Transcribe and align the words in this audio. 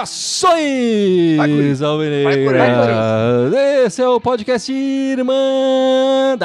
Saudações, 0.00 1.82
Alvinegras! 1.82 3.52
Esse 3.86 4.02
é 4.02 4.08
o 4.08 4.20
podcast 4.20 4.72
Irmandade 4.72 6.36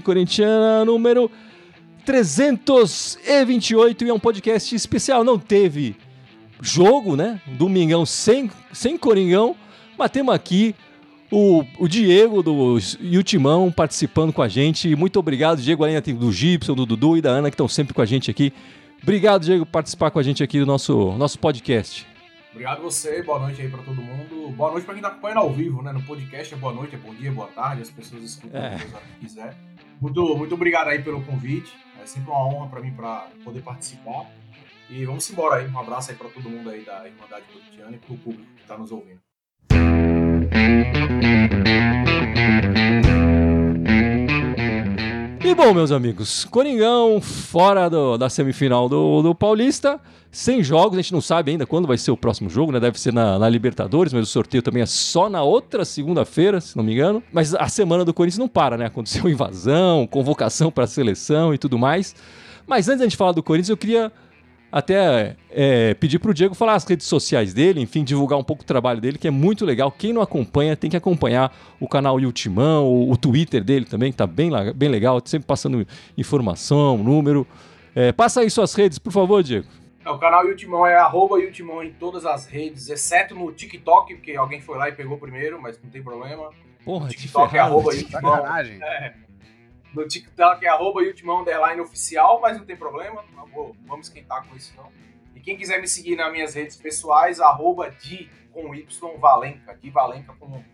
Corintiana 0.00 0.84
número 0.84 1.30
328 2.04 4.04
e 4.04 4.08
é 4.08 4.14
um 4.14 4.18
podcast 4.18 4.74
especial. 4.74 5.22
Não 5.22 5.38
teve 5.38 5.94
jogo, 6.60 7.14
né? 7.14 7.40
Domingão 7.46 8.04
sem, 8.04 8.50
sem 8.72 8.98
Coringão, 8.98 9.54
mas 9.96 10.10
temos 10.10 10.34
aqui 10.34 10.74
o, 11.30 11.64
o 11.78 11.88
Diego 11.88 12.42
do 12.42 12.78
e 13.00 13.18
o 13.18 13.22
Timão 13.22 13.70
participando 13.72 14.32
com 14.32 14.42
a 14.42 14.48
gente. 14.48 14.94
Muito 14.94 15.18
obrigado, 15.18 15.60
Diego, 15.60 15.84
além 15.84 16.00
do 16.00 16.32
Gibson, 16.32 16.74
do 16.74 16.86
Dudu 16.86 17.16
e 17.16 17.22
da 17.22 17.30
Ana 17.30 17.50
que 17.50 17.54
estão 17.54 17.68
sempre 17.68 17.94
com 17.94 18.02
a 18.02 18.06
gente 18.06 18.30
aqui. 18.30 18.52
Obrigado, 19.02 19.42
Diego, 19.44 19.66
por 19.66 19.72
participar 19.72 20.10
com 20.10 20.18
a 20.18 20.22
gente 20.22 20.42
aqui 20.42 20.58
do 20.58 20.66
nosso, 20.66 21.12
nosso 21.12 21.38
podcast. 21.38 22.06
Obrigado 22.52 22.82
você, 22.82 23.20
boa 23.22 23.40
noite 23.40 23.60
aí 23.60 23.68
para 23.68 23.82
todo 23.82 24.00
mundo. 24.00 24.50
Boa 24.52 24.70
noite 24.70 24.84
para 24.84 24.94
quem 24.94 25.02
tá 25.02 25.08
acompanhando 25.08 25.38
ao 25.38 25.52
vivo, 25.52 25.82
né? 25.82 25.92
No 25.92 26.02
podcast 26.02 26.54
é 26.54 26.56
boa 26.56 26.72
noite, 26.72 26.94
é 26.94 26.98
bom 26.98 27.12
dia, 27.12 27.32
boa 27.32 27.48
tarde, 27.48 27.82
as 27.82 27.90
pessoas 27.90 28.22
escutam 28.22 28.64
é. 28.64 28.78
que 28.78 29.26
quiser. 29.26 29.56
Muito, 30.00 30.36
muito 30.36 30.54
obrigado 30.54 30.88
aí 30.88 31.02
pelo 31.02 31.20
convite. 31.22 31.72
É 32.00 32.06
sempre 32.06 32.30
uma 32.30 32.46
honra 32.46 32.68
para 32.68 32.80
mim 32.80 32.92
para 32.92 33.26
poder 33.42 33.60
participar. 33.60 34.30
E 34.88 35.04
vamos 35.04 35.28
embora 35.30 35.56
aí. 35.56 35.68
Um 35.68 35.78
abraço 35.78 36.12
aí 36.12 36.16
para 36.16 36.28
todo 36.28 36.48
mundo 36.48 36.70
aí 36.70 36.84
da 36.84 37.06
Irmandade 37.08 37.44
Corintiana 37.52 37.96
e 37.96 37.98
pro 37.98 38.16
público 38.18 38.46
que 38.56 38.64
tá 38.64 38.78
nos 38.78 38.92
ouvindo. 38.92 39.20
E 45.44 45.54
bom, 45.54 45.72
meus 45.72 45.92
amigos, 45.92 46.44
Coringão 46.46 47.20
fora 47.20 47.88
do, 47.88 48.18
da 48.18 48.28
semifinal 48.28 48.88
do, 48.88 49.22
do 49.22 49.34
Paulista, 49.34 50.00
sem 50.34 50.64
jogos, 50.64 50.98
a 50.98 51.00
gente 51.00 51.12
não 51.12 51.20
sabe 51.20 51.52
ainda 51.52 51.64
quando 51.64 51.86
vai 51.86 51.96
ser 51.96 52.10
o 52.10 52.16
próximo 52.16 52.50
jogo, 52.50 52.72
né? 52.72 52.80
Deve 52.80 52.98
ser 52.98 53.12
na, 53.12 53.38
na 53.38 53.48
Libertadores, 53.48 54.12
mas 54.12 54.24
o 54.24 54.26
sorteio 54.26 54.62
também 54.64 54.82
é 54.82 54.86
só 54.86 55.30
na 55.30 55.44
outra 55.44 55.84
segunda-feira, 55.84 56.60
se 56.60 56.76
não 56.76 56.82
me 56.82 56.92
engano. 56.92 57.22
Mas 57.32 57.54
a 57.54 57.68
semana 57.68 58.04
do 58.04 58.12
Corinthians 58.12 58.38
não 58.38 58.48
para, 58.48 58.76
né? 58.76 58.86
Aconteceu 58.86 59.28
invasão, 59.30 60.08
convocação 60.08 60.72
para 60.72 60.84
a 60.84 60.88
seleção 60.88 61.54
e 61.54 61.58
tudo 61.58 61.78
mais. 61.78 62.16
Mas 62.66 62.88
antes 62.88 62.98
da 62.98 63.04
gente 63.04 63.16
falar 63.16 63.30
do 63.30 63.42
Corinthians, 63.42 63.68
eu 63.68 63.76
queria 63.76 64.10
até 64.74 65.36
é, 65.52 65.94
pedir 65.94 66.18
para 66.18 66.32
o 66.32 66.34
Diego 66.34 66.52
falar 66.52 66.74
as 66.74 66.82
redes 66.82 67.06
sociais 67.06 67.54
dele, 67.54 67.80
enfim, 67.80 68.02
divulgar 68.02 68.36
um 68.36 68.42
pouco 68.42 68.64
o 68.64 68.66
trabalho 68.66 69.00
dele, 69.00 69.18
que 69.18 69.28
é 69.28 69.30
muito 69.30 69.64
legal. 69.64 69.88
Quem 69.88 70.12
não 70.12 70.20
acompanha 70.20 70.76
tem 70.76 70.90
que 70.90 70.96
acompanhar 70.96 71.56
o 71.78 71.86
canal 71.86 72.16
Ultimão, 72.16 72.84
o, 72.84 73.12
o 73.12 73.16
Twitter 73.16 73.62
dele 73.62 73.84
também, 73.84 74.10
que 74.10 74.14
está 74.14 74.26
bem, 74.26 74.50
bem 74.74 74.88
legal, 74.88 75.22
sempre 75.24 75.46
passando 75.46 75.86
informação, 76.18 76.98
número. 76.98 77.46
É, 77.94 78.10
passa 78.10 78.40
aí 78.40 78.50
suas 78.50 78.74
redes, 78.74 78.98
por 78.98 79.12
favor, 79.12 79.44
Diego. 79.44 79.68
É, 80.04 80.10
o 80.10 80.18
canal 80.18 80.44
Ultimão 80.44 80.84
é 80.84 80.96
arroba 80.96 81.36
Ultimão 81.36 81.80
em 81.80 81.92
todas 81.92 82.26
as 82.26 82.48
redes, 82.48 82.88
exceto 82.88 83.32
no 83.32 83.52
TikTok, 83.52 84.16
porque 84.16 84.34
alguém 84.34 84.60
foi 84.60 84.76
lá 84.76 84.88
e 84.88 84.92
pegou 84.92 85.16
primeiro, 85.18 85.62
mas 85.62 85.80
não 85.80 85.88
tem 85.88 86.02
problema. 86.02 86.50
Porra, 86.84 87.10
TikTok 87.10 87.56
é 87.56 87.60
arroba 87.60 87.90
Ultimão. 87.90 88.44
É. 88.58 89.14
No 89.94 90.06
TikTok 90.08 90.64
é 90.64 90.68
arroba 90.68 91.00
Underline 91.00 91.80
Oficial, 91.80 92.40
mas 92.40 92.58
não 92.58 92.64
tem 92.64 92.76
problema. 92.76 93.24
Não 93.34 93.46
vou, 93.46 93.76
vamos 93.86 94.08
esquentar 94.08 94.46
com 94.46 94.56
isso 94.56 94.74
não. 94.76 94.90
E 95.34 95.40
quem 95.40 95.56
quiser 95.56 95.80
me 95.80 95.86
seguir 95.86 96.16
nas 96.16 96.32
minhas 96.32 96.54
redes 96.54 96.76
pessoais, 96.76 97.40
arroba 97.40 97.90
de 97.90 98.28
com 98.52 98.74
Y 98.74 99.18
Valenca, 99.18 99.76
de 99.76 99.90
Valenca 99.90 100.34
como, 100.38 100.64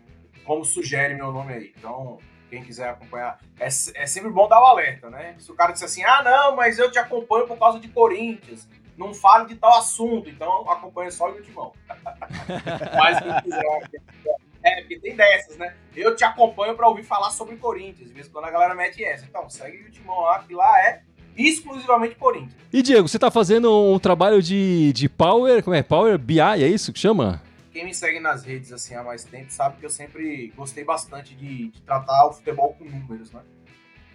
como 0.45 0.65
sugere 0.65 1.13
meu 1.13 1.31
nome 1.31 1.53
aí. 1.53 1.73
Então, 1.77 2.19
quem 2.49 2.63
quiser 2.63 2.89
acompanhar, 2.89 3.39
é, 3.59 3.67
é 3.67 4.05
sempre 4.05 4.29
bom 4.29 4.47
dar 4.47 4.61
o 4.61 4.65
alerta, 4.65 5.09
né? 5.09 5.35
Se 5.39 5.51
o 5.51 5.55
cara 5.55 5.71
disser 5.71 5.87
assim, 5.87 6.03
ah 6.03 6.21
não, 6.23 6.55
mas 6.55 6.77
eu 6.77 6.91
te 6.91 6.99
acompanho 6.99 7.47
por 7.47 7.57
causa 7.57 7.79
de 7.79 7.87
Corinthians, 7.87 8.67
não 8.97 9.13
fale 9.13 9.47
de 9.47 9.55
tal 9.55 9.77
assunto, 9.77 10.29
então 10.29 10.69
acompanha 10.69 11.09
só 11.09 11.29
o 11.29 11.33
Ultimão. 11.33 11.73
mas 12.97 13.19
quem 13.19 13.41
quiser 13.43 14.41
tem 15.11 15.15
dessas, 15.15 15.57
né? 15.57 15.73
Eu 15.95 16.15
te 16.15 16.23
acompanho 16.23 16.75
para 16.75 16.87
ouvir 16.87 17.03
falar 17.03 17.31
sobre 17.31 17.55
Corinthians. 17.57 18.07
De 18.09 18.13
vez 18.13 18.27
em 18.27 18.29
quando 18.31 18.45
a 18.45 18.51
galera 18.51 18.73
mete 18.73 19.03
essa. 19.03 19.25
Então, 19.25 19.49
segue 19.49 19.83
o 19.83 19.91
Timão 19.91 20.21
lá, 20.21 20.39
que 20.39 20.53
lá 20.53 20.79
é 20.85 21.01
exclusivamente 21.37 22.15
Corinthians. 22.15 22.55
E 22.71 22.81
Diego, 22.81 23.07
você 23.07 23.19
tá 23.19 23.31
fazendo 23.31 23.71
um 23.71 23.99
trabalho 23.99 24.41
de, 24.41 24.91
de 24.93 25.07
Power, 25.07 25.63
como 25.63 25.75
é? 25.75 25.83
Power 25.83 26.17
BI, 26.17 26.39
é 26.39 26.67
isso 26.67 26.91
que 26.91 26.99
chama? 26.99 27.41
Quem 27.71 27.85
me 27.85 27.93
segue 27.93 28.19
nas 28.19 28.43
redes 28.43 28.73
assim 28.73 28.95
há 28.95 29.03
mais 29.03 29.23
tempo 29.23 29.49
sabe 29.49 29.77
que 29.79 29.85
eu 29.85 29.89
sempre 29.89 30.51
gostei 30.57 30.83
bastante 30.83 31.33
de, 31.33 31.69
de 31.69 31.81
tratar 31.83 32.27
o 32.27 32.33
futebol 32.33 32.73
com 32.73 32.83
números, 32.83 33.31
né? 33.31 33.41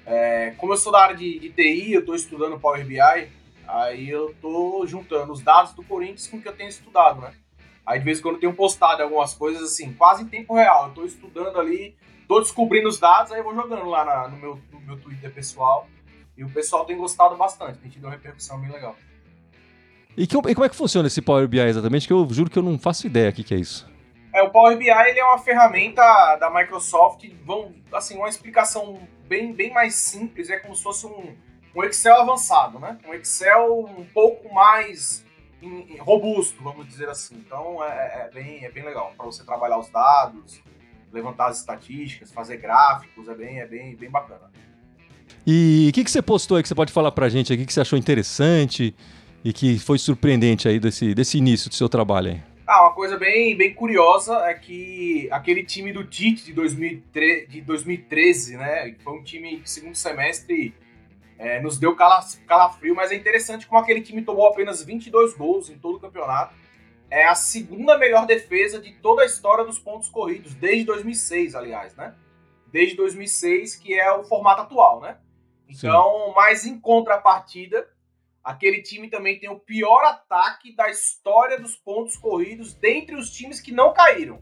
É, 0.04 0.50
como 0.58 0.74
eu 0.74 0.76
sou 0.76 0.92
da 0.92 1.00
área 1.00 1.16
de, 1.16 1.38
de 1.38 1.50
TI, 1.50 1.94
eu 1.94 2.04
tô 2.04 2.14
estudando 2.14 2.60
Power 2.60 2.84
BI, 2.84 3.00
aí 3.66 4.08
eu 4.08 4.34
tô 4.40 4.86
juntando 4.86 5.32
os 5.32 5.40
dados 5.40 5.72
do 5.72 5.82
Corinthians 5.82 6.28
com 6.28 6.36
o 6.36 6.42
que 6.42 6.48
eu 6.48 6.54
tenho 6.54 6.68
estudado, 6.68 7.22
né? 7.22 7.32
Aí 7.86 8.00
de 8.00 8.04
vez 8.04 8.18
em 8.18 8.22
quando 8.22 8.34
eu 8.34 8.40
tenho 8.40 8.54
postado 8.54 9.02
algumas 9.02 9.32
coisas 9.32 9.62
assim, 9.62 9.92
quase 9.92 10.24
em 10.24 10.26
tempo 10.26 10.54
real. 10.54 10.88
Eu 10.88 10.94
tô 10.94 11.04
estudando 11.04 11.58
ali, 11.60 11.94
tô 12.26 12.40
descobrindo 12.40 12.88
os 12.88 12.98
dados, 12.98 13.30
aí 13.30 13.38
eu 13.38 13.44
vou 13.44 13.54
jogando 13.54 13.84
lá 13.84 14.04
na, 14.04 14.28
no, 14.28 14.36
meu, 14.36 14.60
no 14.72 14.80
meu 14.80 14.98
Twitter 14.98 15.32
pessoal. 15.32 15.86
E 16.36 16.44
o 16.44 16.50
pessoal 16.50 16.84
tem 16.84 16.96
gostado 16.96 17.36
bastante, 17.36 17.78
tem 17.78 17.90
tido 17.90 18.04
uma 18.04 18.10
repercussão 18.10 18.60
bem 18.60 18.70
legal. 18.70 18.96
E, 20.16 20.26
que, 20.26 20.36
e 20.36 20.54
como 20.54 20.64
é 20.64 20.68
que 20.68 20.76
funciona 20.76 21.06
esse 21.06 21.22
Power 21.22 21.46
BI 21.46 21.60
exatamente? 21.60 22.06
Que 22.06 22.12
eu 22.12 22.26
juro 22.30 22.50
que 22.50 22.58
eu 22.58 22.62
não 22.62 22.78
faço 22.78 23.06
ideia 23.06 23.30
o 23.30 23.32
que, 23.32 23.44
que 23.44 23.54
é 23.54 23.58
isso. 23.58 23.88
É, 24.32 24.42
o 24.42 24.50
Power 24.50 24.76
BI 24.76 24.88
ele 24.88 25.20
é 25.20 25.24
uma 25.24 25.38
ferramenta 25.38 26.02
da 26.36 26.50
Microsoft, 26.50 27.24
vão, 27.44 27.72
assim, 27.92 28.16
uma 28.16 28.28
explicação 28.28 28.98
bem, 29.26 29.52
bem 29.52 29.72
mais 29.72 29.94
simples, 29.94 30.50
é 30.50 30.58
como 30.58 30.74
se 30.74 30.82
fosse 30.82 31.06
um, 31.06 31.34
um 31.74 31.84
Excel 31.84 32.20
avançado, 32.20 32.78
né? 32.78 32.98
Um 33.06 33.14
Excel 33.14 33.84
um 33.98 34.04
pouco 34.06 34.52
mais 34.52 35.25
robusto, 36.00 36.62
vamos 36.62 36.86
dizer 36.86 37.08
assim. 37.08 37.36
Então 37.36 37.82
é, 37.82 37.88
é, 37.88 38.28
é 38.28 38.30
bem, 38.32 38.64
é 38.64 38.70
bem 38.70 38.84
legal 38.84 39.12
para 39.16 39.26
você 39.26 39.44
trabalhar 39.44 39.78
os 39.78 39.88
dados, 39.88 40.62
levantar 41.12 41.48
as 41.48 41.58
estatísticas, 41.58 42.32
fazer 42.32 42.58
gráficos, 42.58 43.28
é 43.28 43.34
bem, 43.34 43.60
é 43.60 43.66
bem, 43.66 43.96
bem 43.96 44.10
bacana. 44.10 44.50
E 45.46 45.88
o 45.90 45.92
que, 45.92 46.04
que 46.04 46.10
você 46.10 46.20
postou 46.20 46.56
aí 46.56 46.62
que 46.62 46.68
você 46.68 46.74
pode 46.74 46.92
falar 46.92 47.12
para 47.12 47.26
a 47.26 47.28
gente 47.28 47.52
aqui 47.52 47.64
que 47.64 47.72
você 47.72 47.80
achou 47.80 47.98
interessante 47.98 48.94
e 49.44 49.52
que 49.52 49.78
foi 49.78 49.98
surpreendente 49.98 50.68
aí 50.68 50.80
desse, 50.80 51.14
desse 51.14 51.38
início 51.38 51.68
do 51.68 51.74
seu 51.74 51.88
trabalho 51.88 52.32
aí? 52.32 52.42
Ah, 52.66 52.82
uma 52.82 52.94
coisa 52.94 53.16
bem, 53.16 53.56
bem 53.56 53.72
curiosa 53.72 54.38
é 54.38 54.54
que 54.54 55.28
aquele 55.30 55.62
time 55.62 55.92
do 55.92 56.02
Tite 56.02 56.46
de, 56.46 56.52
2003, 56.52 57.48
de 57.48 57.60
2013, 57.60 58.56
né, 58.56 58.94
foi 59.04 59.12
um 59.12 59.22
time 59.22 59.58
que 59.58 59.70
segundo 59.70 59.94
semestre 59.94 60.74
é, 61.38 61.60
nos 61.60 61.78
deu 61.78 61.94
calafrio, 61.94 62.94
mas 62.94 63.12
é 63.12 63.14
interessante 63.14 63.66
como 63.66 63.80
aquele 63.80 64.00
time 64.00 64.22
tomou 64.22 64.46
apenas 64.46 64.82
22 64.82 65.34
gols 65.34 65.68
em 65.68 65.78
todo 65.78 65.96
o 65.96 66.00
campeonato. 66.00 66.54
É 67.10 67.24
a 67.24 67.34
segunda 67.34 67.96
melhor 67.96 68.26
defesa 68.26 68.80
de 68.80 68.92
toda 68.94 69.22
a 69.22 69.26
história 69.26 69.64
dos 69.64 69.78
pontos 69.78 70.08
corridos, 70.08 70.54
desde 70.54 70.84
2006, 70.84 71.54
aliás, 71.54 71.94
né? 71.94 72.14
Desde 72.72 72.96
2006, 72.96 73.76
que 73.76 73.94
é 73.94 74.10
o 74.12 74.24
formato 74.24 74.62
atual, 74.62 75.00
né? 75.00 75.18
Então, 75.68 76.26
Sim. 76.26 76.32
mas 76.34 76.66
em 76.66 76.80
contrapartida, 76.80 77.88
aquele 78.42 78.82
time 78.82 79.08
também 79.08 79.38
tem 79.38 79.50
o 79.50 79.58
pior 79.58 80.04
ataque 80.04 80.74
da 80.74 80.88
história 80.88 81.60
dos 81.60 81.76
pontos 81.76 82.16
corridos 82.16 82.74
dentre 82.74 83.14
os 83.14 83.30
times 83.30 83.60
que 83.60 83.72
não 83.72 83.92
caíram. 83.92 84.40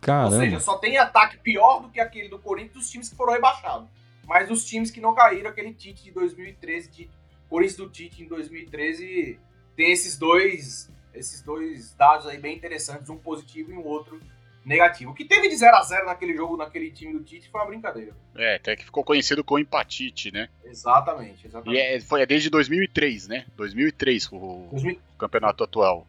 Caramba. 0.00 0.34
Ou 0.34 0.40
seja, 0.40 0.60
só 0.60 0.78
tem 0.78 0.98
ataque 0.98 1.38
pior 1.38 1.80
do 1.80 1.90
que 1.90 2.00
aquele 2.00 2.28
do 2.28 2.38
Corinthians 2.38 2.74
dos 2.74 2.90
times 2.90 3.08
que 3.08 3.16
foram 3.16 3.32
rebaixados. 3.32 3.88
Mas 4.26 4.50
os 4.50 4.64
times 4.64 4.90
que 4.90 5.00
não 5.00 5.14
caíram, 5.14 5.50
aquele 5.50 5.72
Tite 5.72 6.04
de 6.04 6.10
2013, 6.10 6.90
de 6.90 7.10
Corinthians 7.48 7.76
do 7.76 7.88
Tite 7.88 8.22
em 8.22 8.26
2013, 8.26 9.38
tem 9.76 9.92
esses 9.92 10.18
dois, 10.18 10.90
esses 11.14 11.42
dois 11.42 11.94
dados 11.94 12.26
aí 12.26 12.38
bem 12.38 12.56
interessantes, 12.56 13.08
um 13.10 13.16
positivo 13.16 13.72
e 13.72 13.74
um 13.74 13.84
outro 13.84 14.18
negativo. 14.64 15.10
O 15.10 15.14
que 15.14 15.24
teve 15.24 15.48
de 15.48 15.56
0 15.56 15.76
a 15.76 15.82
0 15.82 16.06
naquele 16.06 16.34
jogo, 16.34 16.56
naquele 16.56 16.90
time 16.90 17.12
do 17.12 17.22
Tite, 17.22 17.50
foi 17.50 17.60
uma 17.60 17.66
brincadeira. 17.66 18.12
É, 18.34 18.56
até 18.56 18.74
que 18.74 18.84
ficou 18.84 19.04
conhecido 19.04 19.44
como 19.44 19.60
empatite, 19.60 20.32
né? 20.32 20.48
Exatamente, 20.64 21.46
exatamente. 21.46 21.78
E 21.78 21.80
é, 21.80 22.00
foi 22.00 22.22
é 22.22 22.26
desde 22.26 22.48
2003, 22.48 23.28
né? 23.28 23.44
2003 23.56 24.28
o, 24.32 24.68
2000... 24.70 24.98
o 25.14 25.18
campeonato 25.18 25.64
atual. 25.64 26.06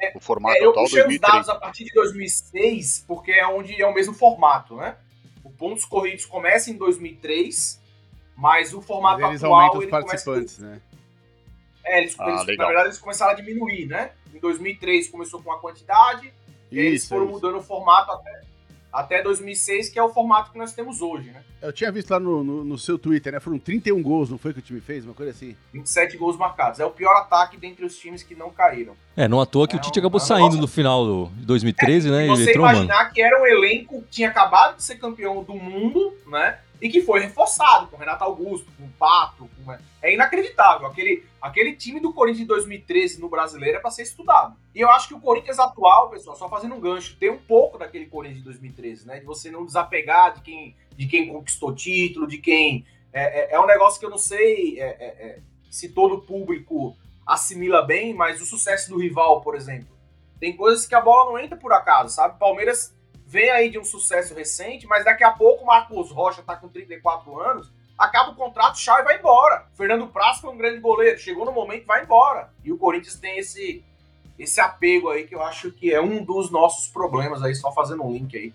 É, 0.00 0.12
o 0.16 0.20
formato 0.20 0.56
é, 0.56 0.64
eu 0.64 0.70
atual, 0.70 0.86
puxei 0.86 1.02
2003. 1.02 1.32
os 1.32 1.46
dados 1.46 1.48
a 1.50 1.60
partir 1.60 1.84
de 1.84 1.92
2006, 1.92 3.04
porque 3.06 3.32
é 3.32 3.46
onde 3.46 3.80
é 3.80 3.86
o 3.86 3.94
mesmo 3.94 4.14
formato, 4.14 4.76
né? 4.76 4.96
Pontos 5.60 5.84
corridos 5.84 6.24
começa 6.24 6.70
em 6.70 6.76
2003, 6.78 7.78
mas 8.34 8.72
o 8.72 8.80
formato 8.80 9.20
mas 9.20 9.30
eles 9.30 9.44
atual... 9.44 9.60
Aumentam 9.60 9.80
os 9.80 9.86
participantes, 9.86 10.56
começa... 10.56 10.74
né? 10.74 10.82
É, 11.84 12.00
eles, 12.00 12.16
ah, 12.18 12.44
eles 12.46 12.58
na 12.58 12.66
verdade 12.66 12.88
eles 12.88 12.98
começaram 12.98 13.32
a 13.32 13.34
diminuir, 13.34 13.86
né? 13.86 14.12
Em 14.34 14.38
2003 14.38 15.08
começou 15.08 15.42
com 15.42 15.52
a 15.52 15.60
quantidade, 15.60 16.32
e 16.70 16.78
eles 16.78 17.06
foram 17.06 17.24
isso. 17.24 17.34
mudando 17.34 17.58
o 17.58 17.62
formato 17.62 18.10
até, 18.12 18.40
até 18.92 19.22
2006, 19.22 19.88
que 19.88 19.98
é 19.98 20.02
o 20.02 20.08
formato 20.08 20.50
que 20.50 20.58
nós 20.58 20.72
temos 20.72 21.00
hoje, 21.00 21.30
né? 21.30 21.42
Eu 21.62 21.72
tinha 21.72 21.92
visto 21.92 22.10
lá 22.10 22.18
no, 22.18 22.42
no, 22.42 22.64
no, 22.64 22.78
seu 22.78 22.98
Twitter, 22.98 23.32
né? 23.32 23.40
Foram 23.40 23.58
31 23.58 24.02
gols, 24.02 24.30
não 24.30 24.38
foi 24.38 24.52
que 24.52 24.58
o 24.58 24.62
time 24.62 24.80
fez? 24.80 25.04
Uma 25.04 25.14
coisa 25.14 25.30
assim? 25.30 25.54
27 25.72 26.16
gols 26.16 26.36
marcados. 26.36 26.80
É 26.80 26.84
o 26.84 26.90
pior 26.90 27.14
ataque 27.16 27.56
dentre 27.56 27.84
os 27.84 27.96
times 27.96 28.22
que 28.22 28.34
não 28.34 28.50
caíram. 28.50 28.94
É, 29.16 29.28
não 29.28 29.40
à 29.40 29.46
toa 29.46 29.68
que 29.68 29.76
é 29.76 29.78
o 29.78 29.82
Tite 29.82 29.98
acabou 29.98 30.20
é 30.20 30.24
saindo 30.24 30.56
no 30.56 30.66
final 30.66 31.04
do, 31.04 31.26
de 31.34 31.46
2013, 31.46 32.08
é, 32.08 32.10
né? 32.10 32.26
Você 32.28 32.52
imaginar 32.54 33.02
mano. 33.02 33.10
que 33.12 33.20
era 33.20 33.40
um 33.40 33.46
elenco 33.46 34.02
que 34.02 34.08
tinha 34.08 34.28
acabado 34.28 34.76
de 34.76 34.82
ser 34.82 34.96
campeão 34.96 35.44
do 35.44 35.54
mundo, 35.54 36.14
né? 36.26 36.58
E 36.80 36.88
que 36.88 37.02
foi 37.02 37.20
reforçado 37.20 37.88
com 37.88 37.96
Renato 37.96 38.24
Augusto, 38.24 38.70
com 38.78 38.88
Pato. 38.98 39.48
Com... 39.64 39.72
É 40.02 40.14
inacreditável. 40.14 40.86
Aquele, 40.86 41.24
aquele 41.40 41.74
time 41.74 42.00
do 42.00 42.12
Corinthians 42.12 42.40
de 42.40 42.46
2013 42.46 43.20
no 43.20 43.28
brasileiro 43.28 43.76
é 43.76 43.80
para 43.80 43.90
ser 43.90 44.02
estudado. 44.02 44.56
E 44.74 44.80
eu 44.80 44.90
acho 44.90 45.08
que 45.08 45.14
o 45.14 45.20
Corinthians 45.20 45.58
atual, 45.58 46.08
pessoal, 46.08 46.36
só 46.36 46.48
fazendo 46.48 46.74
um 46.74 46.80
gancho, 46.80 47.16
tem 47.18 47.30
um 47.30 47.38
pouco 47.38 47.76
daquele 47.76 48.06
Corinthians 48.06 48.38
de 48.38 48.44
2013, 48.44 49.06
né? 49.06 49.20
De 49.20 49.26
você 49.26 49.50
não 49.50 49.66
desapegar 49.66 50.34
de 50.34 50.40
quem, 50.40 50.76
de 50.96 51.06
quem 51.06 51.28
conquistou 51.28 51.74
título, 51.74 52.26
de 52.26 52.38
quem. 52.38 52.86
É, 53.12 53.52
é, 53.52 53.54
é 53.54 53.60
um 53.60 53.66
negócio 53.66 54.00
que 54.00 54.06
eu 54.06 54.10
não 54.10 54.18
sei 54.18 54.80
é, 54.80 54.86
é, 54.86 55.06
é 55.06 55.40
se 55.70 55.90
todo 55.90 56.22
público 56.22 56.96
assimila 57.26 57.82
bem, 57.82 58.14
mas 58.14 58.40
o 58.40 58.46
sucesso 58.46 58.90
do 58.90 58.98
rival, 58.98 59.40
por 59.40 59.54
exemplo. 59.54 59.88
Tem 60.40 60.56
coisas 60.56 60.86
que 60.86 60.94
a 60.94 61.00
bola 61.00 61.30
não 61.30 61.38
entra 61.38 61.56
por 61.56 61.72
acaso, 61.72 62.14
sabe? 62.14 62.38
Palmeiras 62.38 62.94
vem 63.30 63.48
aí 63.48 63.70
de 63.70 63.78
um 63.78 63.84
sucesso 63.84 64.34
recente, 64.34 64.88
mas 64.88 65.04
daqui 65.04 65.22
a 65.22 65.30
pouco 65.30 65.62
o 65.62 65.66
Marcos 65.66 66.10
Rocha 66.10 66.42
tá 66.42 66.56
com 66.56 66.68
34 66.68 67.40
anos, 67.40 67.72
acaba 67.96 68.32
o 68.32 68.34
contrato, 68.34 68.76
tchau 68.76 68.98
e 68.98 69.04
vai 69.04 69.18
embora. 69.18 69.68
Fernando 69.74 70.08
Praz 70.08 70.40
foi 70.40 70.50
um 70.50 70.58
grande 70.58 70.80
goleiro, 70.80 71.16
chegou 71.16 71.44
no 71.44 71.52
momento 71.52 71.86
vai 71.86 72.02
embora. 72.02 72.52
E 72.64 72.72
o 72.72 72.76
Corinthians 72.76 73.14
tem 73.14 73.38
esse 73.38 73.84
esse 74.36 74.60
apego 74.60 75.10
aí 75.10 75.28
que 75.28 75.34
eu 75.34 75.42
acho 75.42 75.70
que 75.70 75.92
é 75.92 76.00
um 76.00 76.24
dos 76.24 76.50
nossos 76.50 76.88
problemas 76.88 77.42
aí, 77.42 77.54
só 77.54 77.70
fazendo 77.70 78.02
um 78.02 78.10
link 78.10 78.36
aí 78.36 78.52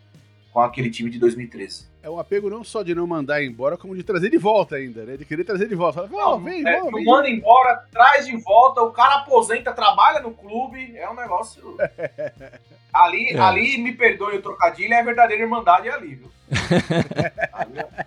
com 0.52 0.60
aquele 0.60 0.90
time 0.90 1.10
de 1.10 1.20
2013. 1.20 1.88
É 2.06 2.10
um 2.10 2.20
apego 2.20 2.52
não 2.52 2.64
só 2.64 2.84
de 2.84 2.94
não 2.94 3.08
mandar 3.08 3.44
embora, 3.44 3.76
como 3.76 3.96
de 3.96 4.04
trazer 4.04 4.30
de 4.30 4.38
volta 4.38 4.76
ainda, 4.76 5.04
né? 5.04 5.18
De 5.18 5.26
querer 5.26 5.44
trazer 5.44 5.68
de 5.68 5.74
volta. 5.74 6.08
Fala, 6.08 6.12
não, 6.12 6.40
vem, 6.40 6.62
é, 6.64 6.78
vamos, 6.78 6.94
vem. 6.94 7.04
manda 7.04 7.28
embora, 7.28 7.84
traz 7.92 8.28
de 8.28 8.38
volta, 8.38 8.84
o 8.84 8.92
cara 8.92 9.16
aposenta, 9.16 9.74
trabalha 9.74 10.20
no 10.20 10.32
clube, 10.32 10.96
é 10.96 11.10
um 11.10 11.16
negócio. 11.16 11.76
ali, 12.94 13.32
é. 13.32 13.40
ali, 13.40 13.80
me 13.80 13.92
perdoe 13.92 14.38
o 14.38 14.42
trocadilho, 14.44 14.94
é 14.94 15.00
a 15.00 15.04
verdadeira 15.04 15.42
irmandade 15.42 15.90
ali, 15.90 16.14
viu? 16.14 16.32
ali 17.52 17.80
é... 17.80 18.06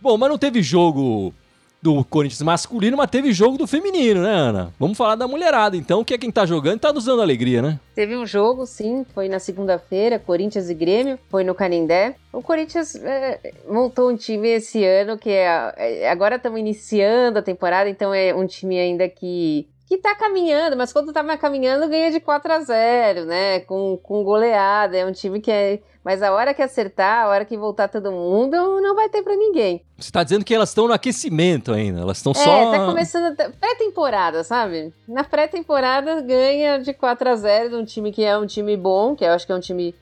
Bom, 0.00 0.18
mas 0.18 0.28
não 0.28 0.36
teve 0.36 0.60
jogo 0.60 1.32
do 1.82 2.04
Corinthians 2.04 2.40
masculino, 2.42 2.96
mas 2.96 3.10
teve 3.10 3.32
jogo 3.32 3.58
do 3.58 3.66
feminino, 3.66 4.22
né, 4.22 4.30
Ana? 4.32 4.72
Vamos 4.78 4.96
falar 4.96 5.16
da 5.16 5.26
mulherada, 5.26 5.76
então, 5.76 6.04
que 6.04 6.14
é 6.14 6.18
quem 6.18 6.30
tá 6.30 6.46
jogando 6.46 6.76
e 6.76 6.80
tá 6.80 6.92
nos 6.92 7.04
dando 7.04 7.20
alegria, 7.20 7.60
né? 7.60 7.80
Teve 7.92 8.16
um 8.16 8.24
jogo, 8.24 8.64
sim, 8.66 9.04
foi 9.12 9.28
na 9.28 9.40
segunda-feira, 9.40 10.18
Corinthians 10.18 10.70
e 10.70 10.74
Grêmio, 10.74 11.18
foi 11.28 11.42
no 11.42 11.56
Canindé. 11.56 12.14
O 12.32 12.40
Corinthians 12.40 12.94
é, 12.94 13.52
montou 13.68 14.08
um 14.10 14.16
time 14.16 14.48
esse 14.48 14.84
ano 14.84 15.18
que 15.18 15.30
é. 15.30 15.74
é 15.76 16.10
agora 16.10 16.36
estamos 16.36 16.60
iniciando 16.60 17.40
a 17.40 17.42
temporada, 17.42 17.90
então 17.90 18.14
é 18.14 18.32
um 18.32 18.46
time 18.46 18.78
ainda 18.78 19.08
que 19.08 19.66
que 19.86 19.98
tá 19.98 20.14
caminhando, 20.14 20.76
mas 20.76 20.92
quando 20.92 21.12
tava 21.12 21.36
caminhando 21.36 21.88
ganha 21.88 22.10
de 22.10 22.20
4 22.20 22.52
a 22.52 22.60
0 22.60 23.24
né? 23.24 23.60
Com, 23.60 23.98
com 24.02 24.22
goleada. 24.22 24.96
É 24.96 25.04
um 25.04 25.12
time 25.12 25.40
que 25.40 25.50
é. 25.50 25.80
Mas 26.04 26.20
a 26.20 26.32
hora 26.32 26.52
que 26.52 26.60
acertar, 26.60 27.24
a 27.24 27.28
hora 27.28 27.44
que 27.44 27.56
voltar 27.56 27.86
todo 27.86 28.10
mundo, 28.10 28.56
não 28.80 28.94
vai 28.94 29.08
ter 29.08 29.22
para 29.22 29.36
ninguém. 29.36 29.84
Você 29.96 30.10
tá 30.10 30.24
dizendo 30.24 30.44
que 30.44 30.52
elas 30.52 30.70
estão 30.70 30.88
no 30.88 30.92
aquecimento 30.92 31.72
ainda, 31.72 32.00
elas 32.00 32.16
estão 32.16 32.32
é, 32.32 32.34
só. 32.34 32.50
É, 32.50 32.78
tá 32.78 32.86
começando. 32.86 33.36
Pré-temporada, 33.36 34.42
sabe? 34.42 34.92
Na 35.06 35.22
pré-temporada 35.22 36.20
ganha 36.20 36.78
de 36.78 36.92
4 36.92 37.28
a 37.28 37.36
0 37.36 37.68
de 37.70 37.76
um 37.76 37.84
time 37.84 38.10
que 38.10 38.24
é 38.24 38.36
um 38.36 38.46
time 38.46 38.76
bom, 38.76 39.14
que 39.14 39.24
eu 39.24 39.30
acho 39.30 39.46
que 39.46 39.52
é 39.52 39.54
um 39.54 39.60
time 39.60 39.94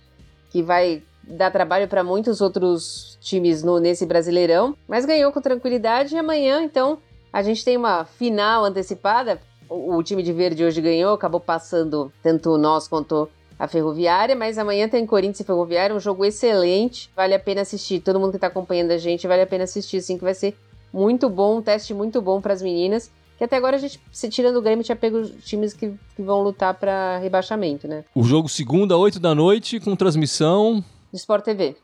que 0.50 0.62
vai 0.62 1.02
dar 1.22 1.50
trabalho 1.50 1.86
para 1.86 2.02
muitos 2.02 2.40
outros 2.40 3.18
times 3.20 3.62
no, 3.62 3.78
nesse 3.78 4.06
Brasileirão, 4.06 4.76
mas 4.88 5.04
ganhou 5.04 5.30
com 5.32 5.40
tranquilidade 5.40 6.14
e 6.14 6.18
amanhã, 6.18 6.62
então, 6.62 6.98
a 7.32 7.42
gente 7.42 7.64
tem 7.64 7.76
uma 7.76 8.04
final 8.04 8.64
antecipada 8.64 9.40
o, 9.70 10.02
time 10.02 10.22
de 10.22 10.32
verde 10.32 10.64
hoje 10.64 10.80
ganhou, 10.80 11.14
acabou 11.14 11.40
passando 11.40 12.12
tanto 12.22 12.58
nós 12.58 12.88
quanto 12.88 13.28
a 13.58 13.68
Ferroviária, 13.68 14.34
mas 14.34 14.58
amanhã 14.58 14.88
tem 14.88 15.06
Corinthians 15.06 15.40
e 15.40 15.44
Ferroviária, 15.44 15.94
um 15.94 16.00
jogo 16.00 16.24
excelente, 16.24 17.10
vale 17.14 17.34
a 17.34 17.38
pena 17.38 17.60
assistir. 17.60 18.00
Todo 18.00 18.18
mundo 18.18 18.30
que 18.30 18.36
está 18.38 18.48
acompanhando 18.48 18.90
a 18.90 18.98
gente, 18.98 19.28
vale 19.28 19.42
a 19.42 19.46
pena 19.46 19.64
assistir, 19.64 20.00
sim, 20.00 20.18
que 20.18 20.24
vai 20.24 20.34
ser 20.34 20.56
muito 20.92 21.28
bom, 21.28 21.58
um 21.58 21.62
teste 21.62 21.94
muito 21.94 22.20
bom 22.20 22.40
para 22.40 22.52
as 22.52 22.62
meninas. 22.62 23.10
Que 23.38 23.44
até 23.44 23.56
agora 23.56 23.76
a 23.76 23.78
gente, 23.78 24.00
se 24.12 24.28
tirando 24.28 24.56
o 24.56 24.62
Grêmio, 24.62 24.84
tinha 24.84 24.96
pego 24.96 25.24
times 25.40 25.72
que, 25.72 25.94
que 26.14 26.22
vão 26.22 26.42
lutar 26.42 26.74
para 26.74 27.18
rebaixamento, 27.18 27.86
né? 27.86 28.04
O 28.14 28.22
jogo 28.22 28.48
segunda, 28.48 28.96
8 28.96 29.20
da 29.20 29.34
noite, 29.34 29.78
com 29.78 29.94
transmissão. 29.96 30.84
Do 31.10 31.16
Sport 31.16 31.44
TV. 31.44 31.76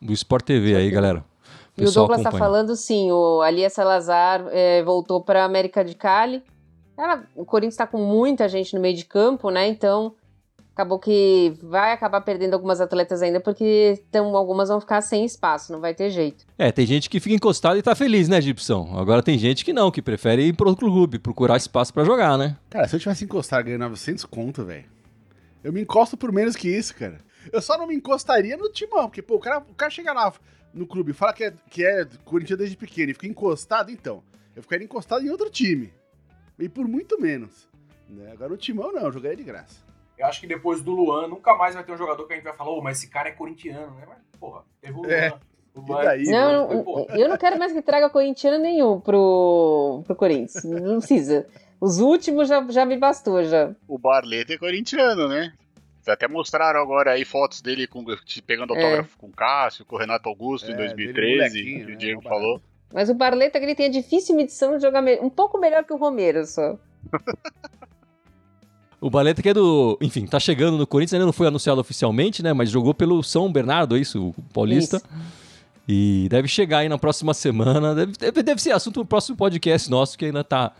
Do 0.00 0.12
Sport 0.12 0.44
TV 0.44 0.66
Sport 0.66 0.78
aí, 0.78 0.84
TV. 0.84 0.94
galera. 0.94 1.24
O 1.76 1.82
e 1.82 1.86
o 1.86 1.90
Douglas 1.90 2.20
está 2.20 2.30
falando, 2.30 2.76
sim, 2.76 3.10
o 3.10 3.40
Alia 3.40 3.68
Salazar 3.68 4.46
é, 4.52 4.82
voltou 4.84 5.20
para 5.20 5.44
América 5.44 5.84
de 5.84 5.94
Cali. 5.94 6.42
Ela, 6.96 7.24
o 7.34 7.44
Corinthians 7.44 7.74
está 7.74 7.86
com 7.86 7.98
muita 7.98 8.48
gente 8.48 8.74
no 8.74 8.80
meio 8.80 8.96
de 8.96 9.04
campo, 9.04 9.50
né? 9.50 9.66
Então 9.68 10.14
acabou 10.74 10.98
que 10.98 11.54
vai 11.62 11.92
acabar 11.92 12.20
perdendo 12.20 12.54
algumas 12.54 12.80
atletas 12.80 13.22
ainda, 13.22 13.40
porque 13.40 14.02
então, 14.08 14.36
algumas 14.36 14.68
vão 14.68 14.80
ficar 14.80 15.00
sem 15.00 15.24
espaço, 15.24 15.72
não 15.72 15.80
vai 15.80 15.94
ter 15.94 16.10
jeito. 16.10 16.44
É, 16.58 16.72
tem 16.72 16.84
gente 16.84 17.08
que 17.08 17.20
fica 17.20 17.34
encostado 17.34 17.78
e 17.78 17.82
tá 17.82 17.94
feliz, 17.94 18.28
né, 18.28 18.40
Gibson? 18.40 18.92
Agora 18.98 19.22
tem 19.22 19.38
gente 19.38 19.64
que 19.64 19.72
não, 19.72 19.90
que 19.90 20.02
prefere 20.02 20.42
ir 20.42 20.52
pro 20.52 20.74
clube, 20.74 21.20
procurar 21.20 21.56
espaço 21.56 21.94
para 21.94 22.04
jogar, 22.04 22.36
né? 22.36 22.56
Cara, 22.70 22.88
se 22.88 22.96
eu 22.96 23.00
tivesse 23.00 23.24
encostado 23.24 23.64
ganhando 23.64 23.82
900 23.82 24.24
conto, 24.24 24.64
velho, 24.64 24.84
eu 25.62 25.72
me 25.72 25.80
encosto 25.80 26.16
por 26.16 26.32
menos 26.32 26.56
que 26.56 26.68
isso, 26.68 26.94
cara. 26.94 27.20
Eu 27.52 27.62
só 27.62 27.78
não 27.78 27.86
me 27.86 27.94
encostaria 27.94 28.56
no 28.56 28.68
timão, 28.68 29.08
porque, 29.08 29.22
pô, 29.22 29.36
o 29.36 29.40
cara, 29.40 29.58
o 29.58 29.74
cara 29.74 29.90
chega 29.90 30.12
lá 30.12 30.32
no 30.72 30.86
clube 30.86 31.12
e 31.12 31.14
fala 31.14 31.32
que 31.32 31.44
é, 31.44 31.54
que 31.70 31.86
é 31.86 32.04
Corinthians 32.24 32.58
desde 32.58 32.76
pequeno 32.76 33.10
e 33.10 33.14
fica 33.14 33.28
encostado, 33.28 33.92
então. 33.92 34.22
Eu 34.56 34.62
ficaria 34.62 34.84
encostado 34.84 35.24
em 35.24 35.30
outro 35.30 35.48
time. 35.50 35.92
E 36.58 36.68
por 36.68 36.86
muito 36.86 37.20
menos. 37.20 37.68
Né? 38.08 38.30
Agora 38.32 38.52
o 38.52 38.56
Timão 38.56 38.92
não, 38.92 39.02
eu 39.02 39.12
jogaria 39.12 39.36
de 39.36 39.42
graça. 39.42 39.82
Eu 40.16 40.26
acho 40.26 40.40
que 40.40 40.46
depois 40.46 40.80
do 40.80 40.92
Luan, 40.92 41.26
nunca 41.26 41.54
mais 41.56 41.74
vai 41.74 41.82
ter 41.82 41.92
um 41.92 41.96
jogador 41.96 42.26
que 42.26 42.32
a 42.32 42.36
gente 42.36 42.44
vai 42.44 42.54
falar, 42.54 42.70
oh, 42.70 42.80
mas 42.80 42.98
esse 42.98 43.08
cara 43.08 43.28
é 43.28 43.32
corintiano, 43.32 43.94
né? 43.96 44.04
Mas, 44.08 44.18
porra, 44.38 44.62
teve 44.80 44.94
o 44.94 45.02
Luan. 45.02 45.12
É. 45.12 45.32
Daí, 46.04 46.22
não, 46.26 46.68
né? 46.68 46.84
eu 47.16 47.28
não 47.28 47.36
quero 47.36 47.58
mais 47.58 47.72
que 47.72 47.82
traga 47.82 48.08
corintiano 48.08 48.62
nenhum 48.62 49.00
pro, 49.00 50.04
pro 50.06 50.14
Corinthians. 50.14 50.62
Não 50.62 50.98
precisa. 50.98 51.48
Os 51.80 51.98
últimos 51.98 52.48
já, 52.48 52.64
já 52.70 52.86
me 52.86 52.96
bastou, 52.96 53.42
já. 53.42 53.74
O 53.88 53.98
Barleta 53.98 54.54
é 54.54 54.58
corintiano, 54.58 55.26
né? 55.26 55.52
Até 56.06 56.28
mostraram 56.28 56.80
agora 56.80 57.12
aí 57.12 57.24
fotos 57.24 57.60
dele 57.60 57.88
com, 57.88 58.04
pegando 58.46 58.74
é. 58.74 58.76
autógrafo 58.76 59.16
é. 59.16 59.20
com 59.20 59.26
o 59.26 59.32
Cássio, 59.32 59.84
com 59.84 59.96
o 59.96 59.98
Renato 59.98 60.28
Augusto 60.28 60.70
é, 60.70 60.74
em 60.74 60.76
2013, 60.76 61.62
que 61.62 61.82
o 61.82 61.88
né? 61.88 61.96
Diego 61.96 62.22
né? 62.22 62.28
falou. 62.28 62.62
Mas 62.94 63.10
o 63.10 63.14
Barleta 63.14 63.58
ele 63.58 63.74
tem 63.74 63.86
a 63.86 63.90
difícil 63.90 64.36
missão 64.36 64.76
de 64.76 64.82
jogar 64.82 65.02
um 65.20 65.28
pouco 65.28 65.58
melhor 65.58 65.82
que 65.82 65.92
o 65.92 65.96
Romero 65.96 66.46
só. 66.46 66.78
O 69.00 69.10
Barleta 69.10 69.42
que 69.42 69.48
é 69.48 69.52
do. 69.52 69.98
Enfim, 70.00 70.24
tá 70.24 70.38
chegando 70.38 70.78
no 70.78 70.86
Corinthians, 70.86 71.14
ainda 71.14 71.26
não 71.26 71.32
foi 71.32 71.48
anunciado 71.48 71.80
oficialmente, 71.80 72.40
né? 72.40 72.52
Mas 72.52 72.70
jogou 72.70 72.94
pelo 72.94 73.20
São 73.22 73.52
Bernardo, 73.52 73.96
é 73.96 74.00
isso, 74.00 74.28
o 74.28 74.42
Paulista. 74.54 74.96
Isso. 74.96 75.06
E 75.86 76.28
deve 76.30 76.46
chegar 76.46 76.78
aí 76.78 76.88
na 76.88 76.96
próxima 76.96 77.34
semana. 77.34 77.96
Deve, 77.96 78.12
deve, 78.12 78.42
deve 78.42 78.62
ser 78.62 78.70
assunto 78.70 79.00
do 79.00 79.04
próximo 79.04 79.36
podcast 79.36 79.90
nosso, 79.90 80.16
que 80.16 80.26
ainda 80.26 80.44
tá 80.44 80.72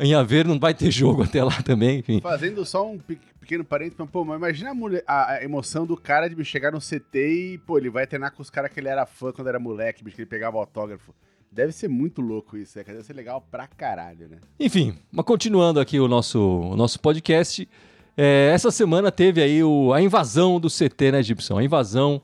em 0.00 0.14
haver, 0.14 0.46
não 0.46 0.58
vai 0.58 0.72
ter 0.72 0.90
jogo 0.90 1.24
até 1.24 1.44
lá 1.44 1.62
também, 1.62 1.98
enfim. 1.98 2.20
Fazendo 2.22 2.64
só 2.64 2.90
um 2.90 2.98
pequeno 3.38 3.64
parênteses, 3.64 4.04
pô, 4.10 4.24
mas 4.24 4.38
imagina 4.38 4.70
a, 4.70 4.74
mulher, 4.74 5.04
a, 5.06 5.34
a, 5.34 5.44
emoção 5.44 5.86
do 5.86 5.96
cara 5.96 6.26
de 6.28 6.44
chegar 6.44 6.72
no 6.72 6.80
CT 6.80 7.18
e, 7.18 7.58
pô, 7.58 7.76
ele 7.76 7.90
vai 7.90 8.06
treinar 8.06 8.32
com 8.32 8.40
os 8.40 8.48
caras 8.48 8.72
que 8.72 8.80
ele 8.80 8.88
era 8.88 9.04
fã 9.04 9.30
quando 9.30 9.48
era 9.48 9.60
moleque, 9.60 10.02
bicho, 10.02 10.16
que 10.16 10.22
ele 10.22 10.28
pegava 10.28 10.56
autógrafo. 10.56 11.14
Deve 11.52 11.72
ser 11.72 11.88
muito 11.88 12.20
louco 12.20 12.56
isso, 12.56 12.78
né? 12.78 12.84
Deve 12.86 13.02
ser 13.02 13.12
legal 13.12 13.44
pra 13.50 13.66
caralho, 13.66 14.28
né? 14.28 14.38
Enfim, 14.58 14.94
mas 15.10 15.24
continuando 15.24 15.80
aqui 15.80 15.98
o 15.98 16.06
nosso, 16.06 16.38
o 16.38 16.76
nosso 16.76 17.00
podcast, 17.00 17.68
é, 18.16 18.50
essa 18.54 18.70
semana 18.70 19.10
teve 19.10 19.42
aí 19.42 19.64
o, 19.64 19.92
a 19.92 20.00
invasão 20.00 20.60
do 20.60 20.68
CT, 20.68 21.10
né, 21.12 21.22
Gibson? 21.22 21.58
A 21.58 21.64
invasão 21.64 22.22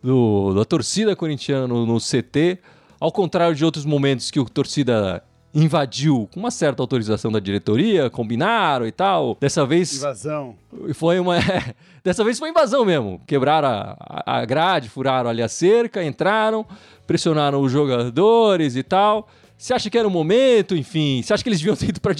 do, 0.00 0.54
da 0.54 0.64
torcida 0.64 1.16
corintiana 1.16 1.66
no, 1.66 1.84
no 1.84 1.98
CT, 1.98 2.60
ao 3.00 3.10
contrário 3.10 3.56
de 3.56 3.64
outros 3.64 3.84
momentos 3.84 4.30
que 4.30 4.38
o 4.38 4.44
torcida 4.44 5.20
invadiu 5.54 6.28
com 6.32 6.40
uma 6.40 6.50
certa 6.50 6.82
autorização 6.82 7.30
da 7.30 7.38
diretoria, 7.38 8.10
combinaram 8.10 8.86
e 8.86 8.92
tal. 8.92 9.36
Dessa 9.40 9.64
vez. 9.64 9.96
Invasão. 9.96 10.56
Foi 10.94 11.20
uma. 11.20 11.36
dessa 12.02 12.24
vez 12.24 12.38
foi 12.38 12.50
invasão 12.50 12.84
mesmo. 12.84 13.20
Quebraram 13.26 13.68
a, 13.68 14.40
a 14.40 14.44
grade, 14.44 14.88
furaram 14.88 15.30
ali 15.30 15.42
a 15.42 15.48
cerca, 15.48 16.04
entraram 16.04 16.66
pressionaram 17.06 17.60
os 17.60 17.70
jogadores 17.72 18.76
e 18.76 18.82
tal. 18.82 19.28
Você 19.56 19.72
acha 19.72 19.88
que 19.88 19.96
era 19.96 20.06
o 20.06 20.10
momento, 20.10 20.76
enfim? 20.76 21.22
Você 21.22 21.32
acha 21.32 21.42
que 21.42 21.48
eles 21.48 21.58
deviam 21.60 21.76
ter 21.76 21.88
ido 21.88 22.00
para 22.00 22.14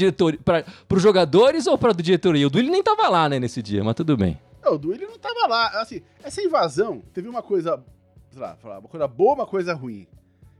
para 0.45 0.97
os 0.97 1.03
jogadores 1.03 1.67
ou 1.67 1.77
para 1.77 1.91
a 1.91 1.95
diretoria? 1.95 2.47
O 2.47 2.51
Duílio 2.51 2.71
nem 2.71 2.83
tava 2.83 3.09
lá, 3.09 3.29
né, 3.29 3.39
nesse 3.39 3.61
dia, 3.61 3.83
mas 3.83 3.95
tudo 3.95 4.17
bem. 4.17 4.39
Não, 4.63 4.75
o 4.75 4.79
Duílio 4.79 5.09
não 5.09 5.19
tava 5.19 5.47
lá. 5.47 5.81
Assim, 5.81 6.01
essa 6.23 6.41
invasão 6.41 7.03
teve 7.13 7.29
uma 7.29 7.43
coisa, 7.43 7.83
sei 8.31 8.41
lá, 8.41 8.57
uma 8.65 8.89
coisa 8.89 9.07
boa, 9.09 9.35
uma 9.35 9.47
coisa 9.47 9.75
ruim. 9.75 10.07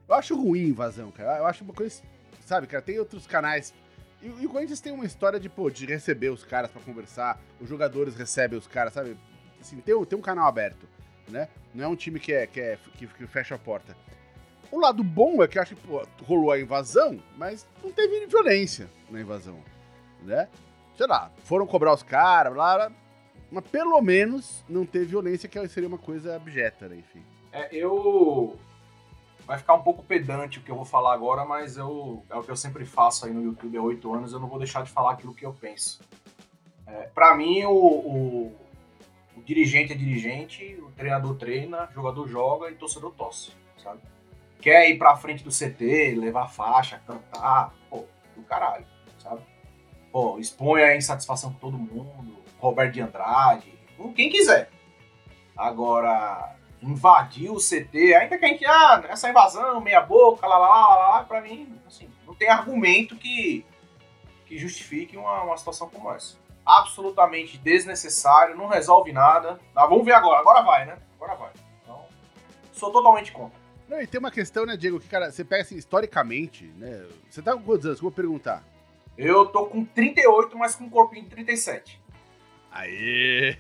Eu 0.09 0.15
acho 0.15 0.37
ruim 0.37 0.69
invasão, 0.69 1.11
cara. 1.11 1.39
Eu 1.39 1.47
acho 1.47 1.65
uma 1.65 1.73
coisa, 1.73 2.03
sabe, 2.45 2.67
cara, 2.67 2.83
tem 2.83 2.99
outros 2.99 3.27
canais. 3.27 3.73
E, 4.23 4.27
e 4.43 4.47
o 4.47 4.51
Corinthians 4.51 4.81
tem 4.81 4.93
uma 4.93 5.07
história 5.07 5.41
de, 5.41 5.49
pô, 5.49 5.71
de 5.71 5.87
receber 5.87 6.31
os 6.31 6.45
caras 6.45 6.71
para 6.71 6.83
conversar, 6.83 7.41
os 7.61 7.69
jogadores 7.69 8.15
recebem 8.17 8.59
os 8.59 8.67
caras, 8.67 8.93
sabe? 8.93 9.17
Assim, 9.61 9.77
tem, 9.77 10.05
tem 10.05 10.19
um 10.19 10.23
canal 10.23 10.47
aberto. 10.47 10.87
né? 11.29 11.49
Não 11.75 11.85
é 11.85 11.89
um 11.89 11.97
time 11.97 12.21
que, 12.21 12.33
é, 12.33 12.47
que, 12.47 12.61
é, 12.61 12.79
que, 12.99 13.07
que 13.07 13.27
fecha 13.27 13.55
a 13.55 13.59
porta. 13.59 13.97
O 14.75 14.81
lado 14.81 15.05
bom 15.05 15.41
é 15.41 15.47
que 15.47 15.57
acho 15.57 15.77
que 15.77 15.87
pô, 15.87 16.05
rolou 16.25 16.51
a 16.51 16.59
invasão, 16.59 17.23
mas 17.37 17.65
não 17.81 17.93
teve 17.93 18.27
violência 18.27 18.91
na 19.09 19.21
invasão, 19.21 19.57
né? 20.21 20.49
Sei 20.97 21.07
lá, 21.07 21.31
foram 21.45 21.65
cobrar 21.65 21.95
os 21.95 22.03
caras, 22.03 22.53
blá, 22.53 22.75
blá, 22.75 22.93
mas 23.53 23.65
pelo 23.69 24.01
menos 24.03 24.65
não 24.69 24.85
teve 24.85 25.05
violência, 25.05 25.49
que 25.49 25.69
seria 25.69 25.89
uma 25.89 25.97
coisa 25.97 26.35
abjeta, 26.35 26.89
né? 26.89 26.97
Enfim. 26.97 27.23
É, 27.53 27.69
eu. 27.73 28.59
Vai 29.47 29.59
ficar 29.59 29.75
um 29.75 29.83
pouco 29.83 30.03
pedante 30.03 30.59
o 30.59 30.63
que 30.63 30.73
eu 30.73 30.77
vou 30.77 30.85
falar 30.85 31.15
agora, 31.15 31.45
mas 31.45 31.77
eu 31.77 32.25
é 32.29 32.35
o 32.35 32.43
que 32.43 32.51
eu 32.51 32.57
sempre 32.57 32.85
faço 32.85 33.27
aí 33.27 33.33
no 33.33 33.45
YouTube 33.45 33.79
há 33.79 33.83
oito 33.83 34.13
anos, 34.13 34.33
eu 34.33 34.41
não 34.41 34.49
vou 34.49 34.59
deixar 34.59 34.83
de 34.83 34.91
falar 34.91 35.13
aquilo 35.13 35.35
que 35.35 35.47
eu 35.47 35.53
penso. 35.53 36.01
É, 36.85 37.03
para 37.15 37.33
mim, 37.37 37.63
o, 37.63 37.71
o, 37.71 38.57
o, 39.37 39.43
dirigente 39.45 39.93
é 39.93 39.97
dirigente, 39.97 40.77
o 40.83 40.91
treinador 40.97 41.37
treina, 41.37 41.89
jogador 41.95 42.27
joga 42.27 42.73
e 42.73 42.75
torcedor 42.75 43.13
tosse, 43.13 43.53
sabe? 43.81 44.01
Quer 44.61 44.91
ir 44.91 44.99
pra 44.99 45.17
frente 45.17 45.45
do 45.45 45.51
CT, 45.51 46.15
levar 46.17 46.49
faixa, 46.49 47.01
cantar, 47.07 47.75
pô, 47.91 48.05
do 48.35 48.43
caralho, 48.43 48.87
sabe? 49.19 49.43
Pô, 50.11 50.39
expõe 50.39 50.83
a 50.83 50.97
insatisfação 50.97 51.53
com 51.53 51.59
todo 51.59 51.79
mundo, 51.79 52.43
Roberto 52.59 52.95
de 52.95 53.03
Andrade, 53.03 53.75
quem 54.15 54.31
quiser. 54.31 54.71
Agora, 55.57 56.57
invadir 56.83 57.51
o 57.51 57.59
CT, 57.59 58.15
ainda 58.15 58.39
que 58.39 58.45
a 58.45 58.49
gente, 58.49 58.65
ah, 58.67 59.05
essa 59.09 59.29
invasão, 59.29 59.81
meia 59.81 60.01
boca, 60.01 60.47
lá, 60.47 60.59
lá, 60.59 60.69
lá, 60.69 60.97
lá, 60.97 61.25
pra 61.25 61.41
mim, 61.41 61.79
assim, 61.87 62.11
não 62.27 62.35
tem 62.35 62.49
argumento 62.49 63.17
que, 63.17 63.65
que 64.47 64.59
justifique 64.59 65.17
uma, 65.17 65.43
uma 65.43 65.57
situação 65.57 65.89
como 65.89 66.11
essa. 66.13 66.37
Absolutamente 66.65 67.59
desnecessário, 67.59 68.57
não 68.57 68.67
resolve 68.67 69.13
nada. 69.13 69.61
Ah, 69.77 69.87
vamos 69.87 70.05
ver 70.05 70.13
agora, 70.13 70.41
agora 70.41 70.63
vai, 70.63 70.87
né? 70.87 70.99
Agora 71.17 71.35
vai. 71.37 71.51
Então, 71.83 72.07
sou 72.73 72.91
totalmente 72.91 73.33
contra. 73.33 73.64
Não, 73.89 74.01
e 74.01 74.07
tem 74.07 74.19
uma 74.19 74.31
questão, 74.31 74.65
né, 74.65 74.77
Diego, 74.77 74.99
que, 74.99 75.09
cara, 75.09 75.31
você 75.31 75.45
pega 75.45 75.63
assim, 75.63 75.77
historicamente, 75.77 76.65
né? 76.79 77.05
Você 77.29 77.43
tá 77.43 77.53
com 77.53 77.63
quantos 77.63 77.87
anos? 77.87 78.01
Vou 78.01 78.11
perguntar. 78.11 78.65
Eu 79.17 79.47
tô 79.47 79.67
com 79.67 79.85
38, 79.85 80.57
mas 80.59 80.75
com 80.75 80.85
um 80.85 80.91
corpinho 80.91 81.25
de 81.25 81.31
37. 81.31 82.01
Aê! 82.73 83.57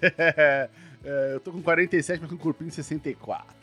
É, 1.06 1.34
eu 1.34 1.40
tô 1.40 1.52
com 1.52 1.60
47, 1.60 2.18
mas 2.18 2.30
com 2.30 2.36
um 2.36 2.38
corpinho 2.38 2.70
de 2.70 2.76
64. 2.76 3.54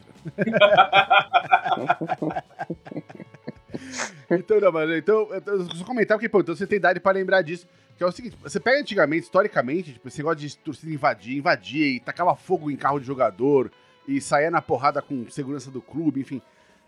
então, 4.29 4.61
não, 4.61 4.71
mas, 4.71 4.91
então, 4.91 5.27
eu 5.47 5.65
só 5.75 5.83
comentar 5.83 6.19
porque, 6.19 6.29
pô, 6.29 6.41
então 6.41 6.55
você 6.55 6.67
tem 6.67 6.77
idade 6.77 6.99
para 6.99 7.13
lembrar 7.13 7.41
disso. 7.41 7.65
Que 7.97 8.03
é 8.03 8.07
o 8.07 8.11
seguinte, 8.11 8.37
você 8.43 8.59
pega 8.59 8.79
antigamente, 8.79 9.23
historicamente, 9.23 9.93
tipo, 9.93 10.07
esse 10.07 10.19
negócio 10.19 10.37
de 10.39 10.55
torcida 10.57 10.93
invadir, 10.93 11.37
invadir 11.37 11.95
e 11.95 11.99
tacava 11.99 12.35
fogo 12.35 12.69
em 12.69 12.75
carro 12.75 12.99
de 12.99 13.07
jogador 13.07 13.71
e 14.17 14.21
saía 14.21 14.51
na 14.51 14.61
porrada 14.61 15.01
com 15.01 15.29
segurança 15.29 15.71
do 15.71 15.81
clube, 15.81 16.21
enfim. 16.21 16.41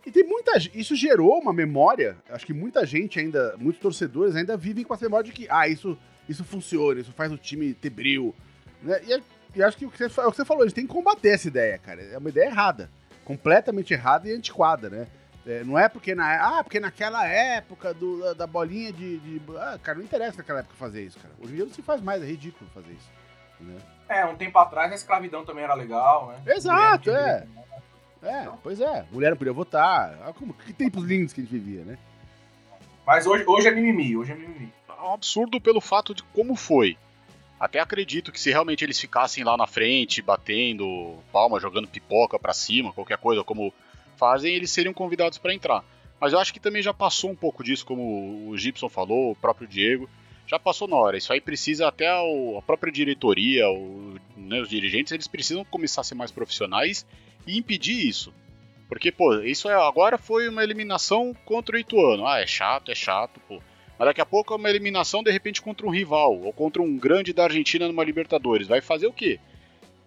E 0.05 0.11
tem 0.11 0.23
muita 0.23 0.57
Isso 0.73 0.95
gerou 0.95 1.39
uma 1.39 1.53
memória. 1.53 2.17
Acho 2.29 2.45
que 2.45 2.53
muita 2.53 2.85
gente 2.85 3.19
ainda, 3.19 3.55
muitos 3.57 3.81
torcedores 3.81 4.35
ainda 4.35 4.57
vivem 4.57 4.83
com 4.83 4.93
essa 4.93 5.05
memória 5.05 5.25
de 5.25 5.31
que, 5.31 5.47
ah, 5.49 5.67
isso, 5.67 5.97
isso 6.27 6.43
funciona, 6.43 6.99
isso 6.99 7.13
faz 7.13 7.31
o 7.31 7.37
time 7.37 7.73
ter 7.73 7.89
brilho. 7.89 8.35
Né? 8.81 9.01
E, 9.07 9.23
e 9.59 9.63
acho 9.63 9.77
que 9.77 9.85
o 9.85 9.89
que, 9.89 9.97
você, 9.97 10.19
é 10.19 10.25
o 10.25 10.31
que 10.31 10.37
você 10.37 10.45
falou, 10.45 10.63
a 10.63 10.67
gente 10.67 10.75
tem 10.75 10.85
que 10.85 10.93
combater 10.93 11.29
essa 11.29 11.47
ideia, 11.47 11.77
cara. 11.77 12.01
É 12.01 12.17
uma 12.17 12.29
ideia 12.29 12.47
errada. 12.47 12.89
Completamente 13.23 13.93
errada 13.93 14.27
e 14.27 14.33
antiquada, 14.33 14.89
né? 14.89 15.07
É, 15.45 15.63
não 15.63 15.77
é 15.77 15.89
porque 15.89 16.15
na 16.15 16.59
ah, 16.59 16.63
porque 16.63 16.79
naquela 16.79 17.27
época 17.27 17.93
do, 17.93 18.33
da 18.33 18.47
bolinha 18.47 18.93
de, 18.93 19.19
de, 19.19 19.41
Ah, 19.57 19.77
cara, 19.81 19.97
não 19.97 20.05
interessa 20.05 20.37
naquela 20.37 20.59
época 20.59 20.75
fazer 20.75 21.03
isso, 21.03 21.19
cara. 21.19 21.33
Hoje 21.39 21.51
em 21.51 21.55
dia 21.57 21.65
não 21.65 21.73
se 21.73 21.81
faz 21.81 22.01
mais, 22.01 22.23
é 22.23 22.25
ridículo 22.25 22.69
fazer 22.73 22.93
isso. 22.93 23.09
Né? 23.63 23.79
É, 24.10 24.25
um 24.25 24.36
tempo 24.36 24.58
atrás 24.60 24.91
a 24.91 24.96
escravidão 24.96 25.46
também 25.46 25.63
era 25.63 25.74
legal, 25.74 26.27
né? 26.27 26.53
Exato, 26.53 27.10
é. 27.10 27.48
É, 28.22 28.48
pois 28.62 28.79
é. 28.79 29.05
Mulher 29.12 29.32
não 29.32 29.38
podia 29.38 29.53
votar. 29.53 30.17
Ah, 30.25 30.34
como, 30.34 30.53
que 30.53 30.72
tempos 30.72 31.03
lindos 31.03 31.34
que 31.34 31.41
a 31.41 31.43
gente 31.43 31.53
vivia, 31.53 31.84
né? 31.84 31.98
Mas 33.05 33.25
hoje, 33.25 33.43
hoje 33.46 33.67
é 33.67 33.72
mimimi, 33.72 34.15
hoje 34.15 34.32
é 34.32 34.36
mimimi. 34.36 34.72
É 34.88 35.01
um 35.01 35.13
absurdo 35.13 35.60
pelo 35.60 35.82
fato 35.82 36.13
de 36.15 36.24
como 36.24 36.55
foi. 36.55 36.98
Até 37.60 37.79
acredito 37.79 38.32
que 38.32 38.39
se 38.39 38.50
realmente 38.50 38.84
eles 38.84 39.00
ficassem 39.00 39.43
lá 39.43 39.58
na 39.58 39.67
frente, 39.67 40.22
batendo 40.22 41.17
palma, 41.32 41.60
jogando 41.60 41.88
pipoca 41.88 42.39
para 42.39 42.53
cima, 42.53 42.93
qualquer 42.93 43.17
coisa 43.17 43.43
como 43.43 43.74
fazem, 44.15 44.53
eles 44.53 44.72
seriam 44.72 44.93
convidados 44.93 45.38
para 45.38 45.53
entrar. 45.53 45.84
Mas 46.20 46.32
eu 46.32 46.39
acho 46.39 46.53
que 46.53 46.60
também 46.60 46.82
já 46.82 46.93
passou 46.93 47.29
um 47.29 47.36
pouco 47.36 47.63
disso, 47.63 47.86
como 47.86 48.50
o 48.50 48.58
Gibson 48.58 48.88
falou, 48.88 49.32
o 49.32 49.36
próprio 49.36 49.67
Diego. 49.67 50.10
Já 50.53 50.60
passou 50.60 50.88
na 50.88 50.95
hora. 50.95 51.17
Isso 51.17 51.33
aí 51.33 51.41
precisa 51.41 51.88
até 51.88 52.07
a 52.07 52.62
própria 52.63 52.93
diretoria, 52.93 53.67
o, 53.72 54.13
né, 54.38 54.62
os 54.62 54.69
dirigentes, 54.69 55.12
eles 55.12 55.27
precisam 55.27 55.65
começar 55.65 56.01
a 56.01 56.03
ser 56.03 56.13
mais 56.13 56.31
profissionais 56.31 57.07
e 57.48 57.57
impedir 57.57 58.07
isso. 58.07 58.31
Porque, 58.88 59.12
pô, 59.12 59.33
isso 59.39 59.67
é, 59.67 59.74
agora 59.74 60.15
foi 60.15 60.48
uma 60.48 60.63
eliminação 60.63 61.36
contra 61.43 61.75
o 61.75 61.79
Ituano. 61.79 62.27
Ah, 62.27 62.39
é 62.39 62.45
chato, 62.45 62.91
é 62.91 62.93
chato, 62.93 63.39
pô. 63.48 63.60
Mas 63.98 64.07
daqui 64.07 64.22
a 64.22 64.25
pouco 64.27 64.53
é 64.53 64.57
uma 64.57 64.69
eliminação, 64.69 65.24
de 65.24 65.31
repente, 65.31 65.60
contra 65.60 65.88
um 65.88 65.89
rival, 65.89 66.39
ou 66.43 66.53
contra 66.53 66.83
um 66.83 66.95
grande 67.00 67.33
da 67.33 67.45
Argentina 67.45 67.88
numa 67.88 68.03
Libertadores. 68.03 68.67
Vai 68.67 68.79
fazer 68.79 69.07
o 69.07 69.13
quê? 69.13 69.39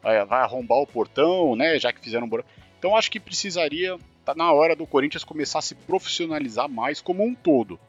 Vai, 0.01 0.25
vai 0.27 0.43
arrombar 0.43 0.79
o 0.79 0.87
portão, 0.87 1.57
né? 1.57 1.77
Já 1.81 1.93
que 1.93 2.01
fizeram 2.01 2.29
um 2.29 2.41
Então 2.79 2.95
acho 2.95 3.11
que 3.11 3.19
precisaria. 3.19 3.99
Tá 4.25 4.33
na 4.33 4.53
hora 4.53 4.77
do 4.77 4.87
Corinthians 4.87 5.25
começar 5.25 5.59
a 5.59 5.63
se 5.63 5.75
profissionalizar 5.75 6.69
mais 6.69 7.01
como 7.01 7.25
um 7.25 7.35
todo. 7.35 7.81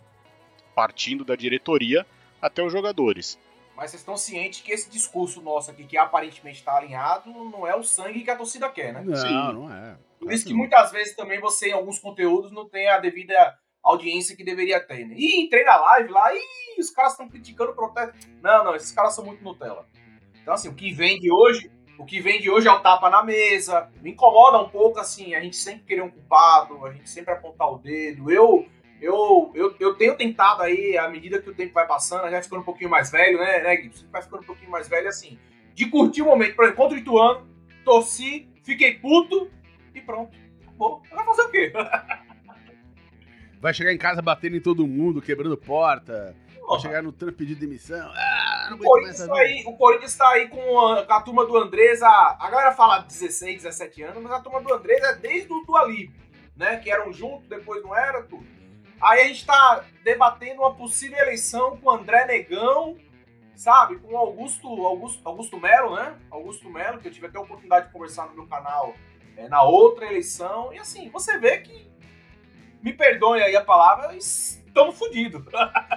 Partindo 0.74 1.24
da 1.24 1.36
diretoria 1.36 2.04
até 2.42 2.64
os 2.64 2.72
jogadores. 2.72 3.38
Mas 3.76 3.92
vocês 3.92 4.02
estão 4.02 4.18
cientes 4.18 4.62
que 4.62 4.72
esse 4.72 4.90
discurso 4.90 5.40
nosso 5.42 5.70
aqui, 5.70 5.84
que 5.84 5.98
aparentemente 5.98 6.58
está 6.58 6.76
alinhado, 6.76 7.32
não 7.32 7.66
é 7.68 7.76
o 7.76 7.84
sangue 7.84 8.24
que 8.24 8.32
a 8.32 8.36
torcida 8.36 8.70
quer, 8.70 8.92
né? 8.92 9.04
Não, 9.06 9.16
Sim. 9.16 9.54
não 9.54 9.72
é. 9.72 9.96
Por 10.20 10.32
isso 10.32 10.46
que 10.46 10.54
muitas 10.54 10.92
vezes 10.92 11.16
também 11.16 11.40
você, 11.40 11.70
em 11.70 11.74
alguns 11.74 12.00
conteúdos, 12.00 12.52
não 12.52 12.68
tem 12.68 12.90
a 12.90 12.98
devida 12.98 13.56
audiência 13.84 14.36
que 14.36 14.44
deveria 14.44 14.80
ter, 14.80 15.06
né? 15.06 15.16
Ih, 15.16 15.42
entrei 15.42 15.64
na 15.64 15.78
live 15.78 16.10
lá, 16.10 16.34
ih, 16.34 16.80
os 16.80 16.90
caras 16.90 17.12
estão 17.12 17.30
criticando 17.30 17.72
o 17.72 17.76
protesto. 17.76 18.28
Não, 18.42 18.64
não, 18.64 18.76
esses 18.76 18.92
caras 18.92 19.14
são 19.14 19.24
muito 19.24 19.44
Nutella. 19.44 19.88
Então, 20.42 20.54
assim, 20.54 20.70
o 20.70 20.74
que 20.74 20.92
vem 20.92 21.20
de 21.20 21.32
hoje, 21.32 21.72
o 22.00 22.06
que 22.06 22.20
vem 22.20 22.42
de 22.42 22.50
hoje 22.50 22.68
é 22.68 22.72
o 22.72 22.80
tapa 22.80 23.10
na 23.10 23.24
mesa. 23.24 23.92
Me 24.02 24.12
incomoda 24.12 24.60
um 24.60 24.70
pouco, 24.70 25.00
assim, 25.00 25.36
a 25.36 25.40
gente 25.40 25.56
sempre 25.56 25.86
querer 25.86 26.02
um 26.02 26.10
culpado, 26.10 26.86
a 26.86 26.92
gente 26.92 27.10
sempre 27.10 27.34
apontar 27.34 27.72
o 27.72 27.78
dedo. 27.78 28.32
Eu 28.32 28.66
eu, 29.02 29.52
eu, 29.54 29.76
eu 29.80 29.94
tenho 29.96 30.16
tentado 30.16 30.64
aí, 30.64 30.98
à 30.98 31.08
medida 31.08 31.42
que 31.42 31.50
o 31.50 31.54
tempo 31.54 31.74
vai 31.74 31.86
passando, 31.86 32.30
já 32.30 32.42
ficando 32.42 32.62
um 32.62 32.66
pouquinho 32.66 32.90
mais 32.90 33.12
velho, 33.12 33.38
né, 33.38 33.62
né 33.62 33.76
Gui? 33.78 33.90
Você 33.90 34.06
vai 34.08 34.22
ficando 34.22 34.42
um 34.42 34.46
pouquinho 34.46 34.72
mais 34.72 34.88
velho 34.88 35.08
assim. 35.08 35.38
De 35.76 35.86
curtir 35.88 36.24
o 36.24 36.26
momento. 36.26 36.56
Por 36.56 36.64
exemplo, 36.64 36.84
contra 36.84 36.98
o 36.98 37.02
Ituano, 37.02 37.48
torci, 37.86 38.50
fiquei 38.64 38.96
puto 38.96 39.52
e 39.94 40.02
pronto. 40.02 40.36
Acabou. 40.62 41.04
Vai 41.12 41.26
fazer 41.26 41.42
o 41.44 41.50
quê? 41.50 41.74
Vai 43.60 43.74
chegar 43.74 43.92
em 43.92 43.98
casa 43.98 44.22
batendo 44.22 44.56
em 44.56 44.62
todo 44.62 44.86
mundo, 44.86 45.22
quebrando 45.22 45.58
porta. 45.58 46.36
Vai 46.68 46.80
chegar 46.80 47.02
no 47.02 47.12
Trump 47.12 47.36
pedir 47.36 47.56
demissão. 47.56 48.12
Ah, 48.14 48.70
o, 48.72 48.78
Corinthians 48.78 49.26
tá 49.26 49.36
aí, 49.36 49.64
o 49.66 49.74
Corinthians 49.74 50.16
tá 50.16 50.30
aí 50.30 50.48
com 50.48 50.80
a, 50.80 51.06
com 51.06 51.14
a 51.14 51.22
turma 51.22 51.46
do 51.46 51.58
Andrés. 51.58 52.04
A, 52.04 52.38
a 52.40 52.50
galera 52.52 52.74
fala 52.74 53.00
16, 53.00 53.64
17 53.64 54.04
anos, 54.04 54.22
mas 54.22 54.32
a 54.32 54.42
turma 54.42 54.62
do 54.62 54.72
Andrés 54.72 55.02
é 55.02 55.16
desde 55.16 55.52
o 55.52 55.64
do 55.66 55.76
Alívio, 55.76 56.14
né? 56.56 56.78
Que 56.78 56.92
eram 56.92 57.12
juntos, 57.12 57.48
depois 57.48 57.82
não 57.82 57.96
era, 57.98 58.22
tudo. 58.24 58.46
Aí 59.02 59.22
a 59.22 59.28
gente 59.28 59.42
está 59.42 59.86
debatendo 60.04 60.62
uma 60.62 60.74
possível 60.74 61.18
eleição 61.20 61.78
com 61.78 61.92
André 61.92 62.26
Negão, 62.26 62.98
sabe? 63.56 63.98
Com 63.98 64.18
Augusto, 64.18 64.68
Augusto, 64.68 65.22
Augusto 65.24 65.60
Melo, 65.60 65.96
né? 65.96 66.16
Augusto 66.32 66.70
Melo, 66.70 67.00
que 67.00 67.08
eu 67.08 67.12
tive 67.12 67.28
até 67.28 67.38
a 67.38 67.42
oportunidade 67.42 67.88
de 67.88 67.94
conversar 67.94 68.28
no 68.28 68.36
meu 68.36 68.48
canal 68.48 68.96
é, 69.36 69.48
na 69.48 69.64
outra 69.64 70.06
eleição. 70.08 70.74
E 70.74 70.80
assim, 70.80 71.10
você 71.10 71.38
vê 71.38 71.60
que, 71.60 71.88
me 72.82 72.94
perdoe 72.94 73.42
aí 73.42 73.56
a 73.56 73.64
palavra, 73.64 74.16
estamos 74.16 74.98
fodidos. 74.98 75.44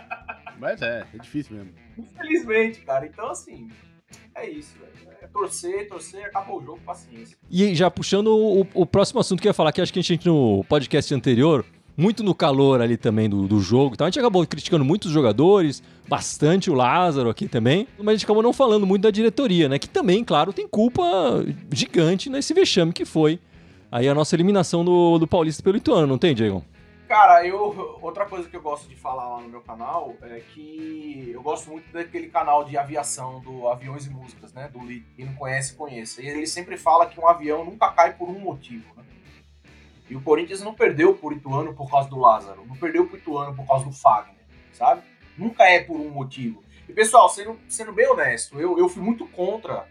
Mas 0.58 0.82
é, 0.82 1.06
é 1.14 1.18
difícil 1.18 1.56
mesmo. 1.56 1.74
Infelizmente, 1.96 2.80
cara. 2.82 3.06
Então, 3.06 3.30
assim, 3.30 3.68
é 4.34 4.48
isso, 4.48 4.76
velho. 4.78 5.10
É 5.22 5.26
torcer, 5.26 5.88
torcer, 5.88 6.24
acabou 6.26 6.60
o 6.60 6.64
jogo, 6.64 6.80
paciência. 6.80 7.36
E 7.50 7.74
já 7.74 7.90
puxando 7.90 8.28
o, 8.28 8.66
o 8.74 8.86
próximo 8.86 9.20
assunto 9.20 9.40
que 9.40 9.48
eu 9.48 9.50
ia 9.50 9.54
falar, 9.54 9.72
que 9.72 9.80
acho 9.80 9.92
que 9.92 9.98
a 9.98 10.02
gente 10.02 10.26
no 10.26 10.64
podcast 10.64 11.14
anterior 11.14 11.64
muito 12.00 12.22
no 12.22 12.34
calor 12.34 12.80
ali 12.80 12.96
também 12.96 13.28
do, 13.28 13.46
do 13.46 13.60
jogo. 13.60 13.94
Então 13.94 14.06
a 14.06 14.10
gente 14.10 14.18
acabou 14.18 14.44
criticando 14.46 14.84
muitos 14.84 15.12
jogadores, 15.12 15.82
bastante 16.08 16.70
o 16.70 16.74
Lázaro 16.74 17.28
aqui 17.28 17.46
também, 17.46 17.86
mas 17.98 18.08
a 18.08 18.12
gente 18.12 18.24
acabou 18.24 18.42
não 18.42 18.54
falando 18.54 18.86
muito 18.86 19.02
da 19.02 19.10
diretoria, 19.10 19.68
né? 19.68 19.78
Que 19.78 19.88
também, 19.88 20.24
claro, 20.24 20.52
tem 20.52 20.66
culpa 20.66 21.02
gigante 21.70 22.30
nesse 22.30 22.54
vexame 22.54 22.92
que 22.92 23.04
foi 23.04 23.38
aí 23.92 24.08
a 24.08 24.14
nossa 24.14 24.34
eliminação 24.34 24.84
do, 24.84 25.18
do 25.18 25.26
Paulista 25.26 25.62
pelo 25.62 25.76
Ituano, 25.76 26.06
não 26.06 26.16
tem, 26.16 26.34
Diego? 26.34 26.64
Cara, 27.06 27.44
eu 27.44 27.98
outra 28.00 28.24
coisa 28.24 28.48
que 28.48 28.56
eu 28.56 28.62
gosto 28.62 28.88
de 28.88 28.94
falar 28.94 29.28
lá 29.28 29.40
no 29.42 29.48
meu 29.48 29.60
canal 29.60 30.14
é 30.22 30.40
que 30.54 31.32
eu 31.34 31.42
gosto 31.42 31.68
muito 31.68 31.92
daquele 31.92 32.28
canal 32.28 32.64
de 32.64 32.78
aviação 32.78 33.40
do 33.40 33.68
Aviões 33.68 34.06
e 34.06 34.10
Músicas, 34.10 34.52
né? 34.54 34.70
Do 34.72 34.80
Lee. 34.82 35.04
Quem 35.16 35.26
não 35.26 35.34
conhece, 35.34 35.74
conheça. 35.74 36.22
E 36.22 36.28
ele 36.28 36.46
sempre 36.46 36.76
fala 36.76 37.06
que 37.06 37.18
um 37.18 37.26
avião 37.26 37.64
nunca 37.64 37.90
cai 37.90 38.14
por 38.14 38.28
um 38.28 38.38
motivo, 38.38 38.84
né? 38.96 39.02
E 40.10 40.16
o 40.16 40.20
Corinthians 40.20 40.60
não 40.60 40.74
perdeu 40.74 41.14
por 41.14 41.32
Ituano 41.32 41.72
por 41.72 41.88
causa 41.88 42.10
do 42.10 42.18
Lázaro, 42.18 42.66
não 42.66 42.74
perdeu 42.74 43.06
por 43.06 43.16
Ituano 43.16 43.54
por 43.54 43.64
causa 43.64 43.84
do 43.84 43.92
Fagner, 43.92 44.44
sabe? 44.72 45.02
Nunca 45.38 45.64
é 45.64 45.80
por 45.84 45.96
um 45.96 46.10
motivo. 46.10 46.64
E 46.88 46.92
pessoal, 46.92 47.28
sendo, 47.28 47.56
sendo 47.68 47.92
bem 47.92 48.08
honesto, 48.08 48.60
eu, 48.60 48.76
eu 48.76 48.88
fui 48.88 49.00
muito 49.00 49.24
contra 49.28 49.86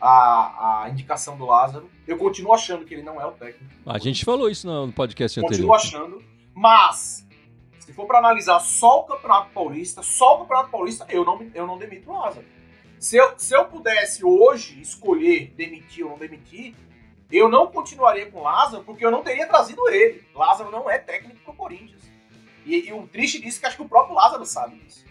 a, 0.00 0.82
a 0.82 0.90
indicação 0.90 1.38
do 1.38 1.46
Lázaro. 1.46 1.88
Eu 2.04 2.18
continuo 2.18 2.52
achando 2.52 2.84
que 2.84 2.92
ele 2.92 3.04
não 3.04 3.20
é 3.20 3.24
o 3.24 3.30
técnico. 3.30 3.72
A 3.86 3.98
gente 3.98 4.24
falou 4.24 4.50
isso 4.50 4.66
no 4.66 4.92
podcast 4.92 5.40
continuo 5.40 5.72
anterior. 5.72 5.80
Continuo 5.80 6.00
achando. 6.00 6.24
Mas, 6.52 7.24
se 7.78 7.92
for 7.92 8.06
para 8.06 8.18
analisar 8.18 8.58
só 8.58 9.00
o 9.00 9.04
Campeonato 9.04 9.50
Paulista, 9.52 10.02
só 10.02 10.34
o 10.34 10.38
Campeonato 10.40 10.70
Paulista, 10.70 11.06
eu 11.08 11.24
não, 11.24 11.46
eu 11.54 11.64
não 11.64 11.78
demito 11.78 12.10
o 12.10 12.18
Lázaro. 12.18 12.44
Se 12.98 13.16
eu, 13.16 13.32
se 13.38 13.54
eu 13.54 13.64
pudesse 13.66 14.24
hoje 14.24 14.80
escolher 14.80 15.54
demitir 15.56 16.04
ou 16.04 16.10
não 16.10 16.18
demitir, 16.18 16.74
eu 17.36 17.48
não 17.48 17.68
continuaria 17.68 18.30
com 18.30 18.42
Lázaro 18.42 18.84
porque 18.84 19.04
eu 19.04 19.10
não 19.10 19.22
teria 19.22 19.46
trazido 19.46 19.88
ele. 19.88 20.24
Lázaro 20.34 20.70
não 20.70 20.90
é 20.90 20.98
técnico 20.98 21.40
pro 21.44 21.54
Corinthians. 21.54 22.02
E, 22.66 22.88
e 22.88 22.92
o 22.92 23.06
triste 23.06 23.40
disso 23.40 23.58
é 23.58 23.60
que 23.60 23.66
acho 23.66 23.76
que 23.76 23.82
o 23.82 23.88
próprio 23.88 24.14
Lázaro 24.14 24.44
sabe 24.44 24.76
disso. 24.76 25.04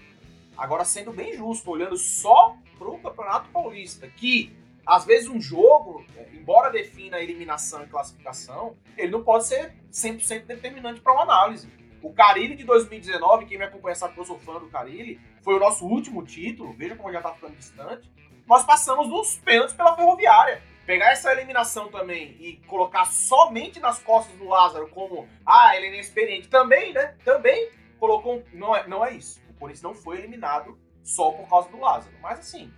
Agora, 0.58 0.84
sendo 0.84 1.14
bem 1.14 1.34
justo, 1.34 1.72
olhando 1.72 1.96
só 1.98 2.56
pro 2.78 2.98
Campeonato 3.00 3.50
Paulista, 3.50 4.08
que 4.08 4.54
às 4.86 5.06
vezes 5.06 5.30
um 5.30 5.40
jogo, 5.40 6.04
é, 6.18 6.30
embora 6.34 6.72
defina 6.72 7.20
eliminação 7.20 7.84
e 7.84 7.88
classificação, 7.88 8.76
ele 8.98 9.12
não 9.12 9.24
pode 9.24 9.46
ser 9.46 9.74
100% 9.92 10.46
determinante 10.46 11.00
para 11.00 11.14
uma 11.14 11.24
análise. 11.24 11.70
O 12.02 12.14
Carilli 12.14 12.56
de 12.56 12.64
2019, 12.64 13.46
quem 13.46 13.58
me 13.58 13.66
acompanha 13.66 13.96
sabe 13.96 14.14
que 14.14 14.20
eu 14.20 14.26
sou 14.26 14.40
fã 14.40 14.54
do 14.54 14.68
Carilli, 14.68 15.20
foi 15.44 15.54
o 15.54 15.60
nosso 15.60 15.86
último 15.86 16.26
título, 16.26 16.74
veja 16.74 16.96
como 16.96 17.12
já 17.12 17.22
tá 17.22 17.34
ficando 17.34 17.56
distante. 17.56 18.10
Nós 18.48 18.64
passamos 18.64 19.08
nos 19.08 19.36
pênaltis 19.36 19.76
pela 19.76 19.96
Ferroviária. 19.96 20.64
Pegar 20.90 21.12
essa 21.12 21.32
eliminação 21.32 21.88
também 21.92 22.36
e 22.40 22.56
colocar 22.66 23.06
somente 23.06 23.80
nas 23.80 24.00
costas 24.00 24.36
do 24.40 24.46
Lázaro 24.46 24.90
como, 24.90 25.28
ah, 25.46 25.78
ele 25.78 25.86
é 25.86 25.90
inexperiente, 25.90 26.48
também, 26.48 26.94
né? 26.94 27.16
Também 27.24 27.70
colocou. 28.00 28.44
Não 28.52 28.76
é, 28.76 28.88
não 28.88 29.06
é 29.06 29.14
isso. 29.14 29.40
O 29.52 29.54
Corinthians 29.54 29.84
não 29.84 29.94
foi 29.94 30.18
eliminado 30.18 30.80
só 31.04 31.30
por 31.30 31.48
causa 31.48 31.70
do 31.70 31.80
Lázaro. 31.80 32.12
Mas 32.24 32.40
assim, 32.40 32.74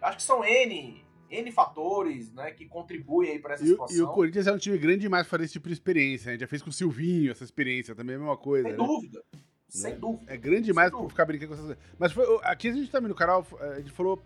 acho 0.00 0.18
que 0.18 0.22
são 0.22 0.44
N 0.44 1.04
N 1.28 1.50
fatores, 1.50 2.32
né, 2.32 2.52
que 2.52 2.66
contribuem 2.66 3.32
aí 3.32 3.40
para 3.40 3.54
essa 3.54 3.64
e, 3.64 3.70
situação. 3.70 3.96
E 3.96 4.00
o 4.00 4.12
Corinthians 4.12 4.46
é 4.46 4.52
um 4.52 4.58
time 4.58 4.78
grande 4.78 5.00
demais 5.00 5.26
para 5.26 5.30
fazer 5.30 5.46
esse 5.46 5.54
tipo 5.54 5.66
de 5.66 5.74
experiência. 5.74 6.28
A 6.28 6.32
gente 6.34 6.42
já 6.42 6.46
fez 6.46 6.62
com 6.62 6.70
o 6.70 6.72
Silvinho 6.72 7.32
essa 7.32 7.42
experiência, 7.42 7.96
também 7.96 8.14
é 8.14 8.16
a 8.16 8.20
mesma 8.20 8.36
coisa. 8.36 8.68
Sem 8.68 8.78
né? 8.78 8.86
dúvida. 8.86 9.24
Sem 9.68 9.92
né? 9.94 9.98
dúvida. 9.98 10.32
É 10.32 10.36
grande 10.36 10.66
demais 10.66 10.92
para 10.92 11.08
ficar 11.08 11.24
brincando 11.24 11.48
com 11.48 11.54
essas 11.54 11.66
coisas. 11.66 11.84
Mas 11.98 12.12
foi, 12.12 12.24
aqui 12.44 12.68
a 12.68 12.72
gente 12.72 12.92
também 12.92 13.08
no 13.08 13.14
canal, 13.16 13.44
a 13.58 13.80
gente 13.80 13.90
falou 13.90 14.22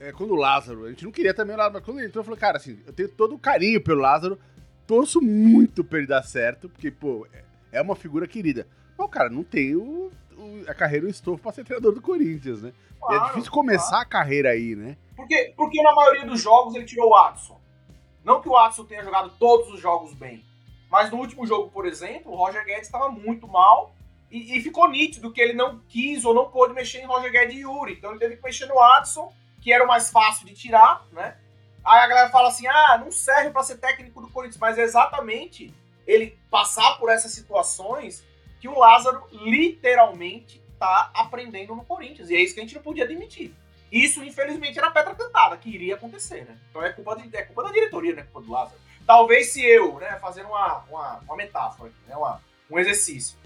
é, 0.00 0.12
quando 0.12 0.32
o 0.32 0.36
Lázaro, 0.36 0.84
a 0.84 0.88
gente 0.88 1.04
não 1.04 1.12
queria 1.12 1.34
também 1.34 1.54
o 1.54 1.58
Lázaro, 1.58 1.74
mas 1.74 1.84
quando 1.84 1.98
ele 1.98 2.08
entrou, 2.08 2.22
eu 2.22 2.24
falei, 2.24 2.40
cara, 2.40 2.56
assim, 2.56 2.80
eu 2.86 2.92
tenho 2.92 3.08
todo 3.10 3.34
o 3.34 3.38
carinho 3.38 3.82
pelo 3.82 4.00
Lázaro, 4.00 4.38
torço 4.86 5.20
muito 5.20 5.84
pra 5.84 5.98
ele 5.98 6.06
dar 6.06 6.22
certo, 6.22 6.68
porque, 6.68 6.90
pô, 6.90 7.26
é, 7.32 7.44
é 7.78 7.82
uma 7.82 7.94
figura 7.94 8.26
querida. 8.26 8.66
Mas, 8.96 9.10
cara, 9.10 9.28
não 9.28 9.44
tem 9.44 9.76
o, 9.76 10.10
o, 10.36 10.64
a 10.66 10.74
carreira, 10.74 11.06
o 11.06 11.10
estofo 11.10 11.42
pra 11.42 11.52
ser 11.52 11.64
treinador 11.64 11.92
do 11.92 12.00
Corinthians, 12.00 12.62
né? 12.62 12.72
Claro, 12.98 13.24
é 13.24 13.26
difícil 13.28 13.52
começar 13.52 13.88
claro. 13.88 14.02
a 14.02 14.06
carreira 14.06 14.50
aí, 14.50 14.74
né? 14.74 14.96
Porque, 15.14 15.52
porque 15.56 15.82
na 15.82 15.94
maioria 15.94 16.24
dos 16.24 16.40
jogos 16.40 16.74
ele 16.74 16.86
tirou 16.86 17.08
o 17.08 17.10
Watson. 17.10 17.60
Não 18.24 18.40
que 18.40 18.48
o 18.48 18.52
Watson 18.52 18.84
tenha 18.84 19.04
jogado 19.04 19.30
todos 19.38 19.72
os 19.72 19.80
jogos 19.80 20.14
bem. 20.14 20.44
Mas 20.90 21.10
no 21.10 21.18
último 21.18 21.46
jogo, 21.46 21.70
por 21.70 21.86
exemplo, 21.86 22.32
o 22.32 22.36
Roger 22.36 22.64
Guedes 22.64 22.86
estava 22.86 23.08
muito 23.10 23.46
mal 23.46 23.94
e, 24.30 24.56
e, 24.56 24.60
ficou 24.60 24.90
nítido 24.90 25.32
que 25.32 25.40
ele 25.40 25.52
não 25.52 25.80
quis 25.88 26.24
ou 26.24 26.34
não 26.34 26.50
pôde 26.50 26.74
mexer 26.74 26.98
em 27.00 27.06
Roger 27.06 27.30
Guedes 27.30 27.56
e 27.56 27.60
Yuri. 27.60 27.94
Então 27.94 28.10
ele 28.10 28.18
teve 28.18 28.36
que 28.36 28.42
mexer 28.42 28.66
no 28.66 28.74
Watson, 28.74 29.32
que 29.60 29.72
era 29.72 29.84
o 29.84 29.88
mais 29.88 30.10
fácil 30.10 30.46
de 30.46 30.54
tirar, 30.54 31.06
né? 31.12 31.36
Aí 31.84 32.00
a 32.00 32.06
galera 32.06 32.30
fala 32.30 32.48
assim: 32.48 32.66
ah, 32.66 32.98
não 33.02 33.10
serve 33.10 33.50
para 33.50 33.62
ser 33.62 33.78
técnico 33.78 34.20
do 34.20 34.30
Corinthians. 34.30 34.60
Mas 34.60 34.78
é 34.78 34.82
exatamente 34.82 35.74
ele 36.06 36.38
passar 36.50 36.98
por 36.98 37.10
essas 37.10 37.32
situações 37.32 38.24
que 38.60 38.68
o 38.68 38.78
Lázaro 38.78 39.22
literalmente 39.32 40.62
tá 40.78 41.10
aprendendo 41.14 41.74
no 41.74 41.84
Corinthians. 41.84 42.30
E 42.30 42.36
é 42.36 42.40
isso 42.40 42.54
que 42.54 42.60
a 42.60 42.62
gente 42.62 42.74
não 42.74 42.82
podia 42.82 43.04
admitir. 43.04 43.54
Isso, 43.90 44.22
infelizmente, 44.22 44.78
era 44.78 44.90
pedra 44.90 45.14
cantada, 45.14 45.56
que 45.56 45.68
iria 45.68 45.96
acontecer, 45.96 46.44
né? 46.44 46.56
Então 46.70 46.82
é 46.82 46.92
culpa, 46.92 47.16
de, 47.16 47.36
é 47.36 47.42
culpa 47.42 47.64
da 47.64 47.72
diretoria, 47.72 48.14
né? 48.14 48.22
Culpa 48.22 48.46
do 48.46 48.52
Lázaro. 48.52 48.80
Talvez 49.06 49.52
se 49.52 49.64
eu, 49.64 49.98
né, 49.98 50.18
fazendo 50.20 50.48
uma, 50.48 50.84
uma, 50.88 51.18
uma 51.18 51.36
metáfora, 51.36 51.90
né, 52.06 52.16
uma, 52.16 52.40
um 52.70 52.78
exercício, 52.78 53.36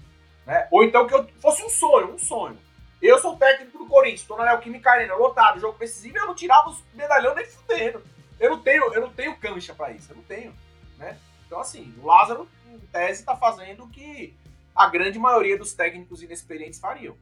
né? 0.45 0.67
Ou 0.69 0.83
então 0.83 1.07
que 1.07 1.15
eu 1.15 1.27
fosse 1.39 1.63
um 1.63 1.69
sonho, 1.69 2.13
um 2.13 2.19
sonho. 2.19 2.59
Eu 3.05 3.19
sou 3.19 3.37
técnico 3.37 3.77
do 3.77 3.85
Corinthians, 3.85 4.23
tô 4.23 4.35
na 4.35 4.45
Neoquímica 4.45 4.89
Arena, 4.89 5.13
lotado, 5.15 5.59
jogo 5.59 5.77
decisivo, 5.77 6.17
eu 6.17 6.25
não 6.25 6.33
tirava 6.33 6.69
os 6.69 6.81
medalhão 6.93 7.35
nem 7.35 7.45
fudendo. 7.45 8.01
Eu 8.39 8.49
não 8.49 8.59
tenho, 8.59 8.93
eu 8.93 9.01
não 9.01 9.09
tenho 9.09 9.37
cancha 9.37 9.75
para 9.75 9.91
isso, 9.91 10.11
eu 10.11 10.15
não 10.15 10.23
tenho, 10.23 10.53
né? 10.97 11.17
Então 11.45 11.59
assim, 11.59 11.93
o 12.01 12.05
Lázaro, 12.07 12.47
em 12.67 12.79
tese, 12.79 13.23
tá 13.23 13.35
fazendo 13.35 13.83
o 13.83 13.89
que 13.89 14.33
a 14.75 14.89
grande 14.89 15.19
maioria 15.19 15.57
dos 15.57 15.73
técnicos 15.73 16.23
inexperientes 16.23 16.79
fariam 16.79 17.15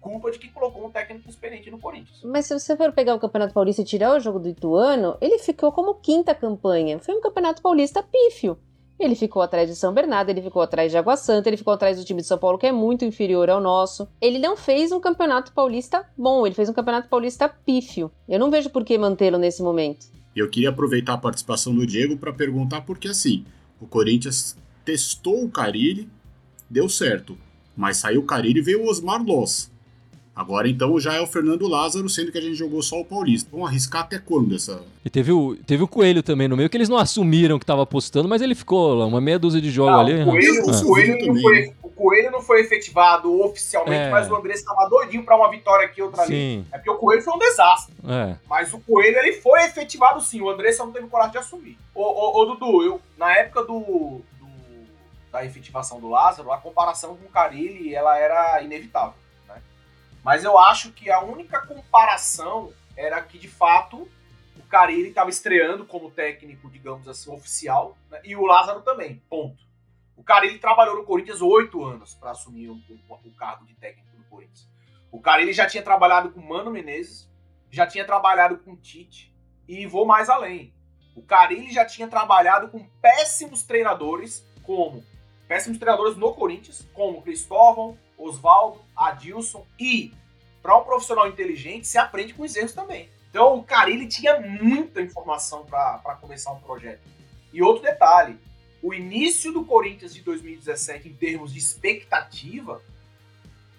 culpa 0.00 0.30
de 0.30 0.38
quem 0.38 0.50
colocou 0.50 0.86
um 0.86 0.90
técnico 0.90 1.28
experiente 1.28 1.70
no 1.70 1.78
Corinthians. 1.78 2.22
Mas 2.24 2.46
se 2.46 2.58
você 2.58 2.76
for 2.76 2.92
pegar 2.92 3.14
o 3.14 3.20
Campeonato 3.20 3.52
Paulista 3.52 3.82
e 3.82 3.84
tirar 3.84 4.16
o 4.16 4.20
jogo 4.20 4.38
do 4.38 4.48
Ituano, 4.48 5.16
ele 5.20 5.38
ficou 5.38 5.70
como 5.70 5.94
quinta 5.94 6.34
campanha. 6.34 6.98
Foi 6.98 7.14
um 7.14 7.20
Campeonato 7.20 7.60
Paulista 7.60 8.02
pífio. 8.02 8.58
Ele 9.00 9.14
ficou 9.14 9.40
atrás 9.40 9.66
de 9.66 9.74
São 9.74 9.94
Bernardo, 9.94 10.28
ele 10.28 10.42
ficou 10.42 10.60
atrás 10.60 10.92
de 10.92 10.98
Água 10.98 11.16
Santa, 11.16 11.48
ele 11.48 11.56
ficou 11.56 11.72
atrás 11.72 11.96
do 11.96 12.04
time 12.04 12.20
de 12.20 12.26
São 12.26 12.36
Paulo, 12.36 12.58
que 12.58 12.66
é 12.66 12.72
muito 12.72 13.02
inferior 13.02 13.48
ao 13.48 13.58
nosso. 13.58 14.06
Ele 14.20 14.38
não 14.38 14.58
fez 14.58 14.92
um 14.92 15.00
campeonato 15.00 15.52
paulista 15.52 16.06
bom, 16.18 16.46
ele 16.46 16.54
fez 16.54 16.68
um 16.68 16.74
campeonato 16.74 17.08
paulista 17.08 17.48
pífio. 17.48 18.12
Eu 18.28 18.38
não 18.38 18.50
vejo 18.50 18.68
por 18.68 18.84
que 18.84 18.98
mantê-lo 18.98 19.38
nesse 19.38 19.62
momento. 19.62 20.04
Eu 20.36 20.50
queria 20.50 20.68
aproveitar 20.68 21.14
a 21.14 21.18
participação 21.18 21.74
do 21.74 21.86
Diego 21.86 22.18
para 22.18 22.30
perguntar 22.30 22.82
porque 22.82 23.08
assim, 23.08 23.46
o 23.80 23.86
Corinthians 23.86 24.54
testou 24.84 25.44
o 25.44 25.50
Carilli, 25.50 26.06
deu 26.68 26.86
certo, 26.86 27.38
mas 27.74 27.96
saiu 27.96 28.20
o 28.20 28.26
Carilli 28.26 28.58
e 28.58 28.62
veio 28.62 28.82
o 28.82 28.90
Osmar 28.90 29.24
Loss. 29.24 29.69
Agora 30.40 30.66
então 30.66 30.98
já 30.98 31.12
é 31.12 31.20
o 31.20 31.26
Fernando 31.26 31.68
Lázaro, 31.68 32.08
sendo 32.08 32.32
que 32.32 32.38
a 32.38 32.40
gente 32.40 32.54
jogou 32.54 32.82
só 32.82 32.98
o 32.98 33.04
Paulista. 33.04 33.50
Vamos 33.52 33.68
arriscar 33.68 34.00
até 34.00 34.18
quando 34.18 34.54
essa. 34.54 34.82
E 35.04 35.10
teve 35.10 35.30
o, 35.30 35.54
teve 35.66 35.82
o 35.82 35.88
Coelho 35.88 36.22
também 36.22 36.48
no 36.48 36.56
meio, 36.56 36.70
que 36.70 36.78
eles 36.78 36.88
não 36.88 36.96
assumiram 36.96 37.58
que 37.58 37.62
estava 37.62 37.82
apostando, 37.82 38.26
mas 38.26 38.40
ele 38.40 38.54
ficou 38.54 38.94
lá, 38.94 39.04
uma 39.04 39.20
meia 39.20 39.38
dúzia 39.38 39.60
de 39.60 39.70
jogos 39.70 40.00
ali. 40.00 40.22
O 40.22 40.24
Coelho, 40.24 40.62
o, 40.62 40.82
Coelho 40.82 41.26
não 41.26 41.42
foi, 41.42 41.74
o 41.82 41.90
Coelho 41.90 42.30
não 42.30 42.40
foi 42.40 42.60
efetivado 42.62 43.38
oficialmente, 43.38 44.04
é. 44.04 44.10
mas 44.10 44.30
o 44.30 44.34
André 44.34 44.54
estava 44.54 44.88
doidinho 44.88 45.22
para 45.24 45.36
uma 45.36 45.50
vitória 45.50 45.84
aqui 45.84 46.00
outra 46.00 46.22
ali. 46.22 46.64
É 46.72 46.78
porque 46.78 46.90
o 46.90 46.96
Coelho 46.96 47.20
foi 47.20 47.34
um 47.34 47.38
desastre. 47.38 47.94
É. 48.08 48.36
Mas 48.48 48.72
o 48.72 48.80
Coelho 48.80 49.18
ele 49.18 49.34
foi 49.34 49.64
efetivado 49.64 50.22
sim, 50.22 50.40
o 50.40 50.48
André 50.48 50.72
só 50.72 50.86
não 50.86 50.92
teve 50.92 51.06
coragem 51.06 51.32
de 51.32 51.38
assumir. 51.38 51.76
Ô, 51.94 52.00
ô, 52.00 52.40
ô 52.40 52.44
Dudu, 52.46 52.82
eu, 52.82 53.00
na 53.18 53.30
época 53.36 53.62
do, 53.64 54.22
do, 54.40 54.48
da 55.30 55.44
efetivação 55.44 56.00
do 56.00 56.08
Lázaro, 56.08 56.50
a 56.50 56.56
comparação 56.56 57.14
com 57.14 57.26
o 57.26 57.30
Carilli 57.30 57.94
ela 57.94 58.18
era 58.18 58.62
inevitável. 58.62 59.12
Mas 60.22 60.44
eu 60.44 60.58
acho 60.58 60.92
que 60.92 61.10
a 61.10 61.20
única 61.20 61.66
comparação 61.66 62.72
era 62.96 63.22
que, 63.22 63.38
de 63.38 63.48
fato, 63.48 64.08
o 64.56 64.62
Carilli 64.68 65.08
estava 65.08 65.30
estreando 65.30 65.86
como 65.86 66.10
técnico, 66.10 66.70
digamos 66.70 67.08
assim, 67.08 67.30
oficial, 67.30 67.96
né? 68.10 68.20
e 68.24 68.36
o 68.36 68.44
Lázaro 68.44 68.82
também, 68.82 69.22
ponto. 69.28 69.70
O 70.16 70.22
Carilli 70.22 70.58
trabalhou 70.58 70.96
no 70.96 71.04
Corinthians 71.04 71.40
oito 71.40 71.82
anos 71.82 72.14
para 72.14 72.32
assumir 72.32 72.68
o, 72.68 72.74
o, 72.74 73.14
o, 73.14 73.34
cargo 73.36 73.64
de 73.64 73.74
técnico 73.74 74.14
do 74.16 74.24
Corinthians. 74.24 74.68
O 75.10 75.18
Carilli 75.18 75.52
já 75.52 75.66
tinha 75.66 75.82
trabalhado 75.82 76.30
com 76.30 76.40
Mano 76.40 76.70
Menezes, 76.70 77.28
já 77.70 77.86
tinha 77.86 78.04
trabalhado 78.04 78.58
com 78.58 78.76
Tite, 78.76 79.34
e 79.66 79.86
vou 79.86 80.04
mais 80.04 80.28
além. 80.28 80.74
O 81.16 81.22
Carilli 81.22 81.72
já 81.72 81.86
tinha 81.86 82.06
trabalhado 82.06 82.68
com 82.68 82.84
péssimos 83.00 83.62
treinadores, 83.62 84.46
como 84.62 85.02
péssimos 85.48 85.78
treinadores 85.78 86.16
no 86.16 86.34
Corinthians, 86.34 86.86
como 86.92 87.22
Cristóvão, 87.22 87.98
Oswaldo, 88.22 88.80
Adilson 88.96 89.66
e, 89.78 90.12
para 90.62 90.76
um 90.76 90.84
profissional 90.84 91.28
inteligente, 91.28 91.86
se 91.86 91.98
aprende 91.98 92.34
com 92.34 92.42
os 92.42 92.54
erros 92.54 92.72
também. 92.72 93.08
Então 93.30 93.56
o 93.56 93.62
Carilli 93.62 94.06
tinha 94.06 94.40
muita 94.40 95.00
informação 95.00 95.64
para 95.64 96.18
começar 96.20 96.52
um 96.52 96.60
projeto. 96.60 97.00
E 97.52 97.62
outro 97.62 97.82
detalhe, 97.82 98.38
o 98.82 98.92
início 98.92 99.52
do 99.52 99.64
Corinthians 99.64 100.14
de 100.14 100.20
2017 100.22 101.08
em 101.08 101.14
termos 101.14 101.52
de 101.52 101.58
expectativa 101.58 102.82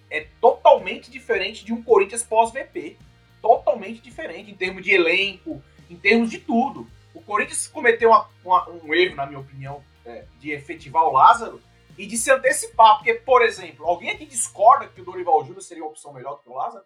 é 0.09 0.27
totalmente 0.39 1.09
diferente 1.09 1.65
de 1.65 1.73
um 1.73 1.81
Corinthians 1.81 2.23
pós-VP. 2.23 2.97
Totalmente 3.41 4.01
diferente 4.01 4.51
em 4.51 4.55
termos 4.55 4.83
de 4.83 4.91
elenco, 4.91 5.61
em 5.89 5.95
termos 5.95 6.29
de 6.29 6.37
tudo. 6.37 6.87
O 7.13 7.21
Corinthians 7.21 7.67
cometeu 7.67 8.09
uma, 8.09 8.29
uma, 8.43 8.69
um 8.69 8.93
erro, 8.93 9.15
na 9.15 9.25
minha 9.25 9.39
opinião, 9.39 9.83
é, 10.05 10.25
de 10.39 10.51
efetivar 10.51 11.03
o 11.03 11.11
Lázaro, 11.11 11.61
e 12.01 12.07
de 12.07 12.17
se 12.17 12.31
antecipar. 12.31 12.97
Porque, 12.97 13.13
por 13.13 13.43
exemplo, 13.43 13.85
alguém 13.85 14.09
aqui 14.09 14.25
discorda 14.25 14.87
que 14.87 15.01
o 15.01 15.05
Dorival 15.05 15.43
Júnior 15.45 15.61
seria 15.61 15.83
uma 15.83 15.91
opção 15.91 16.11
melhor 16.11 16.35
do 16.35 16.41
que 16.41 16.49
o 16.49 16.53
Lázaro? 16.53 16.83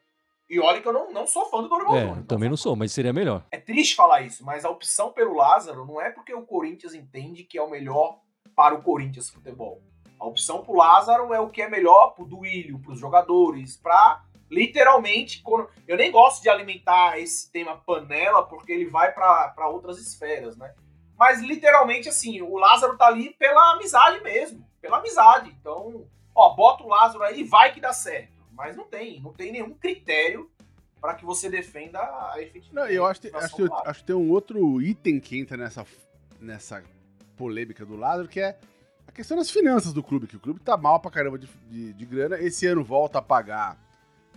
E 0.49 0.60
olha 0.60 0.82
que 0.82 0.88
eu 0.88 0.93
não, 0.93 1.12
não 1.12 1.25
sou 1.25 1.45
fã 1.45 1.62
do 1.62 1.69
Dorival 1.69 1.95
é, 1.95 1.99
Júnior. 2.01 2.17
Então 2.17 2.36
também 2.36 2.49
não 2.49 2.58
sou, 2.58 2.75
mas 2.75 2.91
seria 2.91 3.13
melhor. 3.13 3.45
É 3.49 3.58
triste 3.58 3.95
falar 3.95 4.21
isso, 4.21 4.43
mas 4.43 4.65
a 4.65 4.69
opção 4.69 5.13
pelo 5.13 5.34
Lázaro 5.34 5.86
não 5.86 6.01
é 6.01 6.10
porque 6.10 6.34
o 6.34 6.45
Corinthians 6.45 6.93
entende 6.93 7.43
que 7.45 7.58
é 7.58 7.62
o 7.62 7.69
melhor 7.69 8.19
para 8.54 8.75
o 8.75 8.82
Corinthians 8.82 9.30
futebol. 9.30 9.82
A 10.19 10.25
opção 10.25 10.62
pro 10.62 10.75
Lázaro 10.75 11.34
é 11.34 11.39
o 11.39 11.49
que 11.49 11.62
é 11.62 11.69
melhor 11.69 12.10
pro 12.10 12.25
Duílio, 12.25 12.80
pros 12.80 12.99
jogadores, 12.99 13.78
pra 13.78 14.21
literalmente. 14.51 15.41
Eu 15.88 15.95
nem 15.95 16.12
gosto 16.12 16.43
de 16.43 16.49
alimentar 16.49 17.17
esse 17.19 17.49
tema 17.51 17.78
panela, 17.78 18.43
porque 18.43 18.71
ele 18.71 18.86
vai 18.86 19.13
para 19.13 19.67
outras 19.69 19.97
esferas, 19.97 20.58
né? 20.58 20.73
Mas 21.17 21.41
literalmente, 21.41 22.10
assim, 22.10 22.41
o 22.41 22.58
Lázaro 22.58 22.97
tá 22.97 23.08
ali 23.08 23.34
pela 23.39 23.73
amizade 23.73 24.21
mesmo 24.21 24.65
pela 24.82 24.97
amizade. 24.99 25.49
Então, 25.60 26.06
ó, 26.36 26.54
bota 26.54 26.84
o 26.84 26.88
Lázaro 26.88 27.23
aí, 27.23 27.43
vai 27.43 27.73
que 27.73 27.82
dá 27.82 27.91
certo. 27.91 28.32
Mas 28.51 28.75
não 28.75 28.86
tem, 28.86 29.19
não 29.19 29.34
tem 29.34 29.51
nenhum 29.51 29.73
critério 29.73 30.49
para 31.01 31.15
que 31.15 31.25
você 31.25 31.49
defenda 31.49 31.99
a 31.99 32.36
efetividade. 32.38 32.73
Não, 32.73 32.88
eu 32.88 33.06
acho, 33.06 33.21
que- 33.21 33.36
acho, 33.36 33.56
que, 33.56 33.63
acho 33.89 33.99
que 34.01 34.06
tem 34.06 34.15
um 34.15 34.30
outro 34.30 34.82
item 34.82 35.19
que 35.19 35.39
entra 35.39 35.58
nessa, 35.58 35.86
nessa 36.39 36.84
polêmica 37.36 37.86
do 37.86 37.95
lado, 37.95 38.28
que 38.28 38.39
é 38.39 38.58
a 39.08 39.12
questão 39.12 39.36
das 39.38 39.49
finanças 39.49 39.91
do 39.91 40.04
clube, 40.04 40.28
que 40.28 40.36
o 40.38 40.39
clube 40.39 40.60
tá 40.60 40.78
mal 40.78 40.99
pra 40.99 41.10
caramba 41.12 41.38
de, 41.39 41.47
de, 41.69 41.93
de 41.93 42.06
grana. 42.06 42.39
Esse 42.39 42.65
ano 42.67 42.84
volta 42.84 43.19
a 43.19 43.21
pagar 43.21 43.78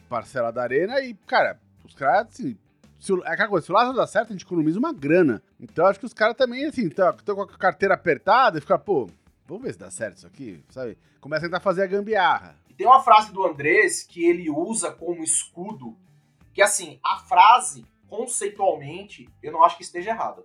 parcela 0.08 0.50
da 0.50 0.62
arena 0.62 1.00
e, 1.00 1.12
cara, 1.26 1.60
os 1.84 1.94
caras, 1.94 2.28
assim. 2.28 2.56
Se 2.98 3.12
é 3.12 3.16
aquela 3.32 3.48
coisa, 3.48 3.64
se 3.64 3.70
o 3.70 3.74
Lázaro 3.74 3.96
dá 3.96 4.06
certo, 4.06 4.30
a 4.30 4.32
gente 4.32 4.44
economiza 4.44 4.78
uma 4.78 4.92
grana. 4.92 5.42
Então 5.60 5.86
acho 5.86 6.00
que 6.00 6.06
os 6.06 6.12
caras 6.12 6.36
também, 6.36 6.64
assim, 6.64 6.88
estão 6.88 7.34
com 7.34 7.42
a 7.42 7.58
carteira 7.58 7.94
apertada 7.94 8.58
e 8.58 8.60
fica, 8.60 8.78
pô, 8.78 9.08
vamos 9.46 9.62
ver 9.62 9.72
se 9.72 9.78
dá 9.78 9.90
certo 9.90 10.18
isso 10.18 10.26
aqui, 10.26 10.64
sabe? 10.70 10.98
Começa 11.20 11.46
a 11.46 11.48
tentar 11.48 11.60
fazer 11.60 11.82
a 11.82 11.86
gambiarra. 11.86 12.56
E 12.68 12.74
tem 12.74 12.86
uma 12.86 13.02
frase 13.02 13.32
do 13.32 13.44
Andrés 13.44 14.02
que 14.02 14.24
ele 14.24 14.50
usa 14.50 14.90
como 14.90 15.22
escudo, 15.22 15.96
que 16.52 16.60
assim, 16.60 16.98
a 17.04 17.18
frase, 17.18 17.84
conceitualmente, 18.08 19.28
eu 19.42 19.52
não 19.52 19.62
acho 19.62 19.76
que 19.76 19.82
esteja 19.84 20.10
errada. 20.10 20.44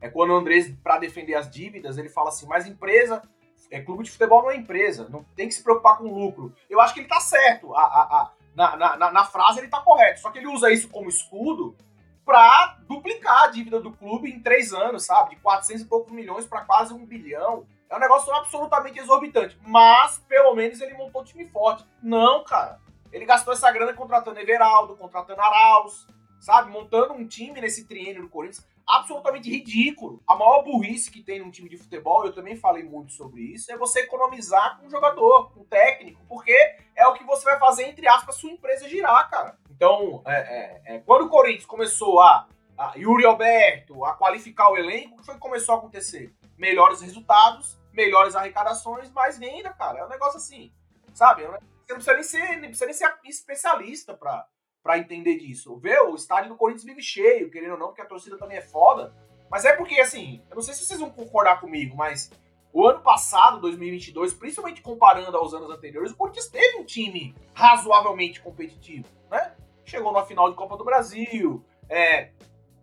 É 0.00 0.08
quando 0.08 0.30
o 0.30 0.36
Andrés, 0.36 0.70
para 0.82 0.98
defender 0.98 1.34
as 1.34 1.48
dívidas, 1.48 1.96
ele 1.96 2.08
fala 2.08 2.28
assim, 2.28 2.46
mas 2.46 2.66
empresa, 2.66 3.22
é, 3.70 3.80
clube 3.80 4.04
de 4.04 4.10
futebol 4.10 4.42
não 4.42 4.50
é 4.50 4.56
empresa, 4.56 5.08
não 5.08 5.24
tem 5.34 5.48
que 5.48 5.54
se 5.54 5.62
preocupar 5.62 5.98
com 5.98 6.04
lucro. 6.04 6.54
Eu 6.68 6.80
acho 6.80 6.92
que 6.92 7.00
ele 7.00 7.08
tá 7.08 7.20
certo, 7.20 7.74
a, 7.74 7.80
a, 7.80 8.02
a, 8.02 8.32
na, 8.54 8.76
na, 8.76 9.12
na, 9.12 9.24
frase 9.24 9.58
ele 9.58 9.68
tá 9.68 9.80
correto, 9.80 10.20
só 10.20 10.30
que 10.30 10.38
ele 10.38 10.46
usa 10.46 10.70
isso 10.70 10.88
como 10.88 11.08
escudo 11.08 11.76
para 12.24 12.78
duplicar 12.88 13.44
a 13.44 13.46
dívida 13.48 13.80
do 13.80 13.92
clube 13.92 14.30
em 14.30 14.40
três 14.40 14.72
anos, 14.72 15.04
sabe? 15.04 15.30
De 15.30 15.36
400 15.36 15.82
e 15.82 15.88
poucos 15.88 16.12
milhões 16.12 16.46
para 16.46 16.62
quase 16.62 16.94
um 16.94 17.04
bilhão. 17.04 17.66
É 17.90 17.96
um 17.96 18.00
negócio 18.00 18.32
absolutamente 18.32 18.98
exorbitante. 18.98 19.58
Mas, 19.66 20.18
pelo 20.26 20.54
menos, 20.54 20.80
ele 20.80 20.94
montou 20.94 21.24
time 21.24 21.46
forte. 21.46 21.84
Não, 22.02 22.42
cara. 22.44 22.80
Ele 23.12 23.26
gastou 23.26 23.52
essa 23.52 23.70
grana 23.70 23.92
contratando 23.92 24.40
Everaldo, 24.40 24.96
contratando 24.96 25.40
Arauz, 25.40 26.06
sabe? 26.44 26.70
Montando 26.70 27.14
um 27.14 27.26
time 27.26 27.58
nesse 27.58 27.86
triênio 27.86 28.22
do 28.22 28.28
Corinthians 28.28 28.66
absolutamente 28.86 29.50
ridículo. 29.50 30.22
A 30.28 30.36
maior 30.36 30.62
burrice 30.62 31.10
que 31.10 31.22
tem 31.22 31.40
num 31.40 31.50
time 31.50 31.70
de 31.70 31.78
futebol, 31.78 32.26
eu 32.26 32.34
também 32.34 32.54
falei 32.54 32.82
muito 32.82 33.12
sobre 33.12 33.40
isso, 33.40 33.72
é 33.72 33.78
você 33.78 34.00
economizar 34.00 34.78
com 34.78 34.86
um 34.86 34.90
jogador, 34.90 35.50
com 35.52 35.60
um 35.60 35.64
técnico, 35.64 36.20
porque 36.28 36.54
é 36.94 37.06
o 37.06 37.14
que 37.14 37.24
você 37.24 37.44
vai 37.46 37.58
fazer, 37.58 37.84
entre 37.88 38.06
aspas, 38.06 38.36
sua 38.36 38.50
empresa 38.50 38.86
girar, 38.86 39.30
cara. 39.30 39.58
Então, 39.70 40.22
é, 40.26 40.34
é, 40.34 40.96
é, 40.96 40.98
quando 40.98 41.24
o 41.24 41.30
Corinthians 41.30 41.64
começou 41.64 42.20
a, 42.20 42.46
a 42.76 42.92
Yuri 42.94 43.24
Alberto, 43.24 44.04
a 44.04 44.12
qualificar 44.12 44.70
o 44.70 44.76
elenco, 44.76 45.14
o 45.14 45.18
que 45.20 45.24
foi 45.24 45.34
que 45.36 45.40
começou 45.40 45.74
a 45.74 45.78
acontecer? 45.78 46.34
Melhores 46.58 47.00
resultados, 47.00 47.80
melhores 47.90 48.36
arrecadações, 48.36 49.10
mais 49.12 49.38
venda, 49.38 49.70
cara. 49.70 50.00
É 50.00 50.04
um 50.04 50.10
negócio 50.10 50.36
assim, 50.36 50.70
sabe? 51.14 51.42
Você 51.44 51.94
não 51.94 51.96
precisa 51.96 52.14
nem 52.14 52.22
ser, 52.22 52.56
nem 52.60 52.70
precisa 52.70 52.84
nem 52.84 52.94
ser 52.94 53.14
especialista 53.24 54.14
pra, 54.14 54.46
para 54.84 54.98
entender 54.98 55.38
disso. 55.38 55.76
Vê, 55.78 55.98
o 56.00 56.14
estádio 56.14 56.50
do 56.50 56.56
Corinthians 56.56 56.84
vive 56.84 57.02
cheio, 57.02 57.50
querendo 57.50 57.72
ou 57.72 57.78
não, 57.78 57.86
porque 57.88 58.02
a 58.02 58.06
torcida 58.06 58.36
também 58.36 58.58
é 58.58 58.62
foda. 58.62 59.14
Mas 59.50 59.64
é 59.64 59.74
porque, 59.74 59.98
assim, 59.98 60.42
eu 60.50 60.54
não 60.54 60.62
sei 60.62 60.74
se 60.74 60.84
vocês 60.84 61.00
vão 61.00 61.08
concordar 61.08 61.58
comigo, 61.58 61.96
mas 61.96 62.30
o 62.70 62.86
ano 62.86 63.00
passado, 63.00 63.60
2022, 63.60 64.34
principalmente 64.34 64.82
comparando 64.82 65.34
aos 65.36 65.54
anos 65.54 65.70
anteriores, 65.70 66.12
o 66.12 66.16
Corinthians 66.16 66.48
teve 66.48 66.76
um 66.76 66.84
time 66.84 67.34
razoavelmente 67.54 68.42
competitivo, 68.42 69.08
né? 69.30 69.54
Chegou 69.86 70.12
numa 70.12 70.26
final 70.26 70.50
de 70.50 70.56
Copa 70.56 70.76
do 70.76 70.84
Brasil, 70.84 71.64
é, 71.88 72.30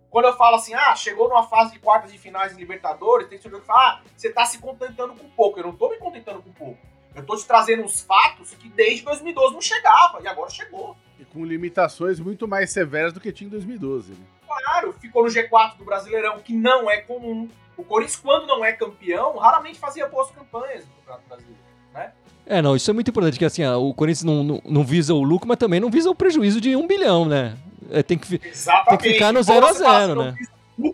quando 0.10 0.26
eu 0.26 0.36
falo 0.36 0.56
assim, 0.56 0.74
ah, 0.74 0.96
chegou 0.96 1.30
numa 1.30 1.44
fase 1.44 1.74
de 1.74 1.80
quartas 1.80 2.12
de 2.12 2.18
finais 2.18 2.52
de 2.52 2.58
Libertadores, 2.58 3.28
tem 3.28 3.38
que 3.38 3.50
falar, 3.62 4.02
ah, 4.02 4.02
você 4.16 4.32
tá 4.32 4.44
se 4.46 4.58
contentando 4.58 5.14
com 5.14 5.30
pouco. 5.30 5.60
Eu 5.60 5.66
não 5.66 5.76
tô 5.76 5.90
me 5.90 5.98
contentando 5.98 6.42
com 6.42 6.52
pouco. 6.52 6.80
Eu 7.14 7.26
tô 7.26 7.36
te 7.36 7.46
trazendo 7.46 7.84
uns 7.84 8.02
fatos 8.02 8.54
que 8.56 8.70
desde 8.70 9.04
2012 9.04 9.54
não 9.54 9.62
chegava, 9.62 10.22
e 10.22 10.28
agora 10.28 10.50
chegou. 10.50 10.98
E 11.22 11.26
com 11.26 11.46
limitações 11.46 12.20
muito 12.20 12.48
mais 12.48 12.72
severas 12.72 13.14
do 13.14 13.20
que 13.20 13.32
tinha 13.32 13.48
em 13.48 13.52
2012. 13.52 14.14
Né? 14.14 14.18
Claro, 14.48 14.94
ficou 15.00 15.24
no 15.24 15.30
G4 15.30 15.78
do 15.78 15.86
Brasileirão, 15.86 16.40
que 16.40 16.52
não 16.52 16.90
é 16.90 16.98
comum. 16.98 17.48
O 17.78 17.84
Corinthians, 17.84 18.20
quando 18.20 18.48
não 18.48 18.66
é 18.66 18.74
campeão, 18.74 19.38
raramente 19.38 19.78
fazia 19.78 20.08
boas 20.08 20.32
campanhas 20.32 20.84
no 20.84 20.94
Campeonato 20.96 21.28
Brasileiro, 21.28 21.60
né? 21.94 22.12
É, 22.46 22.62
não, 22.62 22.76
isso 22.76 22.90
é 22.90 22.94
muito 22.94 23.10
importante, 23.10 23.38
que 23.38 23.46
assim, 23.46 23.66
o 23.66 23.94
Corinthians 23.94 24.24
não, 24.24 24.44
não, 24.44 24.62
não, 24.66 24.84
visa 24.84 25.14
o 25.14 25.22
lucro, 25.22 25.48
mas 25.48 25.58
também 25.58 25.80
não 25.80 25.90
visa 25.90 26.10
o 26.10 26.16
prejuízo 26.16 26.60
de 26.60 26.76
um 26.76 26.88
bilhão, 26.88 27.24
né? 27.24 27.56
É, 27.92 28.02
tem, 28.02 28.18
que, 28.18 28.28
tem 28.28 28.98
que 28.98 29.14
ficar 29.14 29.32
no 29.32 29.42
0x0, 29.42 30.26
né? 30.26 30.94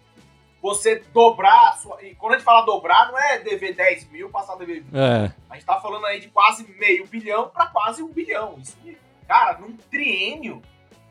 Você 0.62 1.02
dobrar, 1.14 1.78
sua, 1.78 2.04
e 2.04 2.14
quando 2.16 2.34
a 2.34 2.38
gente 2.38 2.46
fala 2.46 2.66
dobrar, 2.66 3.08
não 3.12 3.18
é 3.18 3.40
dever 3.40 3.74
10 3.74 4.10
mil, 4.10 4.30
passar 4.30 4.54
a 4.54 4.58
dever 4.58 4.82
20. 4.82 4.94
É. 4.94 5.32
A 5.50 5.54
gente 5.56 5.66
tá 5.66 5.80
falando 5.80 6.06
aí 6.06 6.20
de 6.20 6.28
quase 6.28 6.68
meio 6.78 7.08
bilhão 7.08 7.50
para 7.50 7.68
quase 7.68 8.04
um 8.04 8.10
bilhão. 8.10 8.60
Isso, 8.62 8.76
cara, 9.28 9.60
num 9.60 9.76
triênio, 9.92 10.62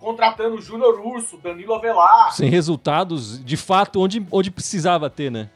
contratando 0.01 0.61
Júnior 0.61 0.99
Urso, 1.01 1.37
Danilo 1.39 1.75
Avelar. 1.75 2.33
Sem 2.33 2.49
resultados, 2.49 3.45
de 3.45 3.57
fato, 3.57 4.01
onde, 4.01 4.27
onde 4.31 4.51
precisava 4.51 5.11
ter, 5.11 5.31
né? 5.31 5.51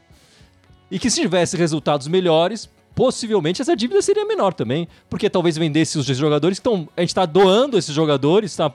E 0.91 0.99
que 0.99 1.11
se 1.11 1.21
tivesse 1.21 1.57
resultados 1.57 2.09
melhores, 2.09 2.69
possivelmente 2.95 3.63
essa 3.63 3.77
dívida 3.77 4.03
seria 4.03 4.25
menor 4.25 4.53
também. 4.53 4.89
Porque 5.09 5.31
talvez 5.31 5.57
vendesse 5.57 5.99
os 5.99 6.07
jogadores 6.07 6.59
que 6.59 6.69
estão. 6.69 6.89
A 6.97 7.01
gente 7.01 7.11
está 7.11 7.25
doando 7.25 7.79
esses 7.79 7.95
jogadores, 7.95 8.55
tá? 8.57 8.73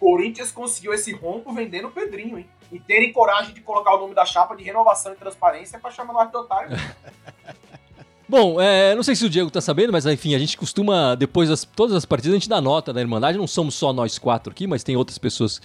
Corinthians 0.00 0.50
conseguiu 0.50 0.92
esse 0.92 1.12
rompo 1.12 1.52
vendendo 1.52 1.88
o 1.88 1.90
Pedrinho, 1.90 2.38
hein? 2.38 2.48
E 2.72 2.80
terem 2.80 3.12
coragem 3.12 3.52
de 3.52 3.60
colocar 3.60 3.94
o 3.94 4.00
nome 4.00 4.14
da 4.14 4.24
chapa 4.24 4.56
de 4.56 4.64
renovação 4.64 5.12
e 5.12 5.16
transparência 5.16 5.78
para 5.78 5.90
chamar 5.90 6.26
de 6.26 6.36
otário. 6.36 6.70
Bom, 8.30 8.60
é, 8.60 8.94
não 8.94 9.02
sei 9.02 9.16
se 9.16 9.26
o 9.26 9.28
Diego 9.28 9.50
tá 9.50 9.60
sabendo, 9.60 9.92
mas 9.92 10.06
enfim, 10.06 10.36
a 10.36 10.38
gente 10.38 10.56
costuma, 10.56 11.16
depois 11.16 11.48
das 11.48 11.64
todas 11.64 11.96
as 11.96 12.04
partidas, 12.04 12.34
a 12.34 12.38
gente 12.38 12.48
dá 12.48 12.60
nota 12.60 12.92
da 12.92 13.00
Irmandade. 13.00 13.36
Não 13.36 13.46
somos 13.48 13.74
só 13.74 13.92
nós 13.92 14.20
quatro 14.20 14.52
aqui, 14.52 14.68
mas 14.68 14.84
tem 14.84 14.94
outras 14.94 15.18
pessoas 15.18 15.60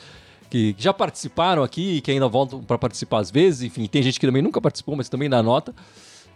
que 0.50 0.74
já 0.76 0.92
participaram 0.92 1.62
aqui 1.62 1.98
e 1.98 2.02
que 2.02 2.10
ainda 2.10 2.28
voltam 2.28 2.64
para 2.64 2.80
participar 2.80 3.20
às 3.20 3.30
vezes. 3.30 3.62
Enfim, 3.62 3.86
tem 3.86 4.02
gente 4.02 4.20
que 4.20 4.26
também 4.26 4.42
nunca 4.42 4.60
participou, 4.60 4.96
mas 4.96 5.08
também 5.08 5.30
dá 5.30 5.44
nota. 5.44 5.76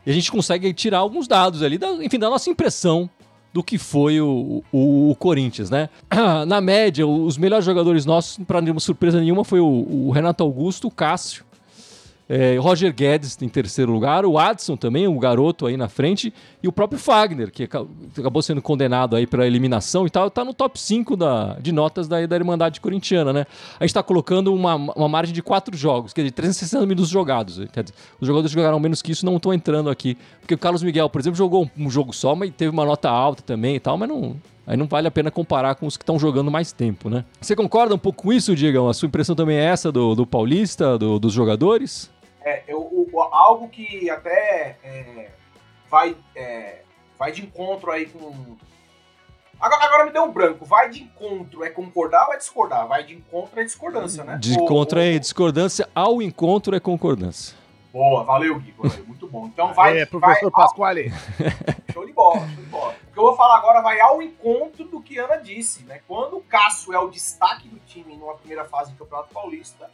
E 0.05 0.11
a 0.11 0.13
gente 0.13 0.31
consegue 0.31 0.71
tirar 0.71 0.99
alguns 0.99 1.27
dados 1.27 1.63
ali, 1.63 1.79
da, 1.79 1.93
enfim, 1.93 2.19
da 2.19 2.29
nossa 2.29 2.47
impressão 2.47 3.09
do 3.51 3.63
que 3.63 3.79
foi 3.79 4.21
o, 4.21 4.63
o, 4.71 5.09
o, 5.09 5.15
Corinthians, 5.15 5.71
né? 5.71 5.89
Na 6.45 6.61
média, 6.61 7.07
os 7.07 7.39
melhores 7.39 7.65
jogadores 7.65 8.05
nossos, 8.05 8.37
para 8.45 8.61
nenhuma 8.61 8.79
surpresa 8.79 9.19
nenhuma, 9.19 9.43
foi 9.43 9.59
o, 9.59 9.65
o 9.65 10.11
Renato 10.11 10.43
Augusto, 10.43 10.89
o 10.89 10.91
Cássio, 10.91 11.43
é, 12.29 12.57
Roger 12.57 12.93
Guedes 12.93 13.35
em 13.41 13.49
terceiro 13.49 13.91
lugar, 13.91 14.23
o 14.23 14.37
Adson 14.37 14.77
também, 14.77 15.07
o 15.07 15.17
garoto 15.17 15.65
aí 15.65 15.75
na 15.75 15.89
frente, 15.89 16.31
e 16.61 16.67
o 16.67 16.71
próprio 16.71 16.99
Fagner, 16.99 17.51
que 17.51 17.63
acabou 17.63 18.41
sendo 18.43 18.61
condenado 18.61 19.15
aí 19.15 19.25
para 19.25 19.47
eliminação 19.47 20.05
e 20.05 20.11
tal, 20.11 20.29
tá 20.29 20.45
no 20.45 20.53
top 20.53 20.79
5 20.79 21.17
da, 21.17 21.57
de 21.59 21.71
notas 21.71 22.07
da, 22.07 22.23
da 22.27 22.35
Irmandade 22.35 22.79
Corintiana, 22.79 23.33
né? 23.33 23.45
A 23.79 23.83
gente 23.83 23.95
tá 23.95 24.03
colocando 24.03 24.53
uma, 24.53 24.75
uma 24.75 25.09
margem 25.09 25.33
de 25.33 25.41
quatro 25.41 25.75
jogos, 25.75 26.13
quer 26.13 26.21
dizer, 26.21 26.33
360 26.33 26.85
minutos 26.85 27.09
jogados. 27.09 27.57
Quer 27.73 27.83
dizer, 27.83 27.95
os 28.21 28.27
jogadores 28.27 28.51
jogaram 28.51 28.79
menos 28.79 29.01
que 29.01 29.11
isso 29.11 29.25
não 29.25 29.37
estão 29.37 29.51
entrando 29.51 29.89
aqui. 29.89 30.15
Porque 30.39 30.53
o 30.53 30.57
Carlos 30.57 30.83
Miguel, 30.83 31.09
por 31.09 31.19
exemplo, 31.19 31.37
jogou 31.37 31.65
um, 31.65 31.85
um 31.85 31.89
jogo 31.89 32.13
só, 32.13 32.35
mas 32.35 32.51
teve 32.55 32.69
uma 32.69 32.85
nota 32.85 33.09
alta 33.09 33.41
também 33.41 33.75
e 33.75 33.79
tal, 33.79 33.97
mas 33.97 34.07
não, 34.07 34.35
Aí 34.67 34.77
não 34.77 34.85
vale 34.85 35.07
a 35.07 35.11
pena 35.11 35.31
comparar 35.31 35.73
com 35.73 35.87
os 35.87 35.97
que 35.97 36.03
estão 36.03 36.19
jogando 36.19 36.51
mais 36.51 36.71
tempo, 36.71 37.09
né? 37.09 37.25
Você 37.41 37.55
concorda 37.55 37.95
um 37.95 37.97
pouco 37.97 38.21
com 38.21 38.31
isso, 38.31 38.55
Diegão? 38.55 38.87
A 38.87 38.93
sua 38.93 39.07
impressão 39.07 39.35
também 39.35 39.57
é 39.57 39.63
essa 39.63 39.91
do, 39.91 40.13
do 40.13 40.27
Paulista, 40.27 40.95
do, 40.95 41.17
dos 41.17 41.33
jogadores? 41.33 42.11
É, 42.49 42.63
eu, 42.67 42.79
o, 42.79 43.21
algo 43.21 43.69
que 43.69 44.09
até 44.09 44.75
é, 44.83 45.29
vai, 45.87 46.15
é, 46.35 46.81
vai 47.17 47.31
de 47.31 47.43
encontro 47.43 47.91
aí 47.91 48.07
com. 48.07 48.57
Agora, 49.59 49.85
agora, 49.85 50.05
me 50.05 50.11
deu 50.11 50.23
um 50.23 50.31
branco. 50.31 50.65
Vai 50.65 50.89
de 50.89 51.03
encontro 51.03 51.63
é 51.63 51.69
concordar 51.69 52.27
ou 52.27 52.33
é 52.33 52.37
discordar? 52.37 52.87
Vai 52.87 53.03
de 53.03 53.13
encontro 53.15 53.59
é 53.59 53.63
discordância, 53.63 54.23
né? 54.23 54.37
De 54.39 54.53
encontro 54.55 54.99
é 54.99 55.19
discordância, 55.19 55.87
ao 55.93 56.21
encontro 56.21 56.75
é 56.75 56.79
concordância. 56.79 57.55
Boa, 57.93 58.23
valeu, 58.23 58.59
Gui. 58.59 58.73
Muito 59.05 59.27
bom. 59.27 59.45
Então 59.45 59.73
vai. 59.73 59.99
É, 59.99 60.05
professor 60.05 60.49
vai, 60.49 60.63
Pasquale. 60.63 61.13
Show 61.93 62.05
de 62.05 62.13
bola, 62.13 62.39
show 62.39 62.47
de 62.47 62.69
bola. 62.69 62.95
O 63.09 63.13
que 63.13 63.19
eu 63.19 63.23
vou 63.23 63.35
falar 63.35 63.57
agora 63.57 63.81
vai 63.81 63.99
ao 63.99 64.21
encontro 64.21 64.85
do 64.85 65.01
que 65.01 65.17
Ana 65.17 65.37
disse, 65.37 65.83
né? 65.83 66.01
Quando 66.07 66.37
o 66.37 66.41
Cássio 66.41 66.93
é 66.93 66.99
o 66.99 67.09
destaque 67.09 67.67
do 67.67 67.79
time 67.79 68.15
numa 68.15 68.35
primeira 68.35 68.63
fase 68.65 68.91
do 68.91 68.97
Campeonato 68.97 69.33
Paulista, 69.33 69.89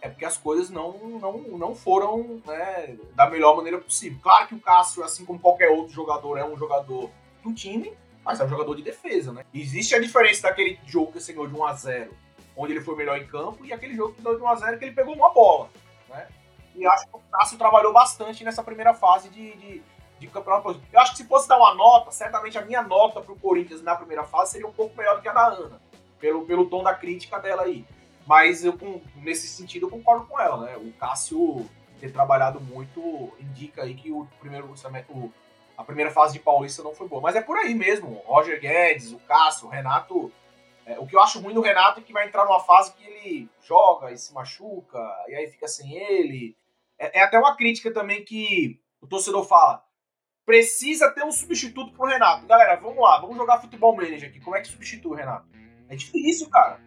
é 0.00 0.08
porque 0.08 0.24
as 0.24 0.36
coisas 0.36 0.70
não, 0.70 0.92
não, 0.92 1.38
não 1.58 1.74
foram 1.74 2.40
né, 2.46 2.96
da 3.14 3.28
melhor 3.28 3.56
maneira 3.56 3.78
possível. 3.78 4.18
Claro 4.22 4.46
que 4.46 4.54
o 4.54 4.60
Cássio, 4.60 5.02
assim 5.02 5.24
como 5.24 5.38
qualquer 5.38 5.70
outro 5.70 5.92
jogador, 5.92 6.36
é 6.36 6.44
um 6.44 6.56
jogador 6.56 7.10
do 7.42 7.52
time, 7.52 7.92
mas 8.24 8.40
é 8.40 8.44
um 8.44 8.48
jogador 8.48 8.74
de 8.74 8.82
defesa, 8.82 9.32
né? 9.32 9.44
Existe 9.52 9.94
a 9.94 10.00
diferença 10.00 10.42
daquele 10.42 10.78
jogo 10.86 11.12
que 11.12 11.18
ele 11.18 11.32
ganhou 11.32 11.48
de 11.48 11.54
1 11.54 11.64
a 11.64 11.72
0 11.72 12.10
onde 12.56 12.72
ele 12.72 12.80
foi 12.80 12.96
melhor 12.96 13.16
em 13.16 13.26
campo, 13.26 13.64
e 13.64 13.72
aquele 13.72 13.94
jogo 13.94 14.14
que 14.14 14.20
deu 14.20 14.36
de 14.36 14.42
1 14.42 14.48
a 14.48 14.54
0 14.56 14.78
que 14.78 14.84
ele 14.84 14.94
pegou 14.94 15.14
uma 15.14 15.30
bola, 15.32 15.70
né? 16.08 16.26
E 16.74 16.86
acho 16.86 17.06
que 17.06 17.16
o 17.16 17.20
Cássio 17.30 17.56
trabalhou 17.56 17.92
bastante 17.92 18.44
nessa 18.44 18.62
primeira 18.62 18.92
fase 18.94 19.28
de, 19.28 19.52
de, 19.56 19.82
de 20.18 20.26
campeonato. 20.26 20.80
Eu 20.92 21.00
acho 21.00 21.12
que 21.12 21.18
se 21.18 21.26
fosse 21.26 21.48
dar 21.48 21.56
uma 21.56 21.74
nota, 21.74 22.10
certamente 22.10 22.58
a 22.58 22.64
minha 22.64 22.82
nota 22.82 23.20
para 23.20 23.32
o 23.32 23.38
Corinthians 23.38 23.82
na 23.82 23.94
primeira 23.94 24.24
fase 24.24 24.52
seria 24.52 24.66
um 24.66 24.72
pouco 24.72 24.96
melhor 24.96 25.16
do 25.16 25.22
que 25.22 25.28
a 25.28 25.32
da 25.32 25.46
Ana, 25.46 25.80
pelo, 26.20 26.44
pelo 26.44 26.68
tom 26.68 26.82
da 26.82 26.94
crítica 26.94 27.38
dela 27.38 27.62
aí. 27.62 27.84
Mas 28.28 28.62
eu, 28.62 28.78
nesse 29.16 29.48
sentido, 29.48 29.86
eu 29.86 29.90
concordo 29.90 30.26
com 30.26 30.38
ela, 30.38 30.66
né? 30.66 30.76
O 30.76 30.92
Cássio 30.92 31.66
ter 31.98 32.12
trabalhado 32.12 32.60
muito 32.60 33.32
indica 33.40 33.84
aí 33.84 33.94
que 33.94 34.12
o 34.12 34.28
primeiro 34.38 34.70
o, 35.08 35.32
a 35.74 35.82
primeira 35.82 36.10
fase 36.10 36.34
de 36.34 36.38
Paulista 36.38 36.82
não 36.82 36.94
foi 36.94 37.08
boa. 37.08 37.22
Mas 37.22 37.36
é 37.36 37.40
por 37.40 37.56
aí 37.56 37.74
mesmo. 37.74 38.22
O 38.26 38.34
Roger 38.34 38.60
Guedes, 38.60 39.12
o 39.12 39.18
Cássio, 39.20 39.66
o 39.66 39.70
Renato 39.70 40.30
É, 40.84 40.98
o 40.98 41.06
que 41.06 41.16
eu 41.16 41.22
acho 41.22 41.40
ruim 41.40 41.54
do 41.54 41.62
Renato 41.62 42.00
é 42.00 42.02
que 42.02 42.12
vai 42.12 42.26
entrar 42.26 42.44
numa 42.44 42.60
fase 42.60 42.92
que 42.92 43.02
ele 43.02 43.48
joga 43.62 44.12
e 44.12 44.18
se 44.18 44.32
machuca, 44.34 44.98
e 45.28 45.34
aí 45.34 45.46
fica 45.48 45.66
sem 45.66 45.96
ele. 45.96 46.54
É, 46.98 47.20
é 47.20 47.22
até 47.22 47.38
uma 47.38 47.56
crítica 47.56 47.90
também 47.90 48.24
que 48.24 48.78
o 49.00 49.06
torcedor 49.06 49.46
fala. 49.46 49.82
Precisa 50.44 51.10
ter 51.12 51.24
um 51.24 51.32
substituto 51.32 51.92
pro 51.92 52.06
Renato. 52.06 52.46
Galera, 52.46 52.76
vamos 52.76 53.02
lá, 53.02 53.20
vamos 53.20 53.38
jogar 53.38 53.60
futebol 53.60 53.96
manager 53.96 54.28
aqui. 54.28 54.40
Como 54.40 54.54
é 54.54 54.60
que 54.60 54.68
substitui 54.68 55.12
o 55.12 55.14
Renato? 55.14 55.48
É 55.88 55.96
difícil, 55.96 56.50
cara. 56.50 56.78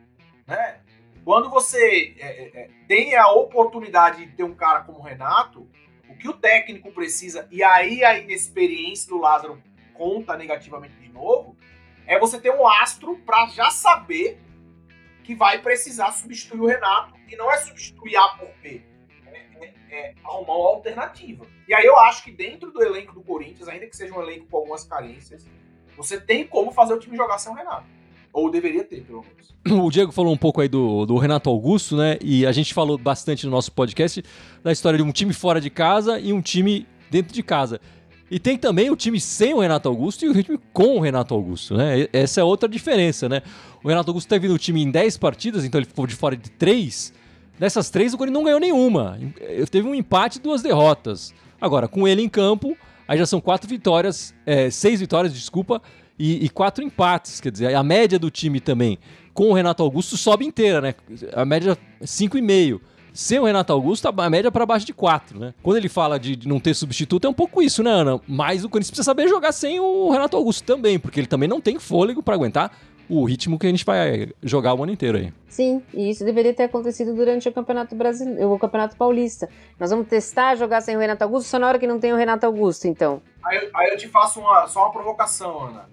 Né? 0.46 0.82
Quando 1.24 1.50
você 1.50 2.16
é, 2.20 2.28
é, 2.28 2.62
é 2.62 2.70
tem 2.88 3.16
a 3.16 3.30
oportunidade 3.32 4.26
de 4.26 4.32
ter 4.36 4.44
um 4.44 4.56
cara 4.56 4.82
como 4.82 5.00
o 5.00 5.04
Renato, 5.04 5.68
o 6.10 6.16
que 6.16 6.28
o 6.28 6.34
técnico 6.34 6.92
precisa, 6.92 7.48
e 7.52 7.64
aí 7.64 8.04
a 8.04 8.18
inexperiência 8.18 9.10
do 9.10 9.20
Lázaro 9.20 9.62
conta 9.94 10.36
negativamente 10.36 10.96
de 10.96 11.10
novo, 11.10 11.56
é 12.08 12.20
você 12.20 12.40
ter 12.40 12.52
um 12.52 12.68
astro 12.68 13.18
para 13.26 13.48
já 13.48 13.70
saber 13.70 14.40
que 15.24 15.36
vai 15.36 15.62
precisar 15.62 16.12
substituir 16.12 16.60
o 16.60 16.66
Renato, 16.66 17.14
e 17.32 17.36
não 17.36 17.50
é 17.50 17.58
substituir 17.58 18.18
A 18.18 18.28
por 18.30 18.50
B, 18.62 18.82
é, 19.28 19.66
é, 19.66 19.74
é 19.90 20.16
arrumar 20.24 20.58
uma 20.58 20.70
alternativa. 20.70 21.46
E 21.68 21.74
aí 21.74 21.86
eu 21.86 21.98
acho 21.98 22.24
que 22.24 22.32
dentro 22.32 22.72
do 22.72 22.84
elenco 22.84 23.14
do 23.14 23.24
Corinthians, 23.24 23.70
ainda 23.70 23.88
que 23.88 23.96
seja 23.96 24.14
um 24.14 24.22
elenco 24.22 24.48
com 24.48 24.58
algumas 24.58 24.84
carências, 24.84 25.48
você 25.96 26.20
tem 26.20 26.46
como 26.46 26.72
fazer 26.72 26.94
o 26.94 27.00
time 27.00 27.16
jogar 27.16 27.38
sem 27.38 27.52
o 27.52 27.56
Renato. 27.56 27.88
Ou 28.34 28.50
deveria 28.50 28.84
ter, 28.84 29.02
pelo 29.02 29.22
menos. 29.24 29.52
O 29.86 29.92
Diego 29.92 30.12
falou 30.12 30.34
um 30.34 30.38
pouco 30.38 30.62
aí 30.62 30.68
do, 30.68 31.06
do 31.06 31.18
Renato 31.18 31.50
Augusto, 31.50 31.96
né? 31.96 32.18
E 32.22 32.46
a 32.46 32.52
gente 32.52 32.74
falou 32.74 32.98
bastante 32.98 33.46
no 33.46 33.52
nosso 33.52 33.72
podcast 33.72 34.24
da 34.64 34.72
história 34.72 34.98
de 34.98 35.04
um 35.04 35.12
time 35.12 35.34
fora 35.34 35.62
de 35.62 35.70
casa 35.70 36.20
e 36.20 36.34
um 36.34 36.42
time 36.42 36.88
dentro 37.12 37.34
de 37.34 37.44
casa. 37.44 37.80
E 38.30 38.40
tem 38.40 38.58
também 38.58 38.90
o 38.90 38.96
time 38.96 39.20
sem 39.20 39.54
o 39.54 39.60
Renato 39.60 39.90
Augusto 39.90 40.26
e 40.26 40.30
o 40.30 40.44
time 40.44 40.58
com 40.72 40.98
o 40.98 41.00
Renato 41.00 41.34
Augusto, 41.34 41.76
né? 41.76 42.08
Essa 42.14 42.42
é 42.42 42.44
outra 42.44 42.68
diferença, 42.68 43.28
né? 43.28 43.42
O 43.84 43.90
Renato 43.90 44.10
Augusto 44.10 44.30
teve 44.30 44.48
no 44.48 44.58
time 44.58 44.82
em 44.82 44.90
10 44.90 45.18
partidas, 45.18 45.66
então 45.66 45.78
ele 45.80 45.86
ficou 45.86 46.08
de 46.08 46.16
fora 46.16 46.36
de 46.36 46.50
3. 46.52 47.14
Dessas 47.60 47.92
três, 47.92 48.12
o 48.14 48.18
Corinthians 48.18 48.40
não 48.40 48.46
ganhou 48.46 48.60
nenhuma. 48.60 49.20
Teve 49.70 49.88
um 49.88 49.94
empate 49.94 50.40
e 50.40 50.42
duas 50.42 50.64
derrotas. 50.64 51.32
Agora, 51.60 51.88
com 51.88 52.08
ele 52.08 52.24
em 52.24 52.28
campo, 52.28 52.76
aí 53.08 53.20
já 53.20 53.26
são 53.28 53.40
quatro 53.40 53.70
vitórias, 53.70 54.34
é, 54.48 54.72
seis 54.72 55.00
vitórias, 55.00 55.32
desculpa, 55.32 55.80
e, 56.18 56.46
e, 56.46 56.50
quatro 56.50 56.84
empates. 56.84 57.40
Quer 57.40 57.52
dizer, 57.52 57.76
a 57.76 57.84
média 57.84 58.20
do 58.20 58.30
time 58.30 58.60
também 58.60 58.98
com 59.34 59.50
o 59.50 59.54
Renato 59.54 59.82
Augusto 59.82 60.18
sobe 60.18 60.46
inteira, 60.46 60.82
né? 60.82 60.96
A 61.34 61.46
média 61.46 61.78
é 62.00 62.06
5,5. 62.06 62.80
Sem 63.14 63.40
o 63.40 63.44
Renato 63.44 63.74
Augusto, 63.74 64.08
a 64.08 64.30
média 64.30 64.48
é 64.48 64.52
para 64.52 64.66
baixo 64.66 64.86
de 64.86 64.94
4, 64.94 65.38
né? 65.38 65.54
Quando 65.62 65.78
ele 65.78 65.90
fala 65.90 66.18
de 66.18 66.48
não 66.48 66.62
ter 66.62 66.74
substituto, 66.74 67.28
é 67.28 67.30
um 67.30 67.34
pouco 67.34 67.62
isso, 67.62 67.84
né, 67.84 67.92
Ana? 67.92 68.22
Mas 68.26 68.64
o 68.64 68.70
Corinthians 68.70 68.92
precisa 68.92 69.06
saber 69.06 69.28
jogar 69.28 69.52
sem 69.52 69.82
o 69.82 70.10
Renato 70.10 70.38
Augusto 70.38 70.64
também, 70.64 70.98
porque 70.98 71.20
ele 71.20 71.28
também 71.28 71.50
não 71.50 71.60
tem 71.60 71.78
fôlego 71.78 72.24
para 72.24 72.36
aguentar 72.36 72.72
o 73.10 73.26
ritmo 73.26 73.60
que 73.60 73.68
a 73.68 73.70
gente 73.70 73.84
vai 73.84 74.32
jogar 74.42 74.74
o 74.74 74.84
ano 74.84 74.94
inteiro 74.94 75.18
aí. 75.18 75.34
Sim, 75.50 75.84
e 75.94 76.10
isso 76.10 76.24
deveria 76.24 76.54
ter 76.54 76.64
acontecido 76.64 77.14
durante 77.14 77.50
o 77.50 77.52
Campeonato 77.52 77.94
Brasileiro, 77.94 78.54
o 78.54 78.58
Campeonato 78.58 78.96
Paulista. 78.96 79.50
Nós 79.78 79.90
vamos 79.90 80.08
testar 80.08 80.56
jogar 80.56 80.80
sem 80.80 80.96
o 80.96 81.00
Renato 81.00 81.26
Augusto 81.26 81.50
só 81.50 81.60
na 81.60 81.68
hora 81.68 81.78
que 81.78 81.86
não 81.86 82.00
tem 82.00 82.14
o 82.14 82.16
Renato 82.16 82.46
Augusto, 82.46 82.88
então. 82.88 83.22
Aí, 83.44 83.70
aí 83.76 83.90
eu 83.90 83.98
te 83.98 84.08
faço 84.08 84.40
uma, 84.40 84.66
só 84.68 84.84
uma 84.84 84.94
provocação, 84.94 85.68
Ana. 85.68 85.90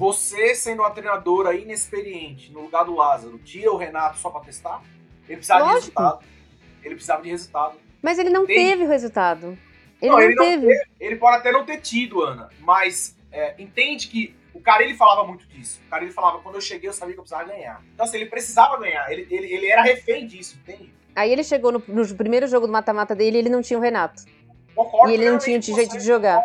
Você, 0.00 0.54
sendo 0.54 0.80
uma 0.80 0.90
treinadora 0.90 1.54
inexperiente 1.54 2.50
no 2.50 2.62
lugar 2.62 2.86
do 2.86 2.96
Lázaro, 2.96 3.38
tira 3.38 3.70
o 3.70 3.76
Renato 3.76 4.16
só 4.16 4.30
para 4.30 4.40
testar? 4.40 4.82
Ele 5.28 5.36
precisava 5.36 5.60
Lógico. 5.60 5.78
de 5.78 5.84
resultado. 5.84 6.24
Ele 6.82 6.94
precisava 6.94 7.22
de 7.22 7.28
resultado. 7.28 7.78
Mas 8.00 8.18
ele 8.18 8.30
não 8.30 8.46
Tem... 8.46 8.56
teve 8.56 8.86
resultado. 8.86 9.58
Ele 10.00 10.10
não, 10.10 10.16
não, 10.16 10.20
ele 10.22 10.34
teve. 10.36 10.56
não 10.56 10.72
teve. 10.72 10.90
Ele 10.98 11.16
pode 11.16 11.36
até 11.36 11.52
não 11.52 11.66
ter 11.66 11.82
tido, 11.82 12.22
Ana, 12.22 12.48
mas 12.60 13.14
é, 13.30 13.54
entende 13.58 14.08
que 14.08 14.34
o 14.54 14.60
cara 14.60 14.82
ele 14.82 14.94
falava 14.94 15.22
muito 15.26 15.46
disso. 15.46 15.78
O 15.86 15.90
cara 15.90 16.02
ele 16.02 16.12
falava, 16.12 16.38
quando 16.38 16.54
eu 16.54 16.62
cheguei, 16.62 16.88
eu 16.88 16.94
sabia 16.94 17.12
que 17.12 17.20
eu 17.20 17.24
precisava 17.24 17.46
ganhar. 17.50 17.84
Então, 17.92 18.06
assim, 18.06 18.16
ele 18.16 18.30
precisava 18.30 18.78
ganhar. 18.78 19.12
Ele, 19.12 19.26
ele, 19.30 19.52
ele 19.52 19.66
era 19.66 19.82
refém 19.82 20.26
disso, 20.26 20.58
entende? 20.62 20.90
Aí 21.14 21.30
ele 21.30 21.44
chegou 21.44 21.72
no, 21.72 21.82
no 21.86 22.14
primeiro 22.14 22.46
jogo 22.46 22.66
do 22.66 22.72
mata-mata 22.72 23.14
dele 23.14 23.36
e 23.36 23.40
ele 23.40 23.50
não 23.50 23.60
tinha 23.60 23.78
o 23.78 23.82
Renato. 23.82 24.24
Concordo, 24.74 25.10
e 25.10 25.14
ele 25.14 25.30
não 25.30 25.36
tinha 25.36 25.58
o 25.58 25.62
jeito 25.62 25.98
de 25.98 26.04
jogar. 26.04 26.42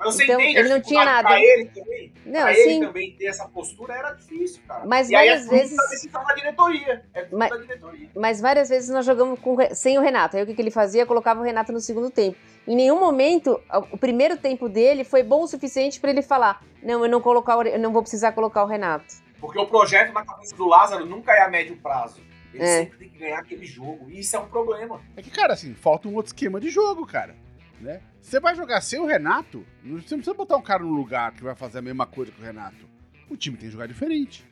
Mas 0.00 0.14
você 0.14 0.24
então, 0.24 0.40
entende, 0.40 0.58
ele 0.58 0.68
não 0.70 0.80
tinha 0.80 1.04
nada. 1.04 1.28
Pra 1.28 1.38
ele 1.38 1.66
também, 1.66 2.12
não, 2.24 2.40
pra 2.40 2.58
ele 2.58 2.86
também 2.86 3.12
ter 3.12 3.26
essa 3.26 3.46
postura 3.46 3.94
era 3.94 4.12
difícil, 4.12 4.62
cara. 4.66 4.86
Mas 4.86 5.10
e 5.10 5.12
várias 5.12 5.42
aí 5.42 5.46
é 5.46 5.60
vezes. 5.60 5.76
Da 6.10 6.34
diretoria. 6.34 7.04
É 7.12 7.26
mas, 7.30 7.50
da 7.50 7.56
diretoria. 7.58 8.08
Mas 8.16 8.40
várias 8.40 8.70
vezes 8.70 8.88
nós 8.88 9.04
jogamos 9.04 9.38
com, 9.38 9.56
sem 9.74 9.98
o 9.98 10.00
Renato. 10.00 10.38
Aí 10.38 10.42
o 10.42 10.46
que, 10.46 10.54
que 10.54 10.62
ele 10.62 10.70
fazia? 10.70 11.04
Colocava 11.04 11.40
o 11.40 11.42
Renato 11.42 11.70
no 11.70 11.80
segundo 11.80 12.10
tempo. 12.10 12.38
Em 12.66 12.74
nenhum 12.74 12.98
momento, 12.98 13.60
o 13.92 13.98
primeiro 13.98 14.38
tempo 14.38 14.70
dele 14.70 15.04
foi 15.04 15.22
bom 15.22 15.42
o 15.42 15.46
suficiente 15.46 16.00
para 16.00 16.10
ele 16.10 16.22
falar: 16.22 16.64
não, 16.82 17.04
eu 17.04 17.10
não, 17.10 17.20
colocar, 17.20 17.66
eu 17.66 17.78
não 17.78 17.92
vou 17.92 18.00
precisar 18.00 18.32
colocar 18.32 18.64
o 18.64 18.66
Renato. 18.66 19.16
Porque 19.38 19.58
o 19.58 19.66
projeto 19.66 20.14
na 20.14 20.24
cabeça 20.24 20.56
do 20.56 20.66
Lázaro 20.66 21.04
nunca 21.04 21.32
é 21.32 21.42
a 21.42 21.48
médio 21.48 21.76
prazo. 21.76 22.22
Ele 22.54 22.62
é. 22.62 22.78
sempre 22.78 22.98
tem 22.98 23.08
que 23.10 23.18
ganhar 23.18 23.38
aquele 23.38 23.66
jogo. 23.66 24.10
E 24.10 24.20
isso 24.20 24.34
é 24.34 24.38
um 24.38 24.48
problema. 24.48 25.00
É 25.14 25.22
que, 25.22 25.30
cara, 25.30 25.52
assim, 25.52 25.74
falta 25.74 26.08
um 26.08 26.14
outro 26.14 26.30
esquema 26.30 26.58
de 26.58 26.70
jogo, 26.70 27.06
cara. 27.06 27.34
Né? 27.80 28.02
Você 28.20 28.38
vai 28.38 28.54
jogar 28.54 28.80
sem 28.82 29.00
o 29.00 29.06
Renato, 29.06 29.64
você 29.82 30.14
não 30.14 30.20
precisa 30.20 30.34
botar 30.34 30.56
um 30.56 30.62
cara 30.62 30.82
no 30.82 30.92
lugar 30.92 31.32
que 31.32 31.42
vai 31.42 31.54
fazer 31.54 31.78
a 31.78 31.82
mesma 31.82 32.06
coisa 32.06 32.30
que 32.30 32.40
o 32.40 32.44
Renato. 32.44 32.88
O 33.28 33.36
time 33.36 33.56
tem 33.56 33.68
que 33.68 33.72
jogar 33.72 33.86
diferente. 33.86 34.44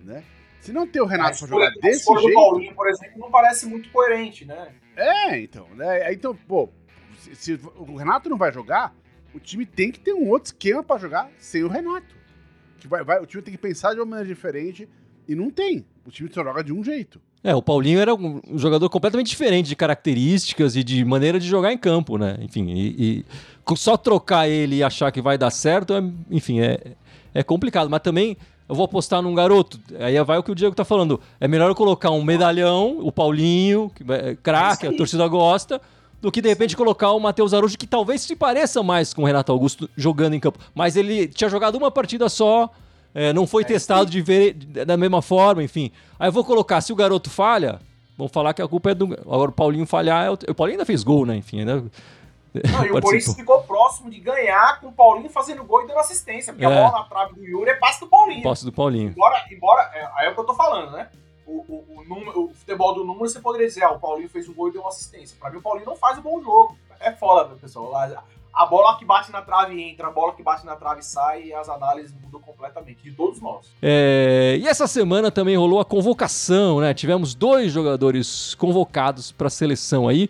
Né? 0.00 0.22
Se 0.60 0.72
não 0.72 0.86
ter 0.86 1.00
o 1.00 1.06
Renato 1.06 1.38
pra 1.38 1.48
jogar 1.48 1.70
desse 1.80 2.04
jeito. 2.04 2.28
O 2.28 2.34
Paulinho, 2.34 2.74
por 2.74 2.88
exemplo, 2.88 3.18
não 3.18 3.30
parece 3.30 3.66
muito 3.66 3.90
coerente, 3.90 4.44
né? 4.44 4.72
É, 4.96 5.40
então. 5.40 5.66
Né? 5.74 6.12
Então, 6.12 6.36
pô, 6.36 6.68
se, 7.18 7.34
se 7.34 7.60
o 7.76 7.96
Renato 7.96 8.28
não 8.28 8.36
vai 8.36 8.52
jogar, 8.52 8.94
o 9.34 9.40
time 9.40 9.64
tem 9.64 9.90
que 9.90 9.98
ter 9.98 10.12
um 10.12 10.28
outro 10.28 10.52
esquema 10.52 10.82
para 10.82 11.00
jogar 11.00 11.30
sem 11.38 11.62
o 11.62 11.68
Renato. 11.68 12.14
Que 12.78 12.86
vai, 12.86 13.02
vai, 13.02 13.20
o 13.20 13.26
time 13.26 13.42
tem 13.42 13.52
que 13.52 13.58
pensar 13.58 13.94
de 13.94 14.00
uma 14.00 14.06
maneira 14.06 14.28
diferente 14.28 14.88
e 15.26 15.34
não 15.34 15.50
tem. 15.50 15.86
O 16.04 16.10
time 16.10 16.30
só 16.32 16.44
joga 16.44 16.62
de 16.62 16.72
um 16.72 16.84
jeito. 16.84 17.20
É, 17.44 17.54
o 17.56 17.62
Paulinho 17.62 17.98
era 17.98 18.14
um 18.14 18.40
jogador 18.54 18.88
completamente 18.88 19.28
diferente 19.28 19.66
de 19.66 19.74
características 19.74 20.76
e 20.76 20.84
de 20.84 21.04
maneira 21.04 21.40
de 21.40 21.46
jogar 21.46 21.72
em 21.72 21.78
campo, 21.78 22.16
né? 22.16 22.38
Enfim, 22.40 22.70
e, 22.70 23.24
e 23.68 23.76
só 23.76 23.96
trocar 23.96 24.48
ele 24.48 24.76
e 24.76 24.82
achar 24.82 25.10
que 25.10 25.20
vai 25.20 25.36
dar 25.36 25.50
certo, 25.50 25.92
é, 25.92 26.02
enfim, 26.30 26.60
é, 26.60 26.78
é 27.34 27.42
complicado. 27.42 27.90
Mas 27.90 28.00
também 28.00 28.36
eu 28.68 28.76
vou 28.76 28.84
apostar 28.84 29.20
num 29.20 29.34
garoto. 29.34 29.80
Aí 29.98 30.22
vai 30.22 30.38
o 30.38 30.42
que 30.42 30.52
o 30.52 30.54
Diego 30.54 30.74
tá 30.74 30.84
falando. 30.84 31.20
É 31.40 31.48
melhor 31.48 31.68
eu 31.68 31.74
colocar 31.74 32.10
um 32.10 32.22
medalhão, 32.22 32.98
o 33.00 33.10
Paulinho, 33.10 33.90
é 34.08 34.36
craque, 34.36 34.86
a 34.86 34.96
torcida 34.96 35.26
gosta, 35.26 35.80
do 36.20 36.30
que 36.30 36.40
de 36.40 36.48
repente 36.48 36.76
colocar 36.76 37.10
o 37.10 37.18
Matheus 37.18 37.52
Araújo, 37.52 37.76
que 37.76 37.88
talvez 37.88 38.20
se 38.20 38.36
pareça 38.36 38.84
mais 38.84 39.12
com 39.12 39.22
o 39.22 39.26
Renato 39.26 39.50
Augusto 39.50 39.90
jogando 39.96 40.34
em 40.34 40.40
campo. 40.40 40.60
Mas 40.72 40.94
ele 40.94 41.26
tinha 41.26 41.50
jogado 41.50 41.74
uma 41.74 41.90
partida 41.90 42.28
só 42.28 42.70
é, 43.14 43.32
não 43.32 43.46
foi 43.46 43.64
testado 43.64 44.10
de 44.10 44.22
ver 44.22 44.54
da 44.54 44.96
mesma 44.96 45.20
forma, 45.20 45.62
enfim. 45.62 45.92
Aí 46.18 46.28
eu 46.28 46.32
vou 46.32 46.44
colocar, 46.44 46.80
se 46.80 46.92
o 46.92 46.96
garoto 46.96 47.28
falha, 47.28 47.80
vão 48.16 48.28
falar 48.28 48.54
que 48.54 48.62
a 48.62 48.68
culpa 48.68 48.90
é 48.90 48.94
do. 48.94 49.12
Agora 49.12 49.50
o 49.50 49.54
Paulinho 49.54 49.86
falhar, 49.86 50.26
é 50.26 50.30
o, 50.30 50.54
Paulinho 50.54 50.76
ainda 50.76 50.86
fez 50.86 51.02
gol, 51.02 51.26
né? 51.26 51.36
Enfim, 51.36 51.64
né? 51.64 51.82
Não, 52.70 52.84
e 52.84 52.90
o 52.90 53.00
Corinthians 53.00 53.34
ficou 53.34 53.62
próximo 53.62 54.10
de 54.10 54.20
ganhar 54.20 54.78
com 54.80 54.88
o 54.88 54.92
Paulinho 54.92 55.30
fazendo 55.30 55.64
gol 55.64 55.82
e 55.82 55.86
dando 55.86 55.98
assistência. 55.98 56.52
Porque 56.52 56.64
é. 56.64 56.68
a 56.68 56.70
bola 56.70 57.00
na 57.00 57.04
trave 57.04 57.34
do 57.34 57.44
Yuri 57.44 57.70
é 57.70 57.74
passe 57.74 58.00
do 58.00 58.06
Paulinho. 58.06 58.42
Passe 58.42 58.64
do 58.64 58.72
Paulinho. 58.72 59.10
Embora, 59.10 59.44
embora 59.50 59.90
é, 59.94 60.08
aí 60.16 60.26
é 60.26 60.30
o 60.30 60.34
que 60.34 60.40
eu 60.40 60.44
tô 60.44 60.54
falando, 60.54 60.92
né? 60.92 61.08
O, 61.46 61.52
o, 61.52 61.84
o, 61.96 62.04
número, 62.04 62.44
o 62.44 62.54
futebol 62.54 62.94
do 62.94 63.04
número, 63.04 63.28
você 63.28 63.40
poderia 63.40 63.66
dizer, 63.66 63.82
ah, 63.84 63.92
o 63.92 63.98
Paulinho 63.98 64.28
fez 64.28 64.48
o 64.48 64.54
gol 64.54 64.68
e 64.68 64.72
deu 64.72 64.82
uma 64.82 64.90
assistência. 64.90 65.36
Pra 65.40 65.50
mim, 65.50 65.58
o 65.58 65.62
Paulinho 65.62 65.86
não 65.86 65.96
faz 65.96 66.18
um 66.18 66.22
bom 66.22 66.40
jogo. 66.42 66.76
É 67.00 67.10
foda, 67.10 67.56
pessoal 67.56 67.90
a 68.54 68.66
bola 68.66 68.98
que 68.98 69.04
bate 69.04 69.32
na 69.32 69.40
trave 69.40 69.80
entra, 69.82 70.08
a 70.08 70.10
bola 70.10 70.34
que 70.34 70.42
bate 70.42 70.66
na 70.66 70.76
trave 70.76 71.02
sai 71.02 71.44
e 71.44 71.54
as 71.54 71.68
análises 71.68 72.14
mudam 72.22 72.40
completamente, 72.40 73.02
de 73.02 73.12
todos 73.12 73.40
nós. 73.40 73.72
É, 73.80 74.58
e 74.60 74.68
essa 74.68 74.86
semana 74.86 75.30
também 75.30 75.56
rolou 75.56 75.80
a 75.80 75.84
convocação, 75.84 76.80
né? 76.80 76.92
Tivemos 76.92 77.34
dois 77.34 77.72
jogadores 77.72 78.54
convocados 78.54 79.32
para 79.32 79.46
a 79.46 79.50
seleção 79.50 80.06
aí. 80.06 80.28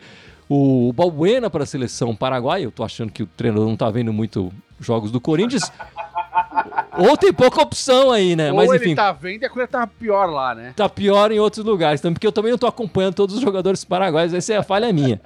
O 0.48 0.92
Balbuena 0.92 1.48
para 1.48 1.64
a 1.64 1.66
seleção 1.66 2.14
paraguaia. 2.14 2.64
Eu 2.64 2.70
tô 2.70 2.85
achando 2.85 3.11
que 3.11 3.22
o 3.22 3.26
treinador 3.26 3.66
não 3.66 3.76
tá 3.76 3.90
vendo 3.90 4.12
muito 4.12 4.52
jogos 4.78 5.11
do 5.11 5.20
Corinthians. 5.20 5.72
Ou 6.98 7.16
tem 7.16 7.32
pouca 7.32 7.62
opção 7.62 8.11
aí, 8.11 8.37
né? 8.37 8.50
Ou 8.50 8.56
Mas 8.58 8.70
enfim. 8.72 8.87
ele 8.87 8.94
tá 8.94 9.12
vendo 9.12 9.42
e 9.42 9.46
a 9.46 9.50
coisa 9.50 9.66
tá 9.66 9.87
pior 9.87 10.26
lá, 10.26 10.54
né? 10.54 10.72
Tá 10.76 10.88
pior 10.88 11.32
em 11.32 11.38
outros 11.38 11.64
lugares 11.64 12.00
também, 12.00 12.14
porque 12.14 12.26
eu 12.26 12.32
também 12.32 12.50
não 12.50 12.58
tô 12.58 12.66
acompanhando 12.66 13.14
todos 13.14 13.35
os 13.35 13.40
jogadores 13.40 13.85
paraguaios, 13.85 14.35
essa 14.35 14.52
é 14.52 14.56
a 14.58 14.62
falha 14.62 14.92
minha. 14.92 15.20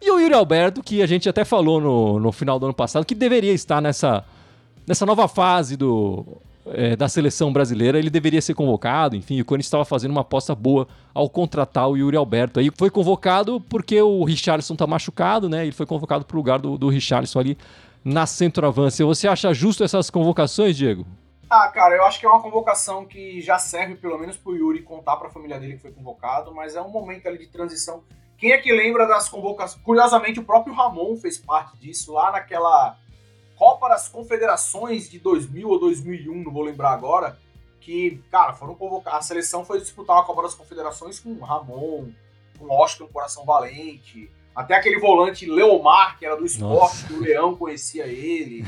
E 0.00 0.10
o 0.10 0.18
Yuri 0.18 0.34
Alberto, 0.34 0.82
que 0.82 1.02
a 1.02 1.06
gente 1.06 1.28
até 1.28 1.44
falou 1.44 1.80
no, 1.80 2.20
no 2.20 2.32
final 2.32 2.58
do 2.58 2.66
ano 2.66 2.74
passado, 2.74 3.04
que 3.04 3.14
deveria 3.14 3.52
estar 3.52 3.80
nessa, 3.80 4.24
nessa 4.86 5.06
nova 5.06 5.26
fase 5.26 5.76
do, 5.76 6.24
é, 6.66 6.96
da 6.96 7.08
seleção 7.08 7.52
brasileira, 7.52 7.98
ele 7.98 8.10
deveria 8.10 8.42
ser 8.42 8.54
convocado. 8.54 9.16
Enfim, 9.16 9.40
o 9.40 9.44
Corinthians 9.44 9.66
estava 9.66 9.84
fazendo 9.84 10.10
uma 10.10 10.20
aposta 10.20 10.54
boa 10.54 10.86
ao 11.14 11.28
contratar 11.28 11.88
o 11.88 11.96
Yuri 11.96 12.16
Alberto. 12.16 12.60
Aí 12.60 12.70
foi 12.76 12.90
convocado 12.90 13.60
porque 13.60 14.00
o 14.00 14.24
Richarlison 14.24 14.74
está 14.74 14.86
machucado, 14.86 15.48
né? 15.48 15.62
Ele 15.62 15.72
foi 15.72 15.86
convocado 15.86 16.24
para 16.24 16.34
o 16.34 16.38
lugar 16.38 16.58
do, 16.58 16.76
do 16.76 16.88
Richarlison 16.88 17.38
ali 17.38 17.58
na 18.04 18.26
centroavância. 18.26 19.04
Você 19.04 19.26
acha 19.26 19.52
justo 19.52 19.82
essas 19.82 20.10
convocações, 20.10 20.76
Diego? 20.76 21.06
Ah, 21.48 21.68
cara, 21.68 21.94
eu 21.94 22.04
acho 22.04 22.18
que 22.18 22.26
é 22.26 22.28
uma 22.28 22.42
convocação 22.42 23.04
que 23.04 23.40
já 23.40 23.58
serve 23.58 23.94
pelo 23.94 24.18
menos 24.18 24.36
para 24.36 24.50
o 24.50 24.56
Yuri 24.56 24.82
contar 24.82 25.16
para 25.16 25.28
a 25.28 25.30
família 25.30 25.60
dele 25.60 25.74
que 25.74 25.82
foi 25.82 25.92
convocado, 25.92 26.52
mas 26.52 26.74
é 26.74 26.82
um 26.82 26.90
momento 26.90 27.28
ali 27.28 27.38
de 27.38 27.46
transição 27.46 28.02
quem 28.38 28.52
é 28.52 28.58
que 28.58 28.72
lembra 28.72 29.06
das 29.06 29.28
convocações? 29.28 29.82
Curiosamente, 29.82 30.40
o 30.40 30.44
próprio 30.44 30.74
Ramon 30.74 31.16
fez 31.16 31.38
parte 31.38 31.76
disso 31.78 32.12
lá 32.12 32.30
naquela 32.30 32.98
Copa 33.56 33.88
das 33.88 34.08
Confederações 34.08 35.08
de 35.08 35.18
2000 35.18 35.68
ou 35.68 35.80
2001, 35.80 36.42
não 36.42 36.52
vou 36.52 36.62
lembrar 36.62 36.90
agora, 36.90 37.38
que, 37.80 38.22
cara, 38.30 38.52
foram 38.52 38.74
convocar. 38.74 39.16
A 39.16 39.22
seleção 39.22 39.64
foi 39.64 39.80
disputar 39.80 40.18
a 40.18 40.22
Copa 40.22 40.42
das 40.42 40.54
Confederações 40.54 41.18
com 41.18 41.38
Ramon, 41.38 42.10
com 42.58 42.66
Washington 42.66 43.08
Coração 43.08 43.44
Valente, 43.44 44.30
até 44.54 44.74
aquele 44.74 44.98
volante 44.98 45.46
Leomar, 45.46 46.18
que 46.18 46.26
era 46.26 46.36
do 46.36 46.44
esporte, 46.44 47.04
que 47.06 47.14
o 47.14 47.20
Leão 47.20 47.56
conhecia 47.56 48.06
ele. 48.06 48.64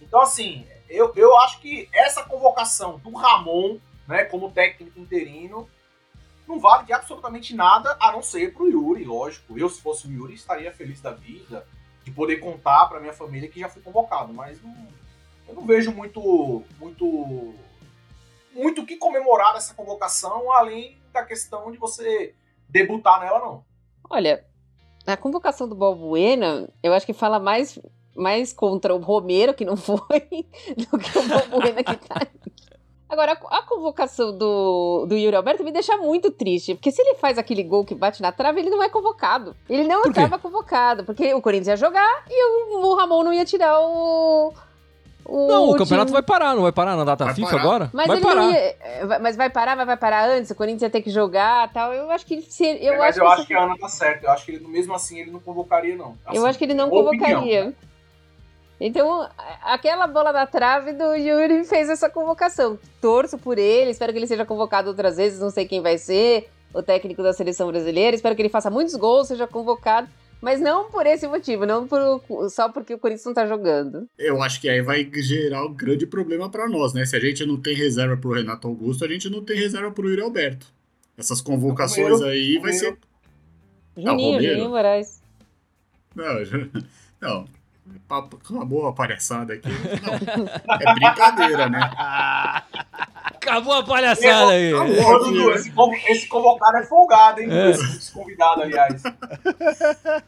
Então, 0.00 0.20
assim, 0.20 0.66
eu, 0.88 1.12
eu 1.14 1.36
acho 1.38 1.60
que 1.60 1.88
essa 1.92 2.22
convocação 2.22 2.98
do 2.98 3.12
Ramon, 3.12 3.78
né, 4.08 4.24
como 4.24 4.50
técnico 4.50 4.98
interino, 4.98 5.68
não 6.50 6.58
vale 6.58 6.84
de 6.84 6.92
absolutamente 6.92 7.54
nada, 7.54 7.96
a 8.00 8.12
não 8.12 8.20
ser 8.20 8.52
pro 8.52 8.68
Yuri, 8.68 9.04
lógico. 9.04 9.58
Eu, 9.58 9.68
se 9.68 9.80
fosse 9.80 10.06
o 10.06 10.12
Yuri, 10.12 10.34
estaria 10.34 10.72
feliz 10.72 11.00
da 11.00 11.12
vida 11.12 11.66
de 12.04 12.10
poder 12.10 12.38
contar 12.38 12.86
para 12.86 13.00
minha 13.00 13.12
família 13.12 13.48
que 13.48 13.60
já 13.60 13.68
fui 13.68 13.80
convocado, 13.80 14.34
mas 14.34 14.60
não, 14.62 14.88
eu 15.48 15.54
não 15.54 15.64
vejo 15.64 15.92
muito 15.92 16.64
muito 16.78 17.54
muito 18.52 18.82
o 18.82 18.86
que 18.86 18.96
comemorar 18.96 19.54
nessa 19.54 19.74
convocação, 19.74 20.50
além 20.52 20.98
da 21.12 21.24
questão 21.24 21.70
de 21.70 21.78
você 21.78 22.34
debutar 22.68 23.20
nela, 23.20 23.38
não. 23.38 23.64
Olha, 24.08 24.44
a 25.06 25.16
convocação 25.16 25.68
do 25.68 25.74
Balbuena, 25.76 26.68
eu 26.82 26.92
acho 26.92 27.06
que 27.06 27.12
fala 27.12 27.38
mais, 27.38 27.78
mais 28.16 28.52
contra 28.52 28.94
o 28.94 28.98
Romero, 28.98 29.54
que 29.54 29.64
não 29.64 29.76
foi, 29.78 30.00
do 30.76 30.98
que 30.98 31.18
o 31.18 31.28
Balbuena 31.28 31.84
que 31.84 31.96
tá 31.96 32.26
Agora, 33.10 33.32
a 33.32 33.62
convocação 33.62 34.36
do, 34.36 35.04
do 35.04 35.16
Yuri 35.16 35.34
Alberto 35.34 35.64
me 35.64 35.72
deixa 35.72 35.96
muito 35.96 36.30
triste, 36.30 36.74
porque 36.74 36.92
se 36.92 37.02
ele 37.02 37.16
faz 37.16 37.38
aquele 37.38 37.64
gol 37.64 37.84
que 37.84 37.92
bate 37.92 38.22
na 38.22 38.30
trave, 38.30 38.60
ele 38.60 38.70
não 38.70 38.80
é 38.80 38.88
convocado. 38.88 39.56
Ele 39.68 39.82
não 39.82 40.04
estava 40.04 40.38
convocado, 40.38 41.02
porque 41.02 41.34
o 41.34 41.42
Corinthians 41.42 41.68
ia 41.68 41.76
jogar 41.76 42.24
e 42.28 42.76
o, 42.76 42.86
o 42.86 42.94
Ramon 42.94 43.24
não 43.24 43.32
ia 43.32 43.44
tirar 43.44 43.80
o, 43.80 44.54
o 45.24 45.48
não, 45.48 45.70
o 45.70 45.76
campeonato 45.76 46.06
time... 46.06 46.12
vai 46.12 46.22
parar, 46.22 46.54
não 46.54 46.62
vai 46.62 46.70
parar 46.70 46.96
na 46.96 47.04
data 47.04 47.24
vai 47.24 47.34
FIFA 47.34 47.50
parar. 47.50 47.62
agora? 47.62 47.90
Mas 47.92 48.06
vai 48.06 48.20
parar. 48.20 48.50
Ia, 48.52 48.58
eh, 48.58 49.18
mas 49.20 49.36
vai 49.36 49.50
parar, 49.50 49.74
vai, 49.74 49.86
vai 49.86 49.96
parar 49.96 50.28
antes, 50.28 50.50
o 50.50 50.54
Corinthians 50.54 50.82
ia 50.82 50.90
ter 50.90 51.02
que 51.02 51.10
jogar 51.10 51.72
tal. 51.72 51.92
Eu 51.92 52.10
acho 52.12 52.24
que 52.24 52.40
se, 52.42 52.64
eu 52.64 52.94
é, 52.94 52.98
mas 52.98 53.16
acho 53.16 53.18
eu 53.18 53.26
que 53.26 53.32
acho 53.32 53.46
que 53.46 53.54
a 53.54 53.62
Ana 53.64 53.76
tá 53.76 53.88
certa. 53.88 54.26
Eu 54.26 54.30
acho 54.30 54.44
que 54.44 54.52
ele, 54.52 54.66
mesmo 54.68 54.94
assim 54.94 55.18
ele 55.18 55.32
não 55.32 55.40
convocaria, 55.40 55.96
não. 55.96 56.16
Assim, 56.24 56.38
eu 56.38 56.46
acho 56.46 56.58
que 56.58 56.64
ele 56.64 56.74
não 56.74 56.88
convocaria. 56.88 57.36
Opinião. 57.38 57.89
Então, 58.80 59.28
aquela 59.62 60.06
bola 60.06 60.32
da 60.32 60.46
trave 60.46 60.94
do 60.94 61.14
Yuri 61.14 61.64
fez 61.64 61.90
essa 61.90 62.08
convocação. 62.08 62.78
Torço 62.98 63.36
por 63.36 63.58
ele, 63.58 63.90
espero 63.90 64.10
que 64.10 64.18
ele 64.18 64.26
seja 64.26 64.46
convocado 64.46 64.88
outras 64.88 65.18
vezes, 65.18 65.38
não 65.38 65.50
sei 65.50 65.66
quem 65.66 65.82
vai 65.82 65.98
ser, 65.98 66.48
o 66.72 66.82
técnico 66.82 67.22
da 67.22 67.34
seleção 67.34 67.68
brasileira. 67.68 68.16
Espero 68.16 68.34
que 68.34 68.40
ele 68.40 68.48
faça 68.48 68.70
muitos 68.70 68.94
gols, 68.94 69.28
seja 69.28 69.46
convocado. 69.46 70.08
Mas 70.40 70.58
não 70.58 70.90
por 70.90 71.04
esse 71.04 71.28
motivo, 71.28 71.66
não 71.66 71.86
por, 71.86 72.48
só 72.48 72.70
porque 72.70 72.94
o 72.94 72.98
Corinthians 72.98 73.26
não 73.26 73.34
tá 73.34 73.46
jogando. 73.46 74.08
Eu 74.18 74.42
acho 74.42 74.58
que 74.58 74.70
aí 74.70 74.80
vai 74.80 75.06
gerar 75.16 75.66
um 75.66 75.74
grande 75.74 76.06
problema 76.06 76.48
para 76.48 76.66
nós, 76.66 76.94
né? 76.94 77.04
Se 77.04 77.14
a 77.14 77.20
gente 77.20 77.44
não 77.44 77.60
tem 77.60 77.74
reserva 77.74 78.16
pro 78.16 78.32
Renato 78.32 78.66
Augusto, 78.66 79.04
a 79.04 79.08
gente 79.08 79.28
não 79.28 79.44
tem 79.44 79.58
reserva 79.58 79.90
pro 79.90 80.08
Yuri 80.08 80.22
Alberto. 80.22 80.66
Essas 81.18 81.42
convocações 81.42 82.22
aí 82.22 82.58
vai 82.58 82.72
ser. 82.72 82.96
Juninho, 83.94 84.38
ah, 84.38 84.42
Juninho 84.42 84.70
Moraes. 84.70 85.20
Não, 86.14 86.34
não, 87.20 87.44
acabou 88.08 88.86
a 88.86 88.92
palhaçada 88.92 89.54
aqui. 89.54 89.68
Não, 89.68 90.46
é 90.74 90.94
brincadeira, 90.94 91.68
né? 91.68 91.80
Acabou 93.40 93.74
a 93.74 93.82
palhaçada 93.82 94.52
aí. 94.52 94.72
esse, 95.54 95.72
esse 96.08 96.28
convocado 96.28 96.78
é 96.78 96.84
folgado, 96.84 97.40
hein? 97.40 97.48
É. 97.50 97.70
Esse 97.70 98.12
convidado, 98.12 98.62
aliás. 98.62 99.02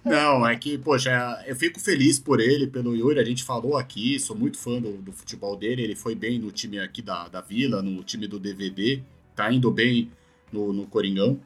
Não, 0.05 0.46
é 0.46 0.57
que, 0.57 0.79
poxa, 0.79 1.42
eu 1.46 1.55
fico 1.57 1.79
feliz 1.79 2.18
por 2.18 2.40
ele, 2.40 2.66
pelo 2.66 2.96
Yuri. 2.96 3.20
A 3.20 3.25
gente 3.25 3.44
falou 3.44 3.77
aqui, 3.77 4.18
sou 4.18 4.37
muito 4.37 4.59
fã 4.59 4.81
do, 4.81 4.92
do 4.98 5.12
futebol 5.12 5.57
dele. 5.57 5.83
Ele 5.83 5.96
foi 5.96 6.14
bem 6.14 6.38
no 6.38 6.51
time 6.51 6.79
aqui 6.79 7.03
da, 7.03 7.29
da 7.29 7.40
Vila, 7.40 7.83
no 7.83 8.03
time 8.03 8.27
do 8.27 8.38
DVD. 8.38 9.03
Tá 9.35 9.53
indo 9.53 9.70
bem 9.70 10.11
no, 10.53 10.72
no 10.72 10.87
Coringão. 10.87 11.38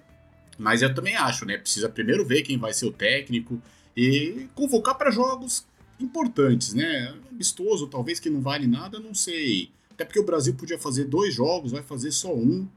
Mas 0.59 0.83
eu 0.83 0.95
também 0.95 1.17
acho, 1.17 1.45
né? 1.45 1.59
Precisa 1.59 1.89
primeiro 1.89 2.25
ver 2.25 2.43
quem 2.43 2.59
vai 2.59 2.73
ser 2.73 2.87
o 2.87 2.93
técnico 2.93 3.61
e 3.97 4.47
convocar 4.55 4.95
para 4.97 5.11
jogos 5.11 5.67
importantes, 6.01 6.75
né? 6.75 7.15
Amistoso, 7.31 7.87
talvez 7.87 8.21
que 8.21 8.31
não 8.31 8.41
vale 8.41 8.67
nada, 8.67 8.99
não 8.99 9.15
sei. 9.15 9.71
Até 9.91 10.05
porque 10.05 10.21
o 10.21 10.25
Brasil 10.25 10.55
podia 10.55 10.79
fazer 10.79 11.05
dois 11.05 11.35
jogos, 11.35 11.73
vai 11.73 11.83
fazer 11.83 12.11
só 12.13 12.35
um. 12.35 12.69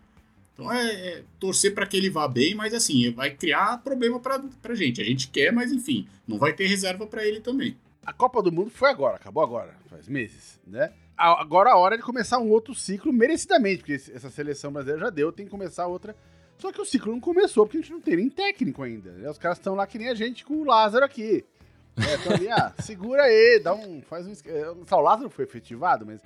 Então 0.53 0.71
é, 0.71 0.91
é 0.91 1.23
torcer 1.39 1.73
para 1.73 1.85
que 1.85 1.95
ele 1.95 2.09
vá 2.09 2.27
bem, 2.27 2.53
mas 2.55 2.73
assim, 2.73 3.11
vai 3.11 3.31
criar 3.31 3.77
problema 3.83 4.19
para 4.19 4.39
pra 4.61 4.75
gente. 4.75 5.01
A 5.01 5.05
gente 5.05 5.29
quer, 5.29 5.51
mas 5.51 5.71
enfim, 5.71 6.07
não 6.27 6.37
vai 6.37 6.53
ter 6.53 6.67
reserva 6.67 7.07
para 7.07 7.25
ele 7.25 7.39
também. 7.39 7.77
A 8.05 8.13
Copa 8.13 8.41
do 8.41 8.51
Mundo 8.51 8.69
foi 8.69 8.89
agora, 8.89 9.17
acabou 9.17 9.43
agora, 9.43 9.75
faz 9.89 10.07
meses, 10.07 10.59
né? 10.65 10.91
Agora 11.15 11.71
a 11.71 11.77
hora 11.77 11.97
de 11.97 12.03
começar 12.03 12.39
um 12.39 12.49
outro 12.49 12.73
ciclo 12.73 13.11
merecidamente, 13.11 13.79
porque 13.79 13.93
essa 13.93 14.29
seleção 14.29 14.71
brasileira 14.71 15.05
já 15.05 15.09
deu, 15.09 15.31
tem 15.33 15.45
que 15.45 15.51
começar 15.51 15.85
outra. 15.85 16.15
Só 16.57 16.71
que 16.71 16.81
o 16.81 16.85
ciclo 16.85 17.11
não 17.11 17.19
começou, 17.19 17.65
porque 17.65 17.77
a 17.77 17.81
gente 17.81 17.91
não 17.91 18.01
tem 18.01 18.17
nem 18.17 18.29
técnico 18.29 18.83
ainda. 18.83 19.11
Né? 19.11 19.29
Os 19.29 19.37
caras 19.37 19.57
estão 19.57 19.75
lá 19.75 19.85
que 19.85 19.97
nem 19.97 20.09
a 20.09 20.13
gente 20.13 20.45
com 20.45 20.55
o 20.55 20.65
Lázaro 20.65 21.05
aqui. 21.05 21.45
É, 21.97 22.15
então 22.15 22.33
ali, 22.33 22.49
ah, 22.49 22.73
segura 22.79 23.23
aí, 23.23 23.59
dá 23.59 23.73
um. 23.73 24.01
Faz 24.01 24.25
um. 24.27 24.33
O 24.91 25.01
Lázaro 25.01 25.29
foi 25.29 25.45
efetivado, 25.45 26.05
mas. 26.05 26.21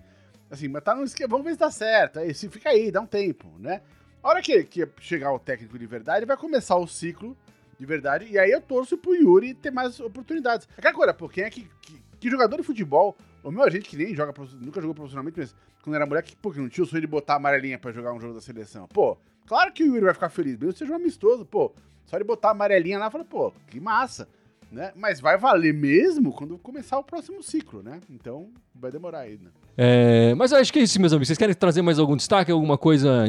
Assim, 0.49 0.67
mas 0.67 0.83
tá 0.83 0.93
no 0.93 1.03
esquema. 1.03 1.29
Vamos 1.29 1.45
ver 1.45 1.53
se 1.53 1.59
dá 1.59 1.71
certo. 1.71 2.19
Aí, 2.19 2.33
se 2.33 2.47
fica 2.49 2.69
aí, 2.69 2.91
dá 2.91 3.01
um 3.01 3.07
tempo, 3.07 3.51
né? 3.57 3.81
A 4.21 4.29
hora 4.29 4.41
que, 4.41 4.63
que 4.63 4.87
chegar 5.01 5.33
o 5.33 5.39
técnico 5.39 5.77
de 5.77 5.85
verdade, 5.85 6.25
vai 6.25 6.37
começar 6.37 6.77
o 6.77 6.87
ciclo 6.87 7.35
de 7.77 7.85
verdade. 7.85 8.25
E 8.29 8.39
aí 8.39 8.51
eu 8.51 8.61
torço 8.61 8.97
pro 8.97 9.13
Yuri 9.13 9.53
ter 9.53 9.71
mais 9.71 9.99
oportunidades. 9.99 10.67
Aquela 10.77 10.93
coisa, 10.93 11.13
pô, 11.13 11.27
quem 11.27 11.43
é 11.43 11.49
que, 11.49 11.67
que, 11.81 12.01
que 12.19 12.29
jogador 12.29 12.57
de 12.57 12.63
futebol, 12.63 13.17
o 13.43 13.51
meu 13.51 13.63
agente 13.63 13.89
que 13.89 13.97
nem 13.97 14.15
joga, 14.15 14.33
nunca 14.61 14.79
jogou 14.79 14.95
profissionalmente, 14.95 15.37
mas 15.37 15.55
quando 15.81 15.95
era 15.95 16.05
moleque, 16.05 16.35
pô, 16.37 16.51
que 16.51 16.59
não 16.59 16.69
tinha 16.69 16.83
o 16.83 16.87
sonho 16.87 17.01
de 17.01 17.07
botar 17.07 17.33
a 17.33 17.35
amarelinha 17.35 17.77
pra 17.77 17.91
jogar 17.91 18.13
um 18.13 18.19
jogo 18.19 18.35
da 18.35 18.41
seleção. 18.41 18.87
Pô, 18.87 19.17
claro 19.45 19.73
que 19.73 19.83
o 19.83 19.87
Yuri 19.87 20.05
vai 20.05 20.13
ficar 20.13 20.29
feliz, 20.29 20.57
mesmo 20.57 20.73
seja 20.73 20.93
um 20.93 20.95
amistoso, 20.95 21.45
pô. 21.45 21.73
Só 22.05 22.17
de 22.17 22.23
botar 22.23 22.49
a 22.49 22.51
amarelinha 22.51 22.99
lá, 22.99 23.11
fala, 23.11 23.25
pô, 23.25 23.51
que 23.67 23.79
massa 23.79 24.29
né? 24.73 24.91
Mas 24.95 25.19
vai 25.19 25.37
valer 25.37 25.73
mesmo 25.73 26.33
quando 26.33 26.57
começar 26.57 26.97
o 26.97 27.03
próximo 27.03 27.43
ciclo, 27.43 27.83
né? 27.83 28.01
Então 28.09 28.49
vai 28.73 28.91
demorar 28.91 29.19
ainda. 29.19 29.51
É, 29.77 30.33
mas 30.33 30.51
eu 30.51 30.57
acho 30.57 30.73
que 30.73 30.79
é 30.79 30.81
isso, 30.81 30.99
meus 30.99 31.13
amigos. 31.13 31.27
Vocês 31.27 31.37
querem 31.37 31.53
trazer 31.55 31.81
mais 31.83 31.99
algum 31.99 32.17
destaque, 32.17 32.51
alguma 32.51 32.77
coisa, 32.77 33.25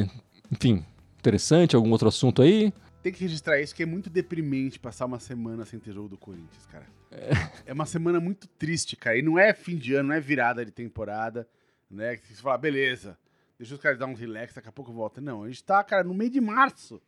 enfim, 0.51 0.85
interessante, 1.19 1.77
algum 1.77 1.91
outro 1.91 2.09
assunto 2.09 2.41
aí? 2.41 2.73
Tem 3.03 3.13
que 3.13 3.21
registrar 3.21 3.61
isso, 3.61 3.75
que 3.75 3.83
é 3.83 3.87
muito 3.87 4.09
deprimente 4.09 4.81
passar 4.81 5.05
uma 5.05 5.21
semana 5.21 5.67
sem 5.67 5.79
ter 5.79 5.93
jogo 5.93 6.09
do 6.09 6.17
Corinthians, 6.17 6.65
cara. 6.73 6.87
É, 7.11 7.33
é 7.67 7.73
uma 7.75 7.85
semana 7.85 8.19
muito 8.19 8.49
triste, 8.49 8.97
cara. 8.97 9.19
E 9.19 9.23
não 9.23 9.39
é 9.39 9.53
fim 9.53 9.77
de 9.77 9.95
ano, 9.95 10.09
não 10.09 10.17
é 10.17 10.21
virada 10.21 10.65
de 10.65 10.73
temporada, 10.73 11.47
né? 11.91 12.17
Que 12.17 12.27
você 12.27 12.41
fala, 12.41 12.57
beleza, 12.57 13.19
deixa 13.59 13.75
os 13.75 13.81
caras 13.81 13.99
dar 13.99 14.07
um 14.07 14.15
relax, 14.15 14.55
daqui 14.55 14.71
a 14.71 14.73
pouco 14.73 14.91
volta. 14.91 15.21
Não, 15.21 15.45
a 15.45 15.49
gente 15.49 15.63
tá, 15.63 15.85
cara, 15.85 16.03
no 16.03 16.15
meio 16.15 16.31
de 16.31 16.41
março 16.41 17.03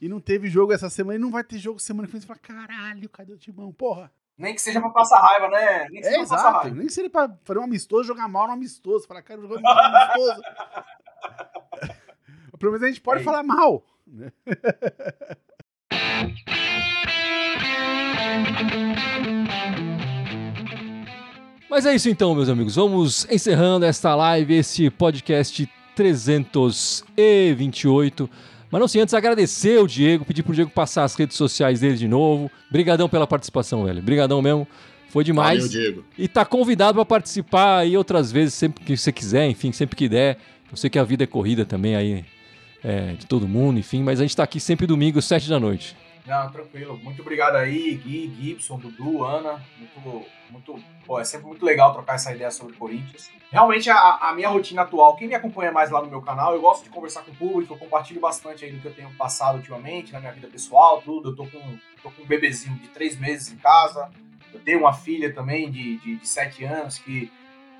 e 0.00 0.08
não 0.08 0.20
teve 0.20 0.48
jogo 0.48 0.72
essa 0.72 0.88
semana 0.88 1.16
e 1.16 1.20
não 1.20 1.30
vai 1.30 1.44
ter 1.44 1.58
jogo 1.58 1.78
semana 1.78 2.06
que 2.06 2.12
vem. 2.12 2.20
Você 2.20 2.26
fala, 2.26 2.40
caralho, 2.40 3.08
cadê 3.08 3.32
o 3.32 3.38
timão? 3.38 3.72
Porra. 3.72 4.10
Nem 4.38 4.54
que 4.54 4.62
seja 4.62 4.80
pra 4.80 4.90
passar 4.90 5.20
raiva, 5.20 5.48
né? 5.48 5.88
Nem 5.90 6.00
que 6.00 6.08
é, 6.08 6.12
seja 6.12 6.22
exato. 6.22 6.58
Raiva. 6.58 6.76
Nem 6.76 6.86
que 6.86 6.92
seja 6.92 7.10
pra 7.10 7.36
fazer 7.44 7.60
um 7.60 7.64
amistoso, 7.64 8.04
jogar 8.04 8.26
mal 8.26 8.46
no 8.46 8.54
amistoso. 8.54 9.06
Falar, 9.06 9.22
cara, 9.22 9.40
jogar 9.40 9.60
mal 9.60 9.74
no 9.74 9.82
amistoso. 9.82 10.40
Pelo 12.58 12.72
menos 12.72 12.84
a 12.84 12.88
gente 12.88 13.02
pode 13.02 13.20
é 13.20 13.24
falar 13.24 13.42
mal. 13.42 13.84
Né? 14.06 14.32
Mas 21.68 21.84
é 21.86 21.94
isso 21.94 22.08
então, 22.08 22.34
meus 22.34 22.48
amigos. 22.48 22.74
Vamos 22.74 23.24
encerrando 23.30 23.86
esta 23.86 24.16
live, 24.16 24.56
esse 24.56 24.90
podcast 24.90 25.70
328. 25.94 28.28
Mas 28.70 28.80
não 28.80 28.86
sem 28.86 29.00
antes 29.00 29.14
agradecer 29.14 29.80
o 29.80 29.86
Diego, 29.86 30.24
pedir 30.24 30.42
pro 30.42 30.54
Diego 30.54 30.70
passar 30.70 31.04
as 31.04 31.14
redes 31.14 31.36
sociais 31.36 31.80
dele 31.80 31.96
de 31.96 32.06
novo. 32.06 32.50
Brigadão 32.70 33.08
pela 33.08 33.26
participação, 33.26 33.84
velho. 33.84 34.00
Brigadão 34.00 34.40
mesmo. 34.40 34.66
Foi 35.08 35.24
demais. 35.24 35.66
Valeu, 35.66 35.68
Diego. 35.68 36.04
E 36.16 36.28
tá 36.28 36.44
convidado 36.44 36.94
para 36.94 37.04
participar 37.04 37.78
aí 37.78 37.96
outras 37.96 38.30
vezes, 38.30 38.54
sempre 38.54 38.84
que 38.84 38.96
você 38.96 39.10
quiser, 39.10 39.48
enfim, 39.48 39.72
sempre 39.72 39.96
que 39.96 40.08
der. 40.08 40.38
Eu 40.70 40.76
sei 40.76 40.88
que 40.88 40.98
a 41.00 41.04
vida 41.04 41.24
é 41.24 41.26
corrida 41.26 41.64
também 41.64 41.96
aí, 41.96 42.24
é, 42.84 43.14
de 43.14 43.26
todo 43.26 43.48
mundo, 43.48 43.80
enfim, 43.80 44.04
mas 44.04 44.20
a 44.20 44.22
gente 44.22 44.36
tá 44.36 44.44
aqui 44.44 44.60
sempre 44.60 44.86
domingo, 44.86 45.20
sete 45.20 45.48
da 45.48 45.58
noite. 45.58 45.96
Não, 46.26 46.50
tranquilo. 46.50 46.98
Muito 46.98 47.22
obrigado 47.22 47.56
aí, 47.56 47.94
Gui, 47.96 48.32
Gibson, 48.38 48.78
Dudu, 48.78 49.24
Ana. 49.24 49.64
Muito, 49.78 50.26
muito, 50.50 50.84
pô, 51.06 51.18
é 51.18 51.24
sempre 51.24 51.46
muito 51.46 51.64
legal 51.64 51.92
trocar 51.92 52.14
essa 52.14 52.32
ideia 52.32 52.50
sobre 52.50 52.76
Corinthians. 52.76 53.30
Realmente, 53.50 53.88
a, 53.90 54.18
a, 54.28 54.34
minha 54.34 54.48
rotina 54.48 54.82
atual, 54.82 55.16
quem 55.16 55.28
me 55.28 55.34
acompanha 55.34 55.72
mais 55.72 55.90
lá 55.90 56.02
no 56.02 56.08
meu 56.08 56.20
canal, 56.22 56.54
eu 56.54 56.60
gosto 56.60 56.84
de 56.84 56.90
conversar 56.90 57.22
com 57.22 57.32
o 57.32 57.34
público, 57.34 57.74
eu 57.74 57.78
compartilho 57.78 58.20
bastante 58.20 58.64
aí 58.64 58.72
do 58.72 58.80
que 58.80 58.86
eu 58.86 58.94
tenho 58.94 59.10
passado 59.14 59.56
ultimamente, 59.56 60.12
na 60.12 60.20
minha 60.20 60.32
vida 60.32 60.48
pessoal, 60.48 61.02
tudo. 61.02 61.30
Eu 61.30 61.36
tô 61.36 61.46
com, 61.46 61.78
tô 62.02 62.10
com 62.10 62.22
um 62.22 62.26
bebezinho 62.26 62.76
de 62.76 62.88
três 62.88 63.18
meses 63.18 63.52
em 63.52 63.56
casa. 63.56 64.10
Eu 64.52 64.60
tenho 64.60 64.80
uma 64.80 64.92
filha 64.92 65.32
também 65.32 65.70
de, 65.70 65.96
de, 65.98 66.16
de 66.16 66.28
sete 66.28 66.64
anos 66.64 66.98
que 66.98 67.30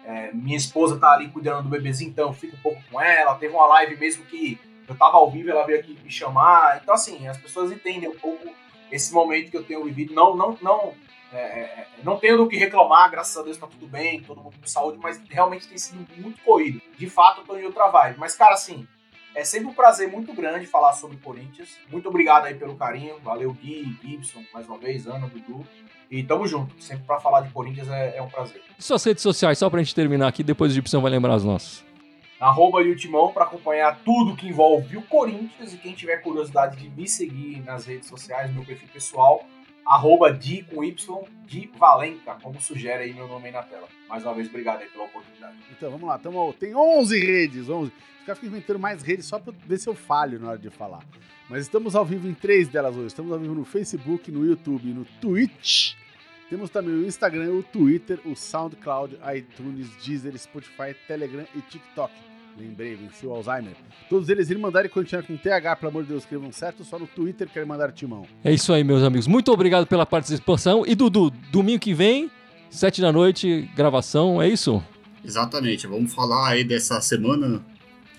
é, 0.05 0.33
minha 0.33 0.57
esposa 0.57 0.99
tá 0.99 1.13
ali 1.13 1.29
cuidando 1.29 1.65
do 1.65 1.69
bebezinho, 1.69 2.11
então 2.11 2.29
eu 2.29 2.33
fico 2.33 2.57
um 2.57 2.61
pouco 2.61 2.83
com 2.91 3.01
ela. 3.01 3.35
Teve 3.35 3.55
uma 3.55 3.67
live 3.67 3.97
mesmo 3.97 4.25
que 4.25 4.59
eu 4.91 4.97
tava 4.97 5.17
ao 5.17 5.31
vivo, 5.31 5.51
ela 5.51 5.65
veio 5.65 5.79
aqui 5.79 5.97
me 6.03 6.11
chamar. 6.11 6.81
Então, 6.83 6.93
assim, 6.93 7.29
as 7.29 7.39
pessoas 7.39 7.71
entendem 7.71 8.09
um 8.09 8.17
pouco 8.17 8.49
esse 8.91 9.13
momento 9.15 9.51
que 9.51 9.57
eu 9.57 9.63
tenho 9.63 9.85
vivido. 9.85 10.13
Não, 10.13 10.37
não, 10.37 10.59
não, 10.61 10.93
É, 11.33 11.39
é, 11.39 11.87
não 12.03 12.17
tenho 12.19 12.37
do 12.37 12.49
que 12.49 12.57
reclamar, 12.57 13.09
graças 13.09 13.37
a 13.37 13.43
Deus 13.43 13.57
tá 13.57 13.69
tudo 13.69 13.87
bem, 13.87 14.21
todo 14.21 14.41
mundo 14.41 14.57
com 14.61 14.67
saúde, 14.67 14.99
mas 15.01 15.21
realmente 15.31 15.69
tem 15.69 15.79
sido 15.79 16.05
muito 16.17 16.43
corrido. 16.43 16.83
De 16.99 17.09
fato, 17.09 17.43
eu 17.43 17.45
tô 17.45 17.57
em 17.57 17.65
outra 17.65 17.87
vibe. 17.87 18.19
Mas, 18.19 18.35
cara, 18.35 18.55
assim, 18.55 18.85
é 19.33 19.45
sempre 19.45 19.69
um 19.69 19.73
prazer 19.73 20.11
muito 20.11 20.35
grande 20.35 20.67
falar 20.67 20.93
sobre 20.95 21.17
Corinthians. 21.19 21.79
Muito 21.89 22.09
obrigado 22.09 22.47
aí 22.47 22.55
pelo 22.57 22.75
carinho. 22.75 23.21
Valeu, 23.23 23.53
Gui, 23.53 23.97
Gibson, 24.03 24.43
mais 24.53 24.67
uma 24.67 24.77
vez, 24.77 25.07
Ana, 25.07 25.29
Dudu. 25.29 25.65
E 26.11 26.25
tamo 26.25 26.49
junto. 26.49 26.75
Sempre 26.83 27.05
para 27.05 27.21
falar 27.21 27.43
de 27.43 27.51
Corinthians 27.51 27.89
é, 27.89 28.17
é, 28.17 28.23
um 28.23 28.29
prazer. 28.29 28.61
E 28.77 28.83
suas 28.83 29.05
redes 29.05 29.23
sociais, 29.23 29.57
só 29.57 29.71
pra 29.71 29.79
gente 29.79 29.95
terminar 29.95 30.27
aqui, 30.27 30.43
depois 30.43 30.73
o 30.73 30.75
Gibson 30.75 31.01
vai 31.01 31.13
lembrar 31.13 31.35
as 31.35 31.45
nossas. 31.45 31.89
Arroba 32.41 32.81
Yutimão 32.81 33.33
para 33.33 33.45
acompanhar 33.45 34.01
tudo 34.03 34.35
que 34.35 34.49
envolve 34.49 34.97
o 34.97 35.03
Corinthians. 35.03 35.75
E 35.75 35.77
quem 35.77 35.93
tiver 35.93 36.17
curiosidade 36.23 36.79
de 36.79 36.89
me 36.89 37.07
seguir 37.07 37.63
nas 37.63 37.85
redes 37.85 38.09
sociais, 38.09 38.51
meu 38.51 38.65
perfil 38.65 38.89
pessoal, 38.91 39.45
arroba 39.85 40.33
Di 40.33 40.63
com 40.63 40.83
Y, 40.83 41.25
Di 41.45 41.71
Valenca, 41.77 42.39
como 42.43 42.59
sugere 42.59 43.03
aí 43.03 43.13
meu 43.13 43.29
nome 43.29 43.47
aí 43.47 43.53
na 43.53 43.63
tela. 43.63 43.87
Mais 44.09 44.25
uma 44.25 44.33
vez, 44.33 44.49
obrigado 44.49 44.81
aí 44.81 44.89
pela 44.89 45.05
oportunidade. 45.05 45.55
Então, 45.71 45.91
vamos 45.91 46.09
lá. 46.09 46.19
Tamo, 46.19 46.53
tem 46.55 46.75
11 46.75 47.19
redes, 47.19 47.69
11. 47.69 47.93
Os 48.21 48.27
caras 48.27 48.39
ficam 48.39 48.57
inventando 48.57 48.79
mais 48.79 49.03
redes 49.03 49.27
só 49.27 49.39
pra 49.39 49.53
ver 49.67 49.79
se 49.79 49.87
eu 49.87 49.95
falho 49.95 50.41
na 50.41 50.49
hora 50.51 50.59
de 50.59 50.71
falar. 50.71 51.05
Mas 51.47 51.63
estamos 51.63 51.95
ao 51.95 52.07
vivo 52.07 52.27
em 52.27 52.33
três 52.33 52.69
delas 52.69 52.97
hoje. 52.97 53.09
Estamos 53.09 53.33
ao 53.33 53.39
vivo 53.39 53.55
no 53.55 53.67
Facebook, 53.67 54.31
no 54.31 54.47
YouTube 54.47 54.95
no 54.95 55.05
Twitch. 55.21 55.95
Temos 56.49 56.71
também 56.71 56.95
o 56.95 57.07
Instagram, 57.07 57.53
o 57.53 57.63
Twitter, 57.63 58.19
o 58.25 58.35
SoundCloud, 58.35 59.19
iTunes, 59.37 59.89
Deezer, 60.05 60.37
Spotify, 60.39 60.97
Telegram 61.07 61.47
e 61.55 61.61
TikTok. 61.61 62.30
Lembrei, 62.59 62.95
venci 62.95 63.27
o 63.27 63.33
Alzheimer. 63.33 63.73
Todos 64.09 64.29
eles 64.29 64.51
irem 64.51 64.61
mandar 64.61 64.85
e 64.85 64.89
continuar 64.89 65.23
com 65.23 65.37
TH, 65.37 65.77
pelo 65.77 65.91
amor 65.91 66.03
de 66.03 66.11
Deus, 66.11 66.23
escrevam 66.25 66.53
certo, 66.53 66.85
só 66.85 66.99
no 66.99 67.07
Twitter 67.07 67.49
querem 67.49 67.67
mandar 67.67 67.93
timão. 67.93 68.27
É 68.45 68.53
isso 68.53 68.73
aí, 68.73 68.85
meus 68.85 69.03
amigos. 69.03 69.27
Muito 69.27 69.51
obrigado 69.53 69.87
pela 69.87 70.05
participação. 70.05 70.85
E 70.87 70.95
Dudu, 70.95 71.31
domingo 71.51 71.81
que 71.81 71.95
vem, 71.95 72.31
sete 72.69 73.01
da 73.01 73.13
noite, 73.13 73.69
gravação, 73.75 74.43
é 74.43 74.49
isso? 74.49 74.83
Exatamente. 75.25 75.87
Vamos 75.87 76.13
falar 76.13 76.51
aí 76.51 76.65
dessa 76.65 77.01
semana. 77.01 77.65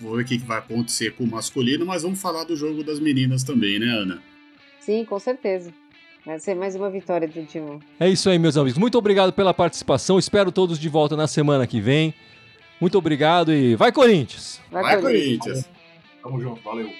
Vou 0.00 0.16
ver 0.16 0.22
o 0.22 0.26
que 0.26 0.38
vai 0.38 0.58
acontecer 0.58 1.14
com 1.14 1.24
o 1.24 1.30
masculino, 1.30 1.86
mas 1.86 2.02
vamos 2.02 2.20
falar 2.20 2.44
do 2.44 2.56
jogo 2.56 2.82
das 2.82 2.98
meninas 2.98 3.44
também, 3.44 3.78
né, 3.78 3.86
Ana? 3.86 4.20
Sim, 4.80 5.04
com 5.04 5.18
certeza. 5.18 5.72
Vai 6.26 6.38
ser 6.38 6.54
mais 6.54 6.74
uma 6.74 6.90
vitória 6.90 7.26
do 7.26 7.44
Timão. 7.44 7.80
É 7.98 8.08
isso 8.08 8.30
aí, 8.30 8.38
meus 8.38 8.56
amigos. 8.56 8.78
Muito 8.78 8.96
obrigado 8.96 9.32
pela 9.32 9.52
participação. 9.52 10.18
Espero 10.18 10.50
todos 10.52 10.78
de 10.78 10.88
volta 10.88 11.16
na 11.16 11.26
semana 11.26 11.66
que 11.66 11.80
vem. 11.80 12.14
Muito 12.82 12.98
obrigado 12.98 13.52
e 13.52 13.76
vai 13.76 13.92
Corinthians! 13.92 14.60
Vai, 14.68 14.82
vai 14.82 15.00
Corinthians! 15.00 15.70
Tamo 16.20 16.40
junto, 16.40 16.60
valeu! 16.64 16.90